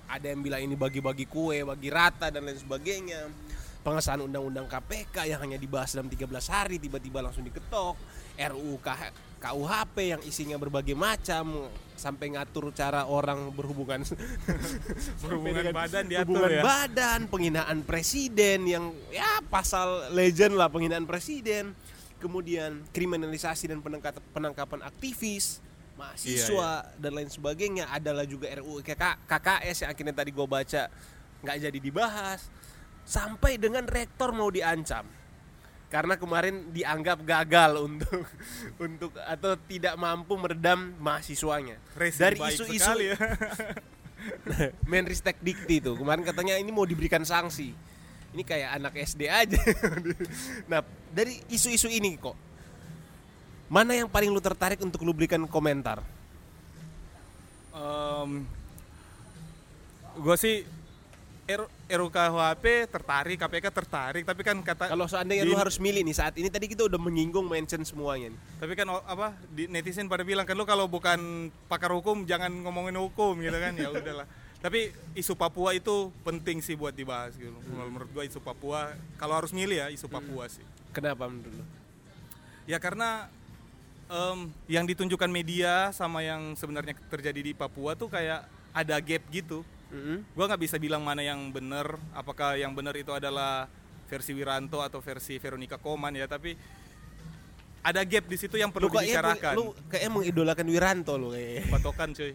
ada 0.09 0.25
yang 0.29 0.45
bilang 0.45 0.61
ini 0.61 0.75
bagi-bagi 0.77 1.25
kue, 1.25 1.65
bagi 1.65 1.89
rata 1.89 2.29
dan 2.29 2.45
lain 2.45 2.59
sebagainya. 2.59 3.25
Pengesahan 3.83 4.23
undang-undang 4.23 4.69
KPK 4.69 5.27
yang 5.27 5.43
hanya 5.43 5.59
dibahas 5.59 5.91
dalam 5.91 6.07
13 6.07 6.29
hari 6.47 6.79
tiba-tiba 6.79 7.19
langsung 7.19 7.43
diketok. 7.43 7.99
RUU 8.33 8.79
KUHP 9.43 9.95
yang 10.15 10.21
isinya 10.23 10.55
berbagai 10.55 10.95
macam 10.95 11.67
sampai 11.93 12.33
ngatur 12.33 12.71
cara 12.73 13.05
orang 13.05 13.51
berhubungan 13.53 14.01
Berhubungan 15.21 15.67
dengan 15.67 15.75
badan 15.75 16.03
diatur 16.07 16.31
hubungan 16.31 16.51
ya. 16.51 16.63
badan, 16.63 17.19
penghinaan 17.27 17.77
presiden 17.83 18.59
yang 18.65 18.95
ya 19.11 19.43
pasal 19.51 20.15
legend 20.15 20.55
lah 20.55 20.71
penghinaan 20.71 21.03
presiden. 21.03 21.75
Kemudian 22.23 22.87
kriminalisasi 22.95 23.67
dan 23.67 23.83
penangkapan 24.31 24.79
aktivis, 24.87 25.59
mahasiswa 25.99 26.87
Iya, 26.87 26.95
dan 27.03 27.11
lain 27.19 27.27
sebagainya. 27.27 27.91
Adalah 27.91 28.23
juga 28.23 28.47
RUU 28.63 28.79
KK 28.79 29.27
KKS 29.27 29.83
yang 29.83 29.89
akhirnya 29.91 30.15
tadi 30.15 30.31
gue 30.31 30.47
baca 30.47 30.87
nggak 31.43 31.57
jadi 31.67 31.79
dibahas. 31.83 32.47
Sampai 33.03 33.59
dengan 33.59 33.83
rektor 33.83 34.31
mau 34.31 34.47
diancam 34.47 35.03
karena 35.93 36.17
kemarin 36.17 36.73
dianggap 36.73 37.21
gagal 37.21 37.77
untuk 37.91 38.25
untuk 38.81 39.11
atau 39.21 39.53
tidak 39.69 39.93
mampu 39.93 40.33
meredam 40.41 40.97
mahasiswanya. 40.97 41.77
Racing 41.93 42.21
Dari 42.23 42.37
isu-isu 42.41 42.93
ya. 43.03 43.17
Menristek 44.89 45.37
Dikti 45.43 45.83
itu 45.83 45.93
kemarin 45.99 46.23
katanya 46.23 46.57
ini 46.57 46.71
mau 46.73 46.87
diberikan 46.87 47.21
sanksi. 47.21 47.92
Ini 48.33 48.41
kayak 48.41 48.69
anak 48.81 48.93
SD 48.97 49.21
aja. 49.29 49.61
nah, 50.71 50.81
dari 51.13 51.37
isu-isu 51.53 51.85
ini 51.87 52.17
kok 52.17 52.33
mana 53.69 53.97
yang 53.97 54.09
paling 54.09 54.29
lu 54.29 54.41
tertarik 54.41 54.77
untuk 54.81 55.01
lu 55.01 55.13
berikan 55.13 55.41
komentar? 55.49 56.01
gue 60.13 60.35
sih 60.37 60.61
R 61.43 61.67
RUKHP 61.91 62.87
tertarik, 62.87 63.35
KPK 63.35 63.65
tertarik, 63.67 64.23
tapi 64.23 64.41
kan 64.47 64.55
kata 64.63 64.87
Kalau 64.87 65.03
seandainya 65.11 65.43
di- 65.43 65.51
lu 65.51 65.59
harus 65.59 65.75
milih 65.75 65.99
nih 66.07 66.15
saat 66.15 66.39
ini 66.39 66.47
tadi 66.47 66.71
kita 66.71 66.87
udah 66.87 66.95
menyinggung 66.95 67.43
mention 67.43 67.83
semuanya 67.83 68.31
nih. 68.31 68.39
tapi 68.63 68.73
kan 68.79 68.87
apa 68.87 69.35
di 69.51 69.67
netizen 69.67 70.07
pada 70.07 70.23
bilang 70.23 70.47
kan 70.47 70.55
lu 70.55 70.63
kalau 70.63 70.87
bukan 70.87 71.51
pakar 71.67 71.91
hukum 71.91 72.23
jangan 72.23 72.47
ngomongin 72.63 72.95
hukum 72.95 73.35
gitu 73.43 73.59
kan 73.59 73.75
ya 73.75 73.91
udahlah 73.91 74.23
tapi 74.63 74.95
isu 75.11 75.35
Papua 75.35 75.75
itu 75.75 76.07
penting 76.23 76.63
sih 76.63 76.79
buat 76.79 76.95
dibahas 76.95 77.35
gitu. 77.35 77.51
Kalau 77.51 77.91
menurut 77.91 78.07
gua 78.15 78.23
isu 78.23 78.39
Papua 78.39 78.95
kalau 79.19 79.35
harus 79.35 79.51
milih 79.51 79.75
ya 79.75 79.87
isu 79.91 80.07
Papua 80.07 80.47
sih. 80.47 80.63
Kenapa 80.95 81.27
menurut 81.27 81.51
lu? 81.51 81.65
ya 82.63 82.79
karena 82.79 83.27
em, 84.07 84.47
yang 84.71 84.87
ditunjukkan 84.87 85.27
media 85.27 85.91
sama 85.91 86.23
yang 86.23 86.55
sebenarnya 86.55 86.95
terjadi 87.11 87.43
di 87.43 87.51
Papua 87.51 87.99
tuh 87.99 88.07
kayak 88.07 88.47
ada 88.71 88.95
gap 89.03 89.23
gitu. 89.27 89.67
Mm-mm. 89.93 90.25
gua 90.33 90.49
nggak 90.49 90.63
bisa 90.63 90.81
bilang 90.81 91.05
mana 91.05 91.21
yang 91.21 91.53
benar 91.53 91.99
apakah 92.17 92.57
yang 92.57 92.73
benar 92.73 92.97
itu 92.97 93.13
adalah 93.13 93.69
versi 94.09 94.33
Wiranto 94.33 94.81
atau 94.81 94.97
versi 95.05 95.37
Veronica 95.37 95.77
Koman 95.77 96.17
ya 96.17 96.25
tapi 96.25 96.57
ada 97.83 97.99
gap 98.07 98.25
di 98.25 98.37
situ 98.39 98.55
yang 98.55 98.71
perlu 98.71 98.87
Lu 98.87 98.95
kayaknya 98.95 99.19
dibicarakan. 99.19 99.53
lu 99.59 99.63
kayaknya 99.91 100.11
mengidolakan 100.15 100.65
Wiranto 100.71 101.13
lu 101.19 101.35
kayaknya. 101.35 101.61
patokan 101.67 102.09
cuy. 102.15 102.31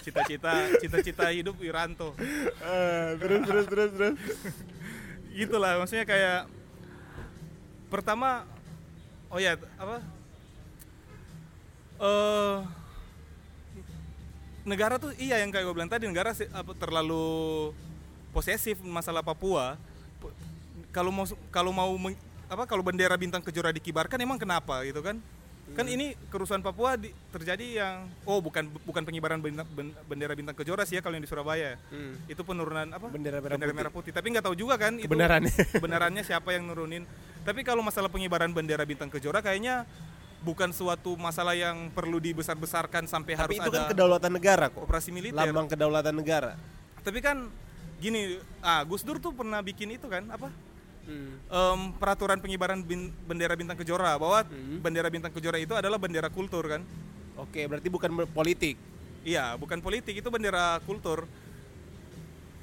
Cita-cita 0.00 0.52
cita-cita 0.80 1.24
hidup 1.30 1.56
Wiranto. 1.60 2.16
Terus 3.20 3.40
terus 3.44 3.66
terus 3.68 3.90
terus. 3.92 4.14
gitulah 5.36 5.76
maksudnya 5.76 6.08
kayak 6.08 6.48
pertama 7.92 8.48
oh 9.28 9.36
ya 9.36 9.60
apa? 9.76 10.00
Eh 12.00 12.56
negara 14.66 14.96
tuh 14.98 15.12
iya 15.20 15.38
yang 15.44 15.52
kayak 15.54 15.62
gue 15.68 15.74
bilang 15.76 15.92
tadi 15.92 16.10
negara 16.10 16.34
sih, 16.34 16.48
apa, 16.50 16.74
terlalu 16.74 17.70
posesif 18.32 18.80
masalah 18.80 19.20
Papua. 19.20 19.76
Kalau 20.90 21.12
mau 21.12 21.28
kalau 21.52 21.70
mau 21.76 21.92
apa 22.46 22.62
kalau 22.64 22.80
bendera 22.80 23.14
bintang 23.14 23.40
kejora 23.40 23.70
dikibarkan 23.70 24.16
emang 24.16 24.36
kenapa 24.36 24.82
gitu 24.82 25.00
kan 25.00 25.18
kan 25.68 25.82
ini 25.84 26.14
kerusuhan 26.30 26.60
Papua 26.60 26.94
di- 26.94 27.10
terjadi 27.28 27.66
yang 27.76 27.94
oh 28.22 28.38
bukan 28.38 28.70
bukan 28.80 29.02
pengibaran 29.02 29.36
bendera, 29.36 29.66
bendera 30.00 30.32
bintang 30.32 30.54
kejora 30.54 30.86
sih 30.86 30.94
ya 30.94 31.02
kalau 31.02 31.12
yang 31.12 31.22
di 31.22 31.28
Surabaya 31.28 31.74
Hmm. 31.90 32.14
itu 32.24 32.38
penurunan 32.40 32.86
apa 32.88 33.10
Bendera 33.10 33.42
merah 33.42 33.58
putih. 33.90 33.90
putih 33.90 34.12
tapi 34.14 34.30
nggak 34.30 34.46
tahu 34.46 34.54
juga 34.54 34.78
kan 34.78 34.94
itu 34.94 35.10
Kebenarannya. 35.10 35.50
kebenarannya 35.74 36.22
siapa 36.22 36.54
yang 36.54 36.64
nurunin 36.64 37.02
tapi 37.42 37.60
kalau 37.60 37.82
masalah 37.82 38.06
pengibaran 38.06 38.48
bendera 38.48 38.82
bintang 38.82 39.10
kejora 39.10 39.42
kayaknya 39.42 39.82
bukan 40.38 40.70
suatu 40.70 41.18
masalah 41.18 41.52
yang 41.52 41.90
perlu 41.90 42.22
dibesar-besarkan 42.22 43.04
sampai 43.04 43.34
Tapi 43.34 43.42
harus 43.42 43.56
itu 43.58 43.66
kan 43.68 43.82
ada 43.82 43.90
kedaulatan 43.90 44.30
negara 44.30 44.70
kok. 44.70 44.80
operasi 44.80 45.10
militer 45.10 45.34
Lambang 45.40 45.66
kedaulatan 45.66 46.14
negara. 46.14 46.54
tapi 47.02 47.18
kan 47.18 47.50
gini 47.98 48.38
ah 48.60 48.82
Gus 48.82 49.02
Dur 49.02 49.18
tuh 49.18 49.32
pernah 49.32 49.58
bikin 49.58 49.90
itu 49.90 50.06
kan 50.06 50.22
apa 50.28 50.46
Hmm. 51.06 51.38
Em, 51.46 51.80
peraturan 51.96 52.42
pengibaran 52.42 52.82
bin- 52.82 53.14
bendera 53.24 53.54
bintang 53.54 53.78
kejora 53.78 54.18
bahwa 54.18 54.42
Hmm. 54.42 54.82
bendera 54.82 55.06
bintang 55.06 55.30
kejora 55.30 55.56
itu 55.56 55.72
adalah 55.72 55.96
bendera 55.96 56.26
kultur 56.28 56.66
kan 56.66 56.82
Oke, 57.36 57.68
berarti 57.68 57.86
bukan 57.86 58.24
politik. 58.26 58.80
Iya, 59.20 59.54
bukan 59.54 59.78
politik 59.78 60.16
itu 60.16 60.28
bendera 60.32 60.80
kultur. 60.82 61.28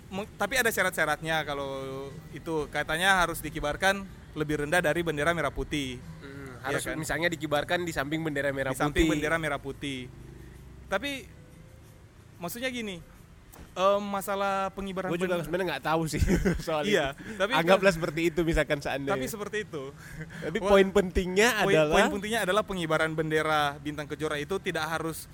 Meng- 0.09 0.29
Tapi 0.33 0.57
ada 0.57 0.69
syarat-syaratnya 0.69 1.45
kalau 1.45 2.09
itu 2.31 2.65
katanya 2.69 3.21
harus 3.21 3.37
dikibarkan 3.37 4.01
lebih 4.33 4.65
rendah 4.65 4.81
dari 4.81 5.05
bendera 5.05 5.29
merah 5.29 5.53
putih. 5.53 6.01
Hmm, 6.21 6.57
harus 6.65 6.81
kan? 6.83 6.97
misalnya 6.97 7.29
dikibarkan 7.29 7.85
di 7.85 7.93
samping 7.93 8.25
bendera 8.25 8.49
merah 8.49 8.73
di 8.73 8.81
samping 8.81 9.05
putih. 9.05 9.11
bendera 9.13 9.37
merah 9.37 9.61
putih. 9.61 10.09
Tapi 10.89 11.29
maksudnya 12.37 12.73
gini, 12.73 12.97
em, 13.71 14.03
masalah 14.03 14.69
pengibaran 14.75 15.07
Gue 15.09 15.19
juga 15.19 15.39
sebenarnya 15.39 15.67
nggak 15.75 15.85
tahu 15.85 16.01
sih 16.05 16.21
soal 16.67 16.83
Iya, 16.83 17.15
itu. 17.15 17.39
tapi 17.39 17.51
Anggaplah 17.55 17.93
seperti 17.95 18.21
itu 18.29 18.39
misalkan 18.43 18.83
seandainya. 18.83 19.15
tapi 19.15 19.25
seperti 19.25 19.57
itu. 19.63 19.83
Tapi 20.43 20.57
Wah, 20.59 20.69
poin 20.75 20.87
pentingnya 20.89 21.63
poin, 21.63 21.75
adalah 21.75 21.93
poin 21.93 22.07
pentingnya 22.19 22.41
adalah 22.45 22.63
pengibaran 22.63 23.11
bendera 23.15 23.75
bintang 23.79 24.05
kejora 24.05 24.37
itu 24.37 24.55
tidak 24.59 24.85
harus 24.87 25.25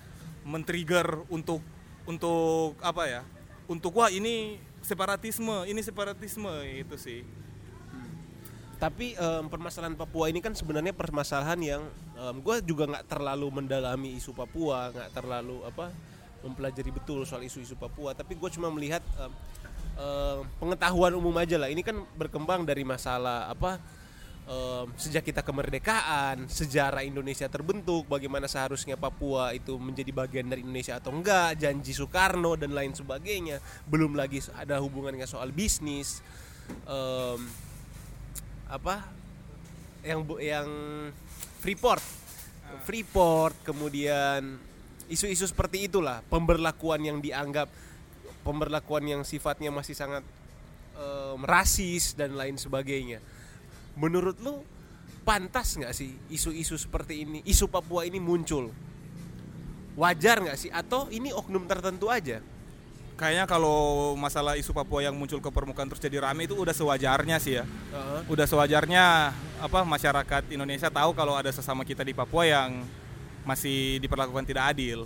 men-trigger 0.45 1.25
untuk 1.27 1.59
untuk 2.05 2.77
apa 2.79 3.03
ya? 3.05 3.21
Untuk 3.69 3.93
wah 3.93 4.09
ini 4.09 4.57
separatisme, 4.81 5.67
ini 5.67 5.81
separatisme 5.83 6.49
itu 6.65 6.95
sih. 6.95 7.21
Tapi 8.79 9.11
em, 9.13 9.43
permasalahan 9.45 9.93
Papua 9.93 10.31
ini 10.31 10.39
kan 10.39 10.55
sebenarnya 10.55 10.95
permasalahan 10.95 11.59
yang 11.59 11.83
gue 12.19 12.55
juga 12.67 12.83
nggak 12.83 13.07
terlalu 13.07 13.47
mendalami 13.47 14.15
isu 14.15 14.35
Papua, 14.35 14.91
nggak 14.91 15.09
terlalu 15.15 15.63
apa 15.63 15.87
mempelajari 16.43 16.91
betul 16.93 17.23
soal 17.27 17.43
isu-isu 17.43 17.75
Papua. 17.75 18.15
Tapi 18.15 18.35
gue 18.35 18.49
cuma 18.53 18.71
melihat 18.71 19.03
em, 19.19 19.31
em, 19.99 20.39
pengetahuan 20.59 21.13
umum 21.15 21.33
aja 21.37 21.59
lah. 21.59 21.69
Ini 21.71 21.81
kan 21.83 21.99
berkembang 22.15 22.63
dari 22.63 22.83
masalah 22.87 23.51
apa 23.51 23.79
em, 24.47 24.87
sejak 24.95 25.25
kita 25.25 25.41
kemerdekaan, 25.43 26.47
sejarah 26.47 27.03
Indonesia 27.03 27.47
terbentuk, 27.51 28.07
bagaimana 28.07 28.47
seharusnya 28.47 28.95
Papua 28.95 29.51
itu 29.51 29.75
menjadi 29.75 30.11
bagian 30.13 30.47
dari 30.47 30.61
Indonesia 30.63 30.97
atau 30.97 31.11
enggak, 31.15 31.59
janji 31.59 31.91
Soekarno 31.91 32.55
dan 32.55 32.71
lain 32.75 32.95
sebagainya. 32.95 33.59
Belum 33.87 34.15
lagi 34.15 34.39
ada 34.55 34.79
hubungannya 34.79 35.25
soal 35.25 35.51
bisnis. 35.51 36.23
Em, 36.85 37.41
apa 38.69 39.01
yang 40.05 40.21
yang 40.37 40.69
Freeport 41.59 42.05
Freeport 42.85 43.55
kemudian 43.65 44.68
isu-isu 45.09 45.49
seperti 45.49 45.89
itulah 45.89 46.21
pemberlakuan 46.29 47.01
yang 47.01 47.17
dianggap 47.19 47.67
pemberlakuan 48.45 49.03
yang 49.03 49.21
sifatnya 49.25 49.73
masih 49.73 49.97
sangat 49.97 50.23
em, 50.95 51.39
rasis 51.43 52.13
dan 52.13 52.37
lain 52.37 52.55
sebagainya 52.55 53.19
menurut 53.97 54.37
lu 54.39 54.61
pantas 55.27 55.75
nggak 55.75 55.93
sih 55.93 56.15
isu-isu 56.31 56.77
seperti 56.77 57.25
ini 57.25 57.39
isu 57.43 57.67
Papua 57.67 58.05
ini 58.05 58.21
muncul 58.21 58.71
wajar 59.99 60.39
nggak 60.39 60.57
sih 60.57 60.71
atau 60.71 61.11
ini 61.11 61.33
oknum 61.35 61.67
tertentu 61.67 62.07
aja 62.07 62.39
Kayaknya 63.19 63.51
kalau 63.51 64.15
masalah 64.15 64.55
isu 64.55 64.71
Papua 64.71 65.03
yang 65.03 65.11
muncul 65.11 65.43
ke 65.43 65.51
permukaan 65.51 65.91
terus 65.91 65.99
jadi 65.99 66.23
rame 66.23 66.47
itu 66.47 66.55
udah 66.55 66.71
sewajarnya 66.71 67.35
sih 67.43 67.59
ya. 67.59 67.67
Heeh. 67.67 68.31
Udah 68.31 68.47
sewajarnya 68.47 69.35
apa 69.59 69.83
masyarakat 69.83 70.47
Indonesia 70.55 70.87
tahu 70.87 71.11
kalau 71.11 71.35
ada 71.35 71.51
sesama 71.51 71.83
kita 71.83 72.07
di 72.07 72.15
Papua 72.15 72.47
yang 72.47 72.79
masih 73.47 73.99
diperlakukan 74.03 74.43
tidak 74.47 74.71
adil. 74.75 75.05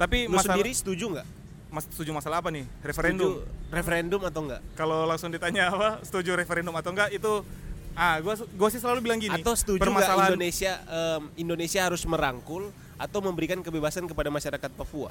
Tapi 0.00 0.26
lu 0.26 0.36
masalah 0.38 0.56
sendiri 0.56 0.70
setuju 0.72 1.04
nggak 1.18 1.28
Mas 1.70 1.86
setuju 1.86 2.10
masalah 2.10 2.42
apa 2.42 2.50
nih? 2.50 2.66
Referendum. 2.82 3.38
Setuju 3.38 3.70
referendum 3.70 4.20
atau 4.26 4.40
enggak 4.42 4.60
Kalau 4.74 5.06
langsung 5.06 5.30
ditanya 5.30 5.70
apa 5.70 6.02
setuju 6.02 6.34
referendum 6.34 6.74
atau 6.74 6.90
enggak 6.90 7.14
itu 7.14 7.46
ah 7.94 8.18
gua 8.18 8.34
gua 8.58 8.68
sih 8.70 8.78
selalu 8.82 8.98
bilang 9.02 9.18
gini. 9.22 9.38
atau 9.42 9.54
setuju 9.54 9.82
permasalahan 9.82 10.34
Indonesia 10.34 10.78
em, 10.86 11.22
Indonesia 11.38 11.80
harus 11.82 12.02
merangkul 12.06 12.70
atau 12.98 13.18
memberikan 13.22 13.58
kebebasan 13.62 14.06
kepada 14.06 14.30
masyarakat 14.30 14.70
Papua? 14.74 15.10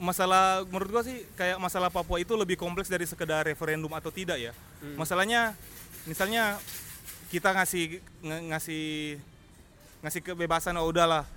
masalah 0.00 0.64
menurut 0.64 0.88
gua 0.88 1.04
sih 1.04 1.28
kayak 1.36 1.60
masalah 1.60 1.92
Papua 1.92 2.16
itu 2.16 2.32
lebih 2.32 2.56
kompleks 2.56 2.88
dari 2.88 3.04
sekedar 3.04 3.44
referendum 3.44 3.92
atau 3.92 4.08
tidak 4.08 4.40
ya. 4.40 4.52
Masalahnya 4.96 5.52
misalnya 6.08 6.56
kita 7.28 7.52
ngasih 7.52 8.00
ngasih 8.48 9.20
ngasih 10.00 10.20
kebebasan 10.24 10.72
oh 10.80 10.88
udahlah 10.88 11.28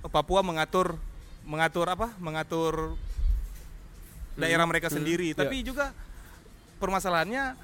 Papua 0.00 0.40
mengatur 0.40 0.96
mengatur 1.44 1.86
apa? 1.88 2.08
Mengatur 2.16 2.96
daerah 4.34 4.64
mereka 4.64 4.88
sendiri. 4.88 5.36
ya. 5.36 5.44
Tapi 5.44 5.60
juga 5.60 5.92
permasalahannya 6.80 7.54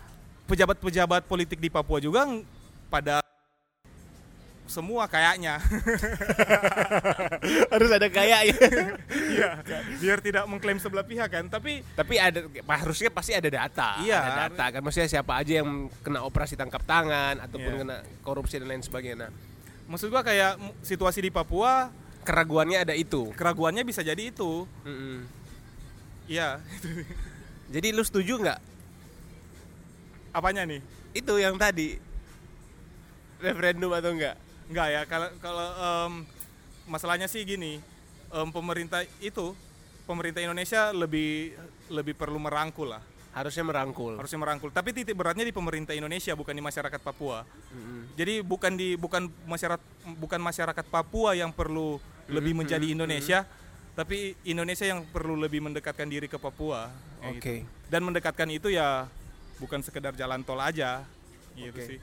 pejabat-pejabat 0.46 1.24
politik 1.24 1.58
di 1.58 1.72
Papua 1.72 1.98
juga 1.98 2.28
pada 2.86 3.24
semua 4.66 5.06
kayaknya 5.06 5.62
Harus 7.72 7.90
ada 7.94 8.08
kayak 8.10 8.40
ya. 8.50 8.56
Iya, 9.36 9.50
biar 10.00 10.18
tidak 10.24 10.48
mengklaim 10.48 10.80
sebelah 10.80 11.04
pihak 11.04 11.28
kan. 11.28 11.44
Tapi 11.46 11.84
Tapi 11.94 12.14
ada 12.16 12.40
harusnya 12.74 13.12
pasti 13.12 13.36
ada 13.36 13.46
data. 13.46 14.00
Iya. 14.00 14.16
Ada 14.16 14.32
data 14.50 14.64
kan 14.74 14.80
maksudnya 14.82 15.10
siapa 15.10 15.38
aja 15.38 15.60
yang 15.62 15.92
kena 16.00 16.24
operasi 16.24 16.56
tangkap 16.56 16.82
tangan 16.82 17.44
ataupun 17.44 17.72
Iya. 17.72 17.80
kena 17.84 17.96
korupsi 18.24 18.56
dan 18.58 18.66
lain 18.70 18.82
sebagainya. 18.82 19.28
Nah, 19.28 19.30
maksud 19.86 20.10
gua 20.10 20.22
kayak 20.22 20.58
situasi 20.82 21.22
di 21.22 21.30
Papua 21.30 21.90
keraguannya 22.26 22.82
ada 22.82 22.94
itu. 22.94 23.30
keraguannya 23.38 23.86
bisa 23.86 24.02
jadi 24.02 24.18
itu. 24.18 24.66
Iya, 26.26 26.58
Jadi 27.74 27.90
lu 27.94 28.02
setuju 28.02 28.38
nggak 28.42 28.60
apanya 30.30 30.66
nih? 30.68 30.82
itu 31.16 31.32
yang 31.40 31.56
tadi 31.56 31.96
referendum 33.40 33.88
atau 33.88 34.12
enggak? 34.12 34.36
Enggak 34.68 34.88
ya, 34.92 35.02
kalau 35.08 35.28
kalau 35.40 35.68
em, 35.72 36.12
masalahnya 36.84 37.24
sih 37.24 37.40
gini, 37.48 37.80
em, 38.28 38.48
pemerintah 38.52 39.00
itu 39.24 39.56
pemerintah 40.04 40.44
Indonesia 40.44 40.92
lebih 40.92 41.56
lebih 41.88 42.12
perlu 42.12 42.36
merangkul 42.36 42.92
lah, 42.92 43.00
Harusnya 43.36 43.68
merangkul. 43.68 44.16
harusnya 44.16 44.40
merangkul. 44.40 44.72
Tapi 44.72 44.96
titik 44.96 45.12
beratnya 45.12 45.44
di 45.44 45.52
pemerintah 45.52 45.92
Indonesia 45.92 46.32
bukan 46.32 46.56
di 46.56 46.64
masyarakat 46.64 47.00
Papua. 47.04 47.44
Mm-mm. 47.44 48.16
Jadi 48.16 48.40
bukan 48.40 48.72
di 48.80 48.96
bukan 48.96 49.28
masyarakat 49.44 49.84
bukan 50.16 50.40
masyarakat 50.40 50.86
Papua 50.88 51.36
yang 51.36 51.52
perlu 51.52 52.00
lebih 52.32 52.56
menjadi 52.56 52.88
Indonesia, 52.88 53.44
tapi 53.92 54.32
Indonesia 54.48 54.88
yang 54.88 55.04
perlu 55.04 55.36
lebih 55.36 55.60
mendekatkan 55.60 56.08
diri 56.08 56.32
ke 56.32 56.40
Papua. 56.40 56.88
Oke. 57.28 57.60
gitu. 57.60 57.68
Dan 57.92 58.08
mendekatkan 58.08 58.48
itu 58.48 58.72
ya 58.72 59.04
bukan 59.60 59.84
sekedar 59.84 60.16
jalan 60.16 60.40
tol 60.40 60.58
aja, 60.58 61.04
gitu 61.52 61.76
Oke. 61.76 61.88
sih. 61.92 61.98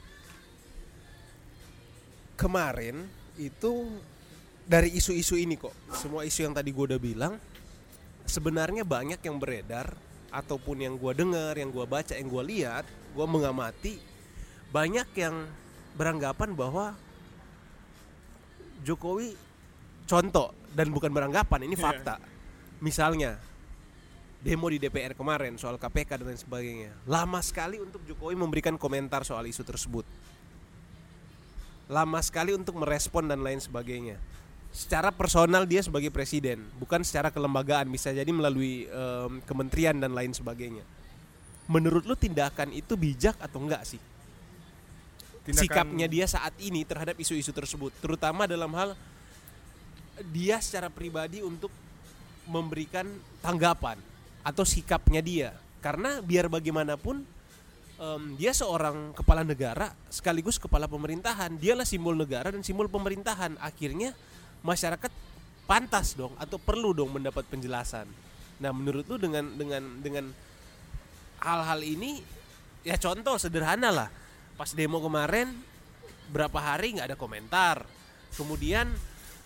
Kemarin 2.38 3.10
itu 3.42 3.90
dari 4.70 4.94
isu-isu 4.94 5.34
ini 5.34 5.58
kok, 5.58 5.74
semua 5.98 6.24
isu 6.24 6.46
yang 6.46 6.54
tadi 6.54 6.70
gue 6.70 6.86
udah 6.94 7.02
bilang, 7.02 7.34
sebenarnya 8.30 8.86
banyak 8.86 9.18
yang 9.22 9.38
beredar 9.42 9.98
ataupun 10.34 10.82
yang 10.82 10.98
gue 10.98 11.14
dengar, 11.14 11.54
yang 11.54 11.70
gue 11.70 11.86
baca, 11.86 12.18
yang 12.18 12.26
gue 12.26 12.44
lihat, 12.50 12.84
gue 13.14 13.26
mengamati 13.30 14.02
banyak 14.74 15.06
yang 15.14 15.46
beranggapan 15.94 16.58
bahwa 16.58 16.98
Jokowi 18.82 19.38
contoh 20.10 20.52
dan 20.74 20.90
bukan 20.90 21.14
beranggapan 21.14 21.70
ini 21.70 21.78
Iya. 21.78 21.86
fakta. 21.86 22.16
Misalnya 22.82 23.38
demo 24.44 24.68
di 24.68 24.82
DPR 24.82 25.16
kemarin 25.16 25.56
soal 25.56 25.80
KPK 25.80 26.20
dan 26.20 26.34
lain 26.34 26.42
sebagainya. 26.42 26.92
Lama 27.08 27.40
sekali 27.40 27.80
untuk 27.80 28.04
Jokowi 28.04 28.36
memberikan 28.36 28.76
komentar 28.76 29.24
soal 29.24 29.48
isu 29.48 29.64
tersebut. 29.64 30.04
Lama 31.88 32.20
sekali 32.20 32.52
untuk 32.52 32.76
merespon 32.76 33.30
dan 33.30 33.40
lain 33.40 33.62
sebagainya. 33.62 34.18
Secara 34.74 35.14
personal 35.14 35.70
dia 35.70 35.86
sebagai 35.86 36.10
presiden, 36.10 36.66
bukan 36.82 37.06
secara 37.06 37.30
kelembagaan 37.30 37.94
bisa 37.94 38.10
jadi 38.10 38.28
melalui 38.34 38.90
em, 38.90 39.38
kementerian 39.46 39.94
dan 39.94 40.18
lain 40.18 40.34
sebagainya. 40.34 40.82
Menurut 41.70 42.10
lu 42.10 42.18
tindakan 42.18 42.74
itu 42.74 42.98
bijak 42.98 43.38
atau 43.38 43.62
enggak 43.62 43.86
sih? 43.86 44.02
Tindakan- 45.46 45.62
sikapnya 45.62 46.08
dia 46.10 46.26
saat 46.26 46.58
ini 46.58 46.82
terhadap 46.90 47.14
isu-isu 47.22 47.54
tersebut, 47.54 47.94
terutama 48.02 48.50
dalam 48.50 48.74
hal 48.74 48.98
dia 50.34 50.58
secara 50.58 50.90
pribadi 50.90 51.46
untuk 51.46 51.70
memberikan 52.50 53.06
tanggapan 53.46 54.02
atau 54.42 54.66
sikapnya 54.66 55.22
dia, 55.22 55.54
karena 55.86 56.18
biar 56.18 56.50
bagaimanapun 56.50 57.22
em, 58.02 58.24
dia 58.42 58.58
seorang 58.58 59.14
kepala 59.14 59.46
negara 59.46 59.94
sekaligus 60.10 60.58
kepala 60.58 60.90
pemerintahan, 60.90 61.62
dialah 61.62 61.86
simbol 61.86 62.18
negara 62.18 62.50
dan 62.50 62.66
simbol 62.66 62.90
pemerintahan. 62.90 63.54
Akhirnya 63.62 64.18
masyarakat 64.64 65.12
pantas 65.70 66.16
dong 66.18 66.34
atau 66.40 66.58
perlu 66.58 66.96
dong 66.96 67.14
mendapat 67.14 67.46
penjelasan. 67.48 68.08
Nah, 68.60 68.72
menurut 68.72 69.06
lu 69.08 69.20
dengan 69.20 69.46
dengan 69.56 69.84
dengan 70.00 70.26
hal-hal 71.44 71.84
ini 71.84 72.24
ya 72.88 72.96
contoh 72.96 73.36
sederhana 73.36 73.92
lah 73.92 74.10
pas 74.56 74.72
demo 74.72 75.04
kemarin 75.04 75.52
berapa 76.32 76.56
hari 76.56 76.96
nggak 76.96 77.12
ada 77.12 77.18
komentar 77.20 77.84
kemudian 78.40 78.88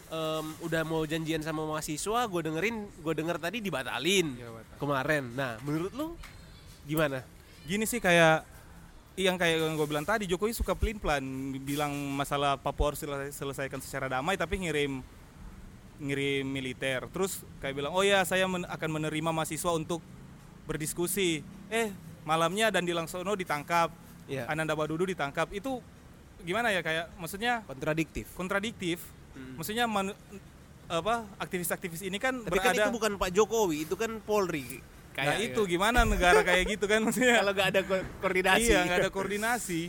em, 0.09 0.45
udah 0.61 0.82
mau 0.86 1.01
janjian 1.09 1.41
sama 1.41 1.65
mahasiswa 1.65 2.30
gue 2.30 2.41
dengerin 2.43 2.76
gue 3.01 3.13
denger 3.18 3.38
tadi 3.41 3.57
dibatalin 3.61 4.38
batal. 4.38 4.78
kemarin 4.78 5.24
nah 5.34 5.57
menurut 5.65 5.93
lu 5.97 6.07
gimana 6.86 7.26
Gini 7.68 7.84
sih 7.84 7.99
kayak 7.99 8.47
yang 9.18 9.34
kayak 9.34 9.57
yang 9.59 9.74
gue 9.74 9.88
bilang 9.89 10.05
tadi 10.05 10.30
Jokowi 10.30 10.53
suka 10.53 10.78
pelin 10.78 11.01
pelan 11.01 11.26
bilang 11.59 11.89
masalah 12.13 12.53
Papua 12.55 12.93
harus 12.93 13.01
selesai- 13.01 13.34
selesaikan 13.34 13.82
secara 13.82 14.05
damai 14.05 14.38
tapi 14.38 14.61
ngirim 14.61 15.01
ngirim 15.97 16.45
militer. 16.45 17.09
Terus 17.09 17.41
kayak 17.57 17.74
bilang 17.74 17.91
oh 17.91 18.05
ya 18.05 18.22
saya 18.22 18.45
men- 18.45 18.70
akan 18.70 18.89
menerima 18.93 19.34
mahasiswa 19.34 19.74
untuk 19.74 20.05
berdiskusi. 20.63 21.41
Eh 21.68 21.89
malamnya 22.24 22.70
dan 22.70 22.86
Dilangsono 22.86 23.34
ditangkap 23.34 23.89
ya 24.30 24.45
Ananda 24.45 24.78
Badudu 24.78 25.09
ditangkap. 25.09 25.49
Itu 25.49 25.82
gimana 26.45 26.70
ya 26.70 26.86
kayak 26.86 27.09
maksudnya 27.18 27.65
kontradiktif. 27.65 28.30
kontradiktif. 28.38 29.01
Hmm. 29.34 29.53
maksudnya 29.53 29.86
manu- 29.86 30.18
apa 30.89 31.22
aktivis-aktivis 31.38 32.01
ini 32.01 32.18
kan 32.18 32.41
tapi 32.41 32.57
kan 32.57 32.74
berada 32.74 32.84
itu 32.86 32.89
bukan 32.89 33.11
Pak 33.18 33.30
Jokowi 33.30 33.86
itu 33.86 33.93
kan 33.93 34.18
Polri 34.18 34.82
nah 35.18 35.34
Kayak- 35.34 35.49
itu 35.49 35.61
gimana 35.65 36.05
negara 36.05 36.39
kayak 36.39 36.78
gitu 36.78 36.86
kan 36.86 37.01
maksudnya 37.01 37.41
kalau 37.41 37.51
nggak 37.51 37.68
ada 37.68 37.82
ko- 37.82 38.05
koordinasi 38.22 38.70
Iya, 38.70 38.80
nggak 38.86 38.99
ada 38.99 39.09
koordinasi. 39.09 39.82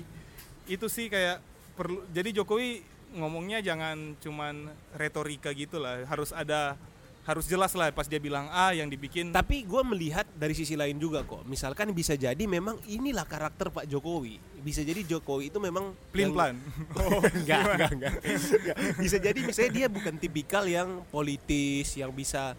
Itu 0.67 0.89
sih 0.89 1.07
kayak 1.07 1.45
perlu. 1.75 2.01
Jadi 2.09 2.33
Jokowi 2.33 2.81
ngomongnya 3.11 3.61
jangan 3.61 4.17
cuman 4.17 4.69
retorika 4.93 5.49
gitu 5.51 5.77
lah. 5.77 6.05
Harus 6.05 6.29
ada, 6.31 6.81
harus 7.23 7.45
jelas 7.45 7.73
lah 7.73 7.89
pas 7.89 8.05
dia 8.05 8.17
bilang 8.17 8.49
A 8.49 8.73
yang 8.73 8.85
dibikin. 8.87 9.29
Tapi 9.29 9.63
gue 9.63 9.83
melihat 9.83 10.25
dari 10.33 10.53
sisi 10.53 10.73
lain 10.73 10.97
juga 10.97 11.21
kok. 11.23 11.45
Misalkan 11.45 11.93
bisa 11.93 12.13
jadi 12.15 12.41
memang 12.41 12.81
inilah 12.85 13.25
karakter 13.25 13.69
Pak 13.69 13.85
Jokowi. 13.85 14.41
Bisa 14.59 14.81
jadi 14.81 15.05
Jokowi 15.07 15.49
itu 15.49 15.57
memang 15.57 15.93
yang- 16.13 16.33
plan. 16.33 16.57
Oh, 16.97 17.21
enggak, 17.23 17.61
enggak, 17.69 17.91
enggak, 17.93 18.13
Enggak. 18.25 18.77
Bisa 18.97 19.17
jadi 19.19 19.41
misalnya 19.41 19.73
dia 19.75 19.87
bukan 19.89 20.15
tipikal 20.17 20.65
yang 20.65 21.05
politis 21.07 21.93
yang 21.95 22.09
bisa 22.11 22.57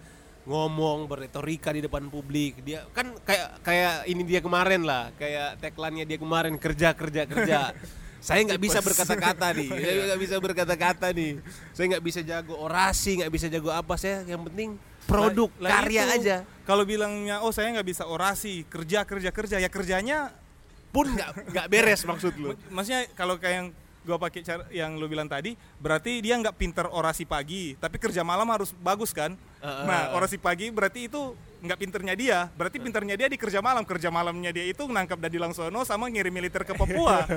ngomong 0.50 1.06
berretorika 1.06 1.70
di 1.70 1.86
depan 1.86 2.10
publik. 2.10 2.66
Dia 2.66 2.82
kan 2.90 3.14
kayak 3.22 3.62
kayak 3.62 3.94
ini 4.10 4.26
dia 4.26 4.42
kemarin 4.42 4.82
lah, 4.82 5.14
kayak 5.14 5.62
tagline-nya 5.62 6.10
dia 6.10 6.18
kemarin 6.18 6.58
kerja 6.58 6.98
kerja 6.98 7.30
kerja. 7.30 7.60
Saya 8.20 8.44
nggak 8.44 8.60
bisa 8.60 8.84
berkata-kata 8.84 9.56
nih, 9.56 9.72
saya 9.72 10.12
nggak 10.12 10.20
bisa 10.20 10.36
berkata-kata 10.44 11.08
nih. 11.16 11.40
Saya 11.72 11.86
nggak 11.96 12.04
bisa 12.04 12.20
jago 12.20 12.52
orasi, 12.60 13.16
nggak 13.16 13.32
bisa 13.32 13.48
jago 13.48 13.72
apa. 13.72 13.96
Saya 13.96 14.28
yang 14.28 14.44
penting 14.44 14.76
produk 15.08 15.48
Lah- 15.56 15.80
karya 15.80 16.04
itu, 16.04 16.16
aja. 16.28 16.38
Kalau 16.68 16.84
bilangnya 16.84 17.40
oh 17.40 17.56
saya 17.56 17.72
nggak 17.72 17.88
bisa 17.88 18.04
orasi, 18.04 18.68
kerja 18.68 19.08
kerja 19.08 19.32
kerja 19.32 19.56
ya 19.64 19.72
kerjanya. 19.72 20.36
Pun 20.92 21.16
nggak 21.16 21.48
nggak 21.48 21.68
beres 21.72 22.04
maksud 22.04 22.36
lu. 22.36 22.60
Maksudnya 22.68 23.08
kalau 23.16 23.40
kayak 23.40 23.56
yang 23.56 23.68
gua 24.04 24.20
pakai 24.20 24.44
cara 24.44 24.68
yang 24.68 25.00
lu 25.00 25.08
bilang 25.08 25.32
tadi, 25.32 25.56
berarti 25.80 26.20
dia 26.20 26.36
nggak 26.36 26.60
pinter 26.60 26.92
orasi 26.92 27.24
pagi, 27.24 27.80
tapi 27.80 27.96
kerja 28.04 28.20
malam 28.28 28.52
harus 28.52 28.76
bagus 28.84 29.16
kan? 29.16 29.40
Heeh. 29.60 29.86
Nah 29.86 30.16
orasi 30.16 30.40
pagi 30.40 30.72
berarti 30.72 31.12
itu 31.12 31.36
nggak 31.60 31.76
pinternya 31.76 32.16
dia, 32.16 32.40
berarti 32.56 32.80
pinternya 32.80 33.20
dia 33.20 33.28
di 33.28 33.36
kerja 33.36 33.60
malam, 33.60 33.84
kerja 33.84 34.08
malamnya 34.08 34.56
dia 34.56 34.64
itu 34.64 34.88
nangkap 34.88 35.20
Dadi 35.20 35.36
Langsono 35.36 35.84
sama 35.84 36.08
ngirim 36.08 36.32
militer 36.32 36.64
ke 36.64 36.72
Papua. 36.72 37.28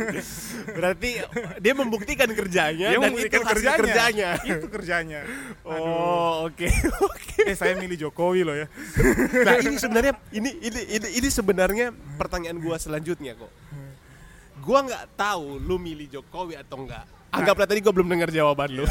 Berarti 0.78 1.18
dia 1.58 1.74
membuktikan 1.74 2.30
kerjanya 2.30 2.94
dia 2.94 2.98
dan 3.02 3.10
memberikan 3.10 3.42
itu 3.42 3.50
kerjanya. 3.50 3.78
kerjanya. 3.82 4.30
Itu 4.46 4.66
kerjanya. 4.70 5.20
Oh, 5.66 6.46
oke. 6.46 6.70
Oke. 7.10 7.42
Eh 7.42 7.58
saya 7.58 7.74
milih 7.74 8.06
Jokowi 8.06 8.46
loh 8.46 8.54
ya. 8.54 8.70
Nah, 9.42 9.58
ini 9.58 9.76
sebenarnya 9.76 10.14
ini 10.30 10.50
ini 10.62 10.80
ini, 10.86 11.08
ini 11.18 11.28
sebenarnya 11.28 11.90
pertanyaan 12.14 12.62
gua 12.62 12.78
selanjutnya 12.78 13.34
kok. 13.34 13.50
Gua 14.62 14.86
nggak 14.86 15.18
tahu 15.18 15.58
lu 15.58 15.76
milih 15.82 16.06
Jokowi 16.06 16.54
atau 16.54 16.86
enggak. 16.86 17.15
Anggaplah 17.36 17.66
tadi 17.68 17.80
gua 17.84 17.92
belum 17.92 18.08
dengar 18.08 18.30
jawaban 18.32 18.70
lu. 18.72 18.86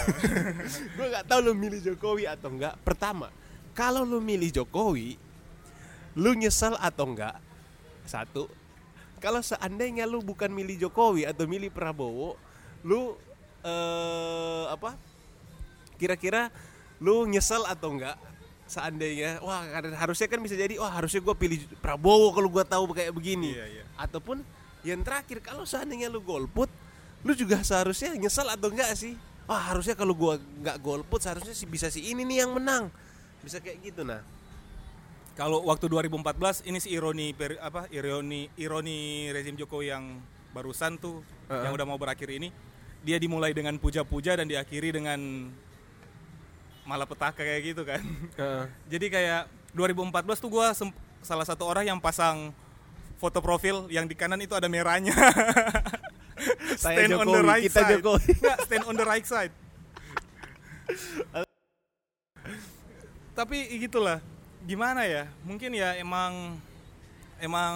gua 0.98 1.08
nggak 1.12 1.26
tahu 1.26 1.40
lu 1.42 1.54
milih 1.58 1.82
Jokowi 1.82 2.30
atau 2.30 2.50
enggak. 2.54 2.78
Pertama, 2.86 3.34
kalau 3.74 4.06
lu 4.06 4.22
milih 4.22 4.54
Jokowi, 4.54 5.18
lu 6.14 6.32
nyesal 6.38 6.78
atau 6.78 7.10
enggak? 7.10 7.36
Satu. 8.06 8.46
Kalau 9.18 9.42
seandainya 9.42 10.06
lu 10.06 10.22
bukan 10.22 10.54
milih 10.54 10.78
Jokowi 10.88 11.26
atau 11.26 11.50
milih 11.50 11.74
Prabowo, 11.74 12.38
lu 12.86 13.18
eh 13.66 14.66
apa? 14.70 14.94
kira-kira 15.96 16.52
lu 17.00 17.24
nyesel 17.28 17.64
atau 17.68 17.96
enggak 17.96 18.20
seandainya 18.66 19.40
wah 19.46 19.62
harusnya 20.02 20.28
kan 20.28 20.42
bisa 20.42 20.58
jadi 20.58 20.76
wah 20.82 20.90
harusnya 20.90 21.22
gue 21.22 21.36
pilih 21.38 21.60
Prabowo 21.80 22.34
kalau 22.34 22.50
gue 22.50 22.66
tahu 22.66 22.84
kayak 22.92 23.14
begini 23.14 23.54
Iya, 23.54 23.66
iya. 23.80 23.84
ataupun 23.94 24.42
yang 24.82 25.06
terakhir 25.06 25.42
kalau 25.42 25.64
seandainya 25.64 26.10
lu 26.10 26.22
golput 26.22 26.68
lu 27.26 27.34
juga 27.34 27.60
seharusnya 27.60 28.14
nyesel 28.14 28.46
atau 28.46 28.70
enggak 28.70 28.94
sih 28.94 29.18
wah 29.50 29.74
harusnya 29.74 29.98
kalau 29.98 30.14
gua 30.14 30.38
nggak 30.38 30.78
golput 30.80 31.20
seharusnya 31.20 31.52
sih 31.52 31.66
bisa 31.66 31.90
si 31.90 32.06
ini 32.06 32.22
nih 32.22 32.46
yang 32.46 32.54
menang 32.54 32.94
bisa 33.42 33.58
kayak 33.58 33.82
gitu 33.82 34.06
nah 34.06 34.22
Kalau 35.36 35.68
waktu 35.68 35.92
2014 35.92 36.64
ini 36.64 36.80
sih 36.80 36.96
ironi 36.96 37.36
per- 37.36 37.60
apa 37.60 37.92
ironi 37.92 38.48
ironi 38.56 39.28
rezim 39.36 39.60
Jokowi 39.60 39.92
yang 39.92 40.24
barusan 40.56 40.96
tuh 40.96 41.20
Heeh. 41.52 41.68
yang 41.68 41.76
udah 41.76 41.84
mau 41.84 42.00
berakhir 42.00 42.32
ini 42.32 42.56
dia 43.04 43.20
dimulai 43.20 43.52
dengan 43.52 43.76
puja-puja 43.76 44.40
dan 44.40 44.48
diakhiri 44.48 44.96
dengan 44.96 45.20
malapetaka 46.88 47.42
kayak 47.44 47.62
gitu 47.68 47.84
kan. 47.84 48.00
Jadi 48.94 49.06
kayak 49.12 49.50
2014 49.76 50.24
tuh 50.40 50.50
gua 50.50 50.72
salah 51.20 51.44
satu 51.44 51.68
orang 51.68 51.84
yang 51.84 52.00
pasang 52.00 52.56
foto 53.20 53.44
profil 53.44 53.92
yang 53.92 54.08
di 54.08 54.16
kanan 54.16 54.40
itu 54.40 54.56
ada 54.56 54.72
merahnya. 54.72 55.12
Saya 56.78 57.06
Jokowi, 57.08 57.66
kita 57.66 57.80
Jokowi. 57.96 58.30
Nggak, 58.44 58.58
stand 58.66 58.86
on 58.86 58.96
the 58.96 59.06
right 59.06 59.26
side. 59.26 59.54
Tapi 63.36 63.58
gitulah. 63.80 64.20
Gimana 64.66 65.06
ya? 65.06 65.30
Mungkin 65.46 65.76
ya 65.76 65.94
emang 65.96 66.58
emang 67.38 67.76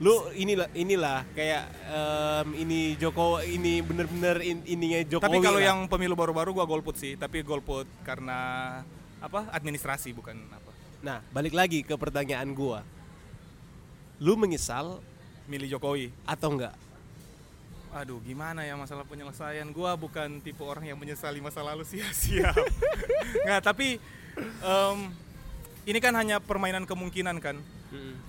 lu 0.00 0.16
inilah 0.32 0.64
inilah 0.72 1.28
kayak 1.36 1.64
em, 1.92 2.48
ini 2.56 2.96
Joko 2.96 3.36
ini 3.44 3.84
bener-bener 3.84 4.40
in- 4.40 4.64
ininya 4.64 5.04
Jokowi 5.04 5.28
tapi 5.28 5.38
kalau 5.44 5.60
yang 5.60 5.84
pemilu 5.92 6.16
baru-baru 6.16 6.56
gua 6.56 6.64
golput 6.64 6.96
sih, 6.96 7.20
tapi 7.20 7.44
golput 7.44 7.84
karena 8.00 8.80
apa? 9.20 9.52
Administrasi 9.52 10.16
bukan 10.16 10.40
apa. 10.48 10.72
nah 11.00 11.20
balik 11.32 11.52
lagi 11.52 11.80
ke 11.84 11.92
pertanyaan 11.96 12.48
gua 12.52 12.80
lu 14.20 14.36
menyesal 14.36 15.00
Milih 15.48 15.76
Jokowi. 15.76 16.12
atau 16.24 16.48
enggak 16.56 16.72
Aduh, 17.90 18.22
gimana 18.22 18.62
ya 18.62 18.78
masalah 18.78 19.02
penyelesaian? 19.02 19.66
Gua 19.70 19.94
bukan 19.94 20.38
tipe 20.38 20.62
orang 20.62 20.86
yang 20.86 20.94
menyesali 20.94 21.42
masa 21.42 21.58
lalu 21.60 21.82
sia-sia. 21.90 22.54
Nggak, 23.42 23.60
tapi 23.60 23.98
em, 24.62 24.98
ini 25.84 25.98
kan 25.98 26.14
hanya 26.14 26.38
permainan 26.38 26.86
kemungkinan 26.86 27.42
kan. 27.42 27.58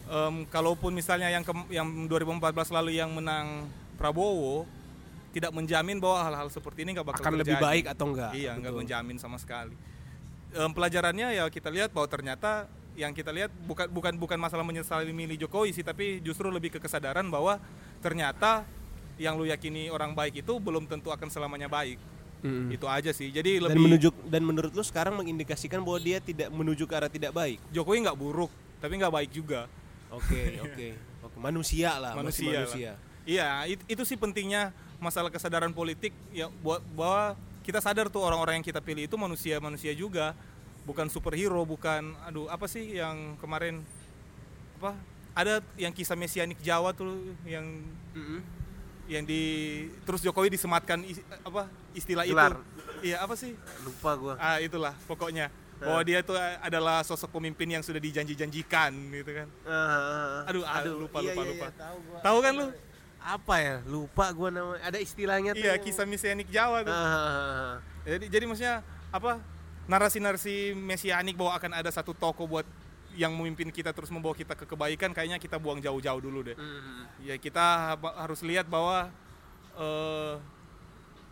Em, 0.09 0.35
kalaupun 0.49 0.89
misalnya 0.89 1.29
yang 1.29 1.45
kem- 1.45 1.69
yang 1.69 1.85
2014 2.09 2.41
lalu 2.73 2.97
yang 2.97 3.13
menang 3.13 3.69
Prabowo 3.95 4.65
tidak 5.31 5.53
menjamin 5.53 6.01
bahwa 6.01 6.25
hal-hal 6.25 6.49
seperti 6.49 6.81
ini 6.81 6.97
nggak 6.97 7.07
bakal 7.07 7.21
akan 7.21 7.37
lebih 7.37 7.55
terjadi. 7.55 7.63
baik 7.63 7.85
atau 7.87 8.05
enggak 8.09 8.31
Iya, 8.33 8.51
nggak 8.57 8.73
menjamin 8.73 9.15
sama 9.15 9.37
sekali. 9.37 9.77
Em, 10.51 10.71
pelajarannya 10.73 11.37
ya 11.37 11.45
kita 11.47 11.69
lihat 11.69 11.93
bahwa 11.93 12.09
ternyata 12.09 12.65
yang 12.97 13.13
kita 13.13 13.31
lihat 13.31 13.53
bukan 13.63 13.87
bukan 13.87 14.13
bukan 14.17 14.35
masalah 14.35 14.65
menyesali 14.65 15.13
milih 15.13 15.37
Jokowi 15.39 15.71
sih, 15.71 15.85
tapi 15.85 16.17
justru 16.19 16.49
lebih 16.49 16.73
ke 16.73 16.79
kesadaran 16.81 17.29
bahwa 17.29 17.61
ternyata 18.01 18.65
yang 19.17 19.35
lu 19.35 19.43
yakini 19.43 19.87
orang 19.87 20.11
baik 20.11 20.39
itu 20.39 20.53
belum 20.57 20.85
tentu 20.85 21.09
akan 21.09 21.27
selamanya 21.27 21.67
baik. 21.67 21.97
Mm-mm. 22.41 22.73
Itu 22.73 22.89
aja 22.89 23.13
sih. 23.13 23.29
Jadi 23.29 23.61
dan 23.61 23.69
lebih 23.69 23.85
menunjuk 23.85 24.13
dan 24.25 24.41
menurut 24.41 24.71
lu 24.73 24.81
sekarang 24.81 25.13
mengindikasikan 25.13 25.81
bahwa 25.81 26.01
dia 26.01 26.17
tidak 26.17 26.49
menuju 26.49 26.89
ke 26.89 26.93
arah 26.97 27.05
tidak 27.05 27.29
baik 27.31 27.61
Jokowi 27.69 28.01
nggak 28.01 28.17
buruk, 28.17 28.49
tapi 28.81 28.97
nggak 28.97 29.13
baik 29.13 29.29
juga. 29.29 29.69
oke 30.11 30.41
oke 30.59 30.87
oke 31.23 31.37
manusia 31.39 31.95
lah 31.95 32.11
masih 32.13 32.19
Manusia 32.19 32.49
lah. 32.49 32.59
manusia 32.67 32.91
Iya, 33.21 33.47
it- 33.69 33.85
itu 33.87 34.03
sih 34.03 34.17
pentingnya 34.17 34.73
masalah 34.97 35.29
kesadaran 35.29 35.69
politik 35.71 36.09
ya 36.33 36.49
buat 36.59 36.81
bahwa 36.91 37.37
kita 37.61 37.77
sadar 37.77 38.09
tuh 38.09 38.25
orang-orang 38.25 38.59
yang 38.59 38.65
kita 38.65 38.81
pilih 38.81 39.05
itu 39.05 39.13
manusia-manusia 39.13 39.93
juga, 39.93 40.33
bukan 40.83 41.05
superhero, 41.07 41.61
bukan 41.61 42.17
aduh 42.25 42.49
apa 42.49 42.65
sih 42.65 42.97
yang 42.97 43.37
kemarin 43.37 43.85
apa 44.81 44.97
ada 45.31 45.61
yang 45.77 45.93
kisah 45.93 46.17
mesianik 46.17 46.57
Jawa 46.59 46.91
tuh 46.91 47.13
yang 47.45 47.85
yang 49.11 49.23
di 49.23 49.43
terus 50.01 50.23
Jokowi 50.23 50.55
disematkan 50.55 51.03
is- 51.03 51.19
apa 51.43 51.67
istilah 51.91 52.23
Gelar. 52.23 52.55
itu. 52.55 52.63
Iya, 53.03 53.17
apa 53.19 53.35
sih? 53.35 53.51
lupa 53.81 54.11
gua 54.15 54.33
Ah, 54.37 54.57
itulah 54.57 54.95
pokoknya. 55.03 55.51
Bahwa 55.77 55.99
dia 56.01 56.21
itu 56.21 56.29
adalah 56.61 57.01
sosok 57.01 57.33
pemimpin 57.33 57.65
yang 57.67 57.81
sudah 57.81 57.97
dijanji-janjikan 57.97 58.93
gitu 59.11 59.31
kan. 59.33 59.47
Aduh, 60.45 60.61
ah, 60.63 60.79
lupa, 60.85 61.17
iya, 61.19 61.33
lupa, 61.33 61.41
iya, 61.41 61.51
lupa. 61.51 61.67
iya, 61.67 61.69
tahu 61.75 61.97
gua. 61.99 62.19
Tahu 62.21 62.37
kan 62.39 62.53
lu? 62.55 62.67
apa 63.21 63.55
ya 63.55 63.75
lupa 63.85 64.25
gua 64.33 64.49
namanya 64.49 64.81
ada 64.81 64.97
istilahnya 64.97 65.53
tuh 65.53 65.61
Iya, 65.61 65.77
kisah 65.77 66.05
mesianik 66.05 66.49
Jawa 66.49 66.81
tuh. 66.81 66.89
Ah, 66.89 67.77
Jadi 68.01 68.25
jadi 68.27 68.45
maksudnya 68.45 68.81
apa? 69.09 69.37
Narasi-narasi 69.85 70.71
mesianik 70.73 71.35
bahwa 71.35 71.53
akan 71.53 71.71
ada 71.75 71.89
satu 71.89 72.13
tokoh 72.13 72.47
buat 72.47 72.65
yang 73.13 73.35
memimpin 73.35 73.67
kita 73.69 73.91
terus 73.91 74.07
membawa 74.07 74.31
kita 74.31 74.55
ke 74.55 74.63
kebaikan 74.63 75.11
kayaknya 75.11 75.35
kita 75.35 75.59
buang 75.59 75.79
jauh-jauh 75.79 76.21
dulu 76.21 76.47
deh. 76.47 76.55
mm, 76.55 77.27
Ya 77.27 77.35
kita 77.35 77.95
harus 78.17 78.39
lihat 78.41 78.65
bahwa 78.65 79.11
eh, 79.73 80.35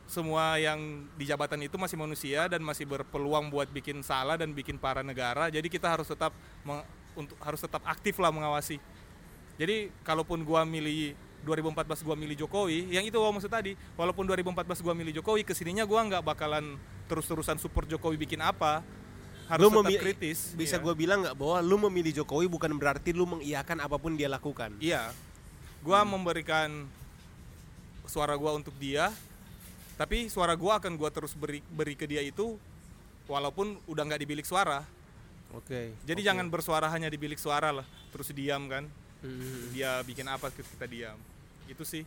semua 0.10 0.58
yang 0.58 0.80
di 1.14 1.30
jabatan 1.30 1.62
itu 1.62 1.78
masih 1.78 1.94
manusia 1.94 2.50
dan 2.50 2.66
masih 2.66 2.90
berpeluang 2.90 3.54
buat 3.54 3.70
bikin 3.70 4.02
salah 4.02 4.42
dan 4.42 4.50
bikin 4.52 4.82
para 4.82 5.06
negara. 5.06 5.54
Jadi 5.54 5.70
kita 5.70 5.86
harus 5.86 6.10
tetap 6.10 6.34
meng- 6.66 6.86
untuk 7.14 7.38
harus 7.38 7.62
tetap 7.62 7.86
aktif 7.86 8.18
lah 8.18 8.34
mengawasi. 8.34 8.82
Jadi 9.62 9.94
kalaupun 10.02 10.42
gua 10.42 10.66
milih 10.66 11.14
2014 11.46 12.02
gua 12.02 12.16
milih 12.18 12.36
Jokowi, 12.42 12.90
yang 12.90 13.06
itu 13.06 13.16
gua 13.16 13.30
maksud 13.30 13.52
tadi, 13.54 13.78
walaupun 13.94 14.26
2014 14.26 14.82
gua 14.82 14.98
milih 14.98 15.22
Jokowi, 15.22 15.46
ke 15.46 15.54
sininya 15.54 15.86
gua 15.86 16.02
nggak 16.10 16.26
bakalan 16.26 16.80
terus-terusan 17.06 17.62
support 17.62 17.86
Jokowi 17.86 18.18
bikin 18.18 18.42
apa. 18.42 18.82
Harus 19.50 19.66
lu 19.66 19.68
tetap 19.74 19.82
memilih 19.82 20.02
kritis. 20.06 20.40
bisa 20.54 20.78
iya. 20.78 20.84
gua 20.86 20.94
bilang 20.94 21.26
nggak 21.26 21.34
bahwa 21.34 21.58
lu 21.66 21.78
memilih 21.90 22.22
Jokowi 22.22 22.46
bukan 22.46 22.70
berarti 22.78 23.18
lu 23.18 23.26
mengiyakan 23.26 23.82
apa 23.82 23.98
pun 23.98 24.14
dia 24.14 24.30
lakukan 24.30 24.78
Iya. 24.78 25.10
Gua 25.82 26.06
memberikan 26.06 26.86
suara 28.06 28.38
gua 28.38 28.54
untuk 28.54 28.78
dia, 28.78 29.10
tapi 29.98 30.30
suara 30.30 30.54
gua 30.54 30.78
akan 30.78 30.94
gua 30.94 31.10
terus 31.10 31.34
beri 31.34 31.66
beri 31.74 31.98
ke 31.98 32.06
dia 32.06 32.22
itu 32.22 32.62
walaupun 33.26 33.78
udah 33.90 34.04
nggak 34.06 34.22
di 34.22 34.28
bilik 34.30 34.46
suara. 34.46 34.86
oke 35.50 35.98
Jadi 36.06 36.22
oke. 36.22 36.28
jangan 36.30 36.46
bersuara 36.50 36.86
hanya 36.94 37.10
di 37.10 37.18
bilik 37.18 37.42
suara 37.42 37.74
lah, 37.74 37.88
terus 38.14 38.30
diam 38.34 38.70
kan. 38.70 38.86
Mm, 39.26 39.76
Dia 39.76 40.00
bikin 40.06 40.26
apa 40.30 40.54
kita 40.54 40.86
diam. 40.86 41.18
Itu 41.66 41.84
sih. 41.84 42.06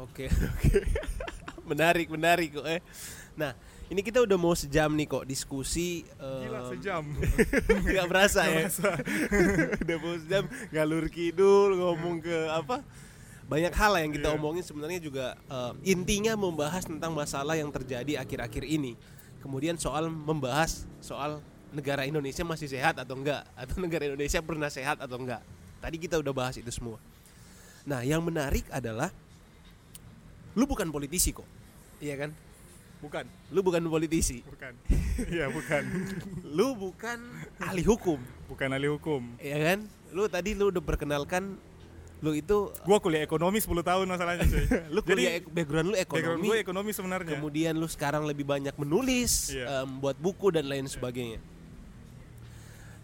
Oke, 0.00 0.28
oke. 0.56 0.80
menarik, 1.68 2.08
menarik 2.08 2.56
kok 2.56 2.66
eh. 2.66 2.80
Nah, 3.40 3.56
ini 3.88 4.04
kita 4.04 4.20
udah 4.20 4.36
mau 4.36 4.52
sejam 4.52 4.92
nih 4.92 5.08
kok 5.08 5.24
diskusi. 5.24 6.04
Gila 6.20 6.60
em, 6.60 6.68
sejam. 6.76 7.04
Nggak 7.88 8.06
berasa 8.06 8.44
ya. 8.44 8.68
udah 9.82 9.96
mau 9.96 10.14
sejam 10.20 10.44
ngalur 10.68 11.08
kidul 11.08 11.80
ngomong 11.80 12.20
ke 12.20 12.36
apa? 12.52 12.84
Banyak 13.48 13.72
hal 13.72 13.90
lah 13.96 14.00
yang 14.04 14.12
kita 14.12 14.28
Iya. 14.30 14.36
omongin 14.36 14.62
sebenarnya 14.62 15.00
juga 15.00 15.40
em, 15.48 15.74
intinya 15.88 16.36
membahas 16.36 16.84
tentang 16.84 17.16
masalah 17.16 17.56
yang 17.56 17.72
terjadi 17.72 18.20
akhir-akhir 18.20 18.68
ini. 18.68 18.92
Kemudian 19.40 19.80
soal 19.80 20.12
membahas 20.12 20.84
soal 21.00 21.40
negara 21.72 22.04
Indonesia 22.04 22.44
masih 22.44 22.68
sehat 22.68 23.00
atau 23.00 23.16
enggak 23.16 23.48
atau 23.56 23.80
negara 23.88 24.04
Indonesia 24.04 24.44
pernah 24.44 24.68
sehat 24.68 25.00
atau 25.00 25.16
enggak. 25.16 25.40
Tadi 25.80 25.96
kita 25.96 26.20
udah 26.20 26.34
bahas 26.36 26.60
itu 26.60 26.68
semua. 26.68 27.00
Nah, 27.88 28.04
yang 28.04 28.20
menarik 28.20 28.68
adalah 28.68 29.08
lu 30.52 30.68
bukan 30.68 30.92
politisi 30.92 31.32
kok. 31.32 31.48
Iya 32.04 32.20
kan? 32.20 32.30
Bukan. 33.00 33.24
Lu 33.50 33.60
bukan 33.64 33.80
politisi. 33.88 34.44
Bukan. 34.44 34.74
Iya, 35.20 35.52
bukan. 35.52 35.84
Lu 36.56 36.72
bukan 36.72 37.18
ahli 37.60 37.84
hukum. 37.84 38.16
Bukan 38.48 38.68
ahli 38.72 38.88
hukum. 38.88 39.36
Iya 39.36 39.58
kan? 39.60 39.78
Lu 40.16 40.24
tadi 40.32 40.56
lu 40.56 40.72
udah 40.72 40.80
perkenalkan 40.80 41.60
lu 42.20 42.36
itu 42.36 42.72
Gua 42.84 43.00
kuliah 43.00 43.24
ekonomi 43.24 43.60
10 43.60 43.68
tahun 43.84 44.04
masalahnya 44.08 44.44
cuy. 44.48 44.64
lu 44.96 45.00
kuliah 45.04 45.40
background 45.44 45.92
lu 45.92 45.96
background 45.96 46.40
ekonomi. 46.40 46.46
gue 46.48 46.56
ekonomi 46.60 46.90
sebenarnya. 46.92 47.36
Kemudian 47.36 47.72
lu 47.76 47.88
sekarang 47.88 48.24
lebih 48.28 48.44
banyak 48.48 48.72
menulis, 48.76 49.52
Iya. 49.52 49.84
em, 49.84 49.88
buat 50.00 50.16
buku 50.16 50.52
dan 50.52 50.68
lain 50.68 50.88
sebagainya. 50.88 51.40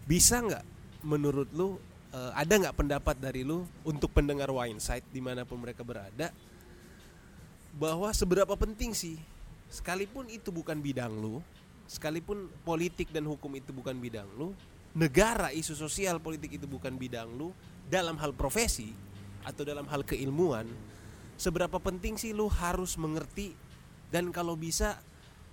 Bisa 0.05 0.41
nggak 0.41 0.63
menurut 1.05 1.49
lu 1.53 1.77
eh, 2.13 2.31
ada 2.33 2.53
nggak 2.65 2.75
pendapat 2.77 3.15
dari 3.17 3.45
lu 3.45 3.65
untuk 3.85 4.09
pendengar 4.13 4.49
Winesight 4.49 5.05
di 5.09 5.21
mana 5.21 5.45
pun 5.45 5.61
mereka 5.61 5.81
berada 5.85 6.33
bahwa 7.77 8.09
seberapa 8.09 8.53
penting 8.57 8.93
sih 8.93 9.17
sekalipun 9.67 10.27
itu 10.31 10.49
bukan 10.51 10.79
bidang 10.79 11.11
lu, 11.11 11.43
sekalipun 11.87 12.51
politik 12.63 13.11
dan 13.11 13.27
hukum 13.27 13.51
itu 13.55 13.71
bukan 13.71 13.95
bidang 13.99 14.27
lu, 14.35 14.51
negara 14.97 15.53
isu 15.53 15.77
sosial 15.77 16.17
politik 16.19 16.57
itu 16.57 16.65
bukan 16.65 16.95
bidang 16.95 17.29
lu 17.35 17.53
dalam 17.87 18.17
hal 18.19 18.35
profesi 18.35 18.91
atau 19.45 19.63
dalam 19.63 19.87
hal 19.87 20.03
keilmuan 20.03 20.67
seberapa 21.39 21.77
penting 21.77 22.17
sih 22.19 22.33
lu 22.33 22.49
harus 22.49 22.97
mengerti 22.99 23.53
dan 24.09 24.33
kalau 24.33 24.57
bisa 24.57 24.99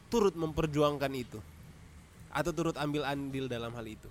turut 0.08 0.34
memperjuangkan 0.34 1.12
itu? 1.14 1.38
Atau 2.34 2.50
turut 2.50 2.74
ambil 2.74 3.06
andil 3.06 3.46
dalam 3.46 3.70
hal 3.74 3.86
itu? 3.86 4.10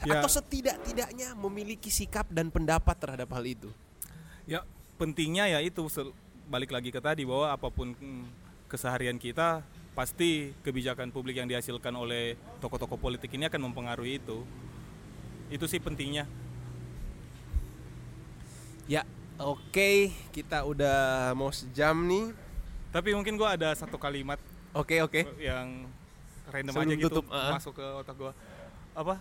Ya. 0.00 0.16
atau 0.16 0.32
setidak-tidaknya 0.32 1.36
memiliki 1.36 1.92
sikap 1.92 2.24
dan 2.32 2.48
pendapat 2.48 2.96
terhadap 2.96 3.28
hal 3.36 3.44
itu? 3.44 3.68
Ya 4.48 4.64
pentingnya 4.96 5.44
ya 5.44 5.60
itu 5.60 5.84
balik 6.48 6.72
lagi 6.72 6.88
ke 6.88 7.04
tadi 7.04 7.28
bahwa 7.28 7.52
apa 7.52 7.68
pun 7.68 7.92
mm, 7.92 8.24
keseharian 8.70 9.18
kita 9.18 9.66
pasti 9.90 10.54
kebijakan 10.62 11.10
publik 11.10 11.42
yang 11.42 11.50
dihasilkan 11.50 11.90
oleh 11.98 12.38
tokoh-tokoh 12.62 12.96
politik 12.96 13.34
ini 13.34 13.50
akan 13.50 13.68
mempengaruhi 13.68 14.22
itu. 14.22 14.46
Itu 15.50 15.66
sih 15.66 15.82
pentingnya. 15.82 16.30
Ya, 18.86 19.02
oke, 19.42 20.14
kita 20.30 20.62
udah 20.62 21.30
mau 21.34 21.50
sejam 21.50 21.98
nih. 22.06 22.30
Tapi 22.94 23.14
mungkin 23.14 23.34
gua 23.34 23.54
ada 23.54 23.70
satu 23.74 23.98
kalimat 23.98 24.38
Oke, 24.70 25.02
oke. 25.02 25.26
yang 25.38 25.86
random 26.46 26.74
Sebelum 26.74 26.90
aja 26.90 26.96
gitu 26.98 27.06
tutup, 27.10 27.26
uh-uh. 27.30 27.52
masuk 27.58 27.74
ke 27.74 27.86
otak 28.02 28.14
gua. 28.14 28.32
Apa? 28.94 29.18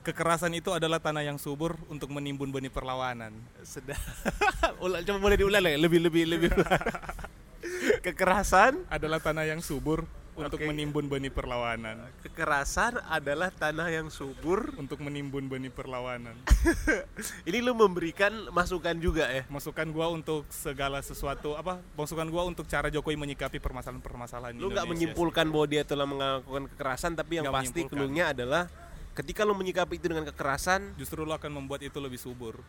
Kekerasan 0.00 0.56
itu 0.56 0.72
adalah 0.72 0.96
tanah 0.96 1.20
yang 1.20 1.36
subur 1.36 1.76
untuk 1.92 2.08
menimbun 2.08 2.48
benih 2.48 2.72
perlawanan. 2.72 3.36
Sedap. 3.60 4.00
Ulang, 4.84 5.04
coba 5.04 5.18
boleh 5.20 5.36
diulang 5.36 5.60
ya? 5.60 5.76
Lebih 5.76 6.00
lebih 6.00 6.24
lebih. 6.24 6.50
Kekerasan 8.06 8.84
Adalah 8.88 9.20
tanah 9.20 9.44
yang 9.44 9.60
subur 9.60 10.08
untuk 10.40 10.58
Oke. 10.62 10.68
menimbun 10.68 11.04
benih 11.04 11.32
perlawanan. 11.32 12.08
kekerasan 12.24 12.96
adalah 13.12 13.52
tanah 13.52 13.92
yang 13.92 14.08
subur. 14.08 14.72
Untuk 14.80 15.02
menimbun 15.04 15.50
benih 15.50 15.68
perlawanan. 15.68 16.32
Ini 17.48 17.60
lu 17.60 17.76
memberikan 17.76 18.48
masukan 18.48 18.96
juga 18.96 19.28
ya. 19.28 19.44
Masukan 19.52 19.92
gua 19.92 20.08
untuk 20.08 20.48
segala 20.48 21.04
sesuatu 21.04 21.58
apa? 21.60 21.82
Masukan 21.92 22.28
gua 22.32 22.48
untuk 22.48 22.64
cara 22.64 22.88
Jokowi 22.88 23.20
menyikapi 23.20 23.60
permasalahan-permasalahan 23.60 24.56
Lu 24.56 24.72
nggak 24.72 24.88
menyimpulkan 24.88 25.46
bahwa 25.50 25.66
dia 25.68 25.82
telah 25.84 26.06
melakukan 26.08 26.64
kekerasan, 26.72 27.12
tapi 27.18 27.40
yang 27.40 27.44
Nggak 27.48 27.58
pasti 27.60 27.80
clue-nya 27.84 28.32
adalah 28.32 28.70
ketika 29.12 29.44
lu 29.44 29.52
menyikapi 29.52 30.00
itu 30.00 30.06
dengan 30.08 30.24
kekerasan. 30.24 30.96
Justru 30.96 31.26
lo 31.26 31.36
akan 31.36 31.52
membuat 31.52 31.84
itu 31.84 32.00
lebih 32.00 32.16
subur. 32.16 32.64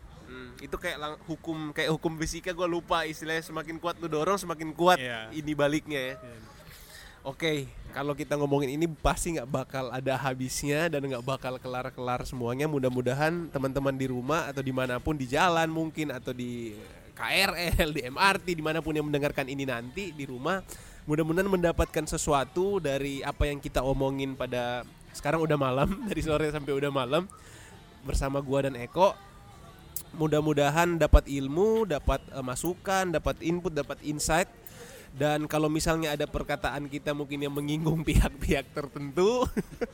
Hmm, 0.51 0.65
itu 0.65 0.75
kayak 0.75 0.97
lang- 0.97 1.21
hukum 1.23 1.71
kayak 1.71 1.89
hukum 1.89 2.15
fisika 2.17 2.51
gue 2.51 2.67
lupa 2.67 3.03
istilahnya 3.03 3.41
semakin 3.41 3.75
kuat 3.77 3.95
lu 3.97 4.05
dorong 4.05 4.35
semakin 4.35 4.69
kuat 4.71 4.99
Iya. 4.99 5.31
ini 5.31 5.51
baliknya 5.51 5.99
ya. 5.99 6.15
Iya. 6.19 6.39
Oke, 7.21 7.69
kalau 7.93 8.17
kita 8.17 8.33
ngomongin 8.33 8.73
ini 8.73 8.89
pasti 8.89 9.37
nggak 9.37 9.45
bakal 9.45 9.93
ada 9.93 10.17
habisnya 10.17 10.89
dan 10.89 11.05
nggak 11.05 11.21
bakal 11.21 11.53
kelar-kelar 11.55 12.25
semuanya. 12.25 12.65
Mudah-mudahan 12.65 13.45
teman-teman 13.47 13.93
di 13.93 14.09
rumah 14.09 14.49
atau 14.49 14.59
di 14.59 14.73
mana 14.73 14.97
pun 14.97 15.13
di 15.13 15.29
jalan 15.29 15.69
mungkin 15.69 16.09
atau 16.09 16.33
di 16.33 16.73
KRL, 17.13 17.93
di 17.93 18.01
MRT, 18.09 18.57
di 18.57 18.63
mana 18.65 18.81
pun 18.81 18.97
yang 18.97 19.05
mendengarkan 19.05 19.45
ini 19.45 19.69
nanti 19.69 20.09
di 20.09 20.25
rumah, 20.25 20.65
mudah-mudahan 21.05 21.45
mendapatkan 21.45 22.09
sesuatu 22.09 22.81
dari 22.81 23.21
apa 23.21 23.45
yang 23.45 23.61
kita 23.61 23.85
omongin 23.85 24.33
pada 24.33 24.81
sekarang 25.13 25.45
udah 25.45 25.61
malam 25.61 25.93
dari 26.09 26.25
sore 26.25 26.49
sampai 26.49 26.73
udah 26.73 26.89
malam 26.89 27.29
bersama 28.01 28.41
gua 28.41 28.65
dan 28.65 28.73
Eko. 28.73 29.13
Mudah-mudahan 30.11 30.99
dapat 30.99 31.27
ilmu, 31.27 31.87
dapat 31.87 32.19
eh, 32.31 32.43
masukan, 32.43 33.11
dapat 33.15 33.39
input, 33.39 33.71
dapat 33.71 33.99
insight 34.03 34.51
dan 35.11 35.43
kalau 35.43 35.67
misalnya 35.67 36.15
ada 36.15 36.23
perkataan 36.23 36.87
kita 36.87 37.11
mungkin 37.11 37.43
yang 37.43 37.51
menyinggung 37.51 38.03
pihak-pihak 38.07 38.71
tertentu 38.71 39.43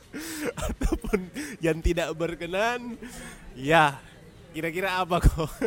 ataupun 0.70 1.26
yang 1.58 1.82
tidak 1.82 2.14
berkenan, 2.14 2.94
ya 3.58 3.98
kira-kira 4.54 5.02
apa 5.02 5.18
kok? 5.22 5.50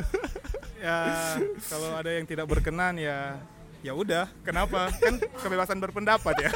Ya, 0.81 1.37
kalau 1.69 1.93
ada 1.93 2.09
yang 2.09 2.25
tidak 2.25 2.49
berkenan 2.49 2.97
ya 2.97 3.37
ya 3.85 3.93
udah, 3.93 4.25
kenapa? 4.41 4.89
Kan 4.97 5.21
kebebasan 5.21 5.77
berpendapat 5.77 6.33
ya. 6.41 6.49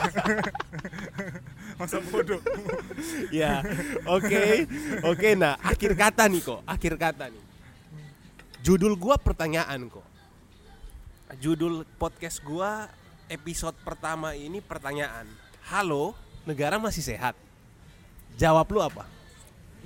Masa 1.77 2.01
bodoh. 2.09 2.41
ya, 3.29 3.61
oke, 4.09 4.65
oke. 5.05 5.29
Nah, 5.37 5.61
akhir 5.61 5.93
kata 5.93 6.25
nih 6.25 6.41
kok, 6.41 6.65
akhir 6.65 6.97
kata 6.97 7.29
nih. 7.29 7.44
Judul 8.65 8.97
gua 8.97 9.13
pertanyaan 9.21 9.77
kok. 9.93 10.01
Judul 11.37 11.85
podcast 12.01 12.41
gua 12.41 12.89
episode 13.29 13.77
pertama 13.85 14.33
ini 14.33 14.57
pertanyaan. 14.57 15.29
Halo, 15.69 16.17
negara 16.49 16.81
masih 16.81 17.05
sehat? 17.05 17.37
Jawab 18.41 18.65
lu 18.73 18.81
apa? 18.81 19.05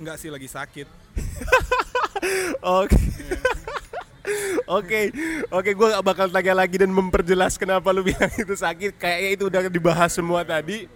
Enggak 0.00 0.16
sih 0.16 0.32
lagi 0.32 0.48
sakit. 0.48 0.88
Oke. 2.80 2.96
Oke, 4.70 5.10
oke, 5.50 5.70
gue 5.74 5.88
gak 5.90 6.06
bakal 6.06 6.26
tanya 6.30 6.54
lagi 6.54 6.78
dan 6.78 6.94
memperjelas 6.94 7.58
kenapa 7.58 7.90
lu 7.90 8.06
bilang 8.06 8.30
itu 8.38 8.54
sakit. 8.54 8.94
Kayaknya 8.96 9.30
itu 9.34 9.44
udah 9.50 9.60
dibahas 9.66 10.14
semua 10.14 10.46
tadi. 10.46 10.86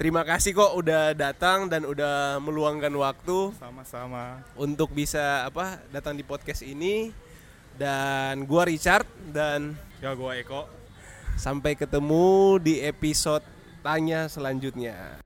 Terima 0.00 0.24
kasih 0.24 0.56
kok 0.56 0.80
udah 0.80 1.12
datang 1.12 1.68
dan 1.68 1.84
udah 1.84 2.40
meluangkan 2.40 2.88
waktu 2.96 3.52
Sama-sama. 3.60 4.40
untuk 4.56 4.96
bisa 4.96 5.44
apa 5.44 5.76
datang 5.92 6.16
di 6.16 6.24
podcast 6.24 6.64
ini. 6.64 7.12
Dan 7.76 8.48
gua 8.48 8.64
Richard 8.64 9.04
dan 9.28 9.76
Ya 10.00 10.16
gua 10.16 10.40
Eko. 10.40 10.64
sampai 11.36 11.76
ketemu 11.76 12.56
di 12.64 12.80
episode 12.80 13.44
tanya 13.84 14.24
selanjutnya. 14.32 15.20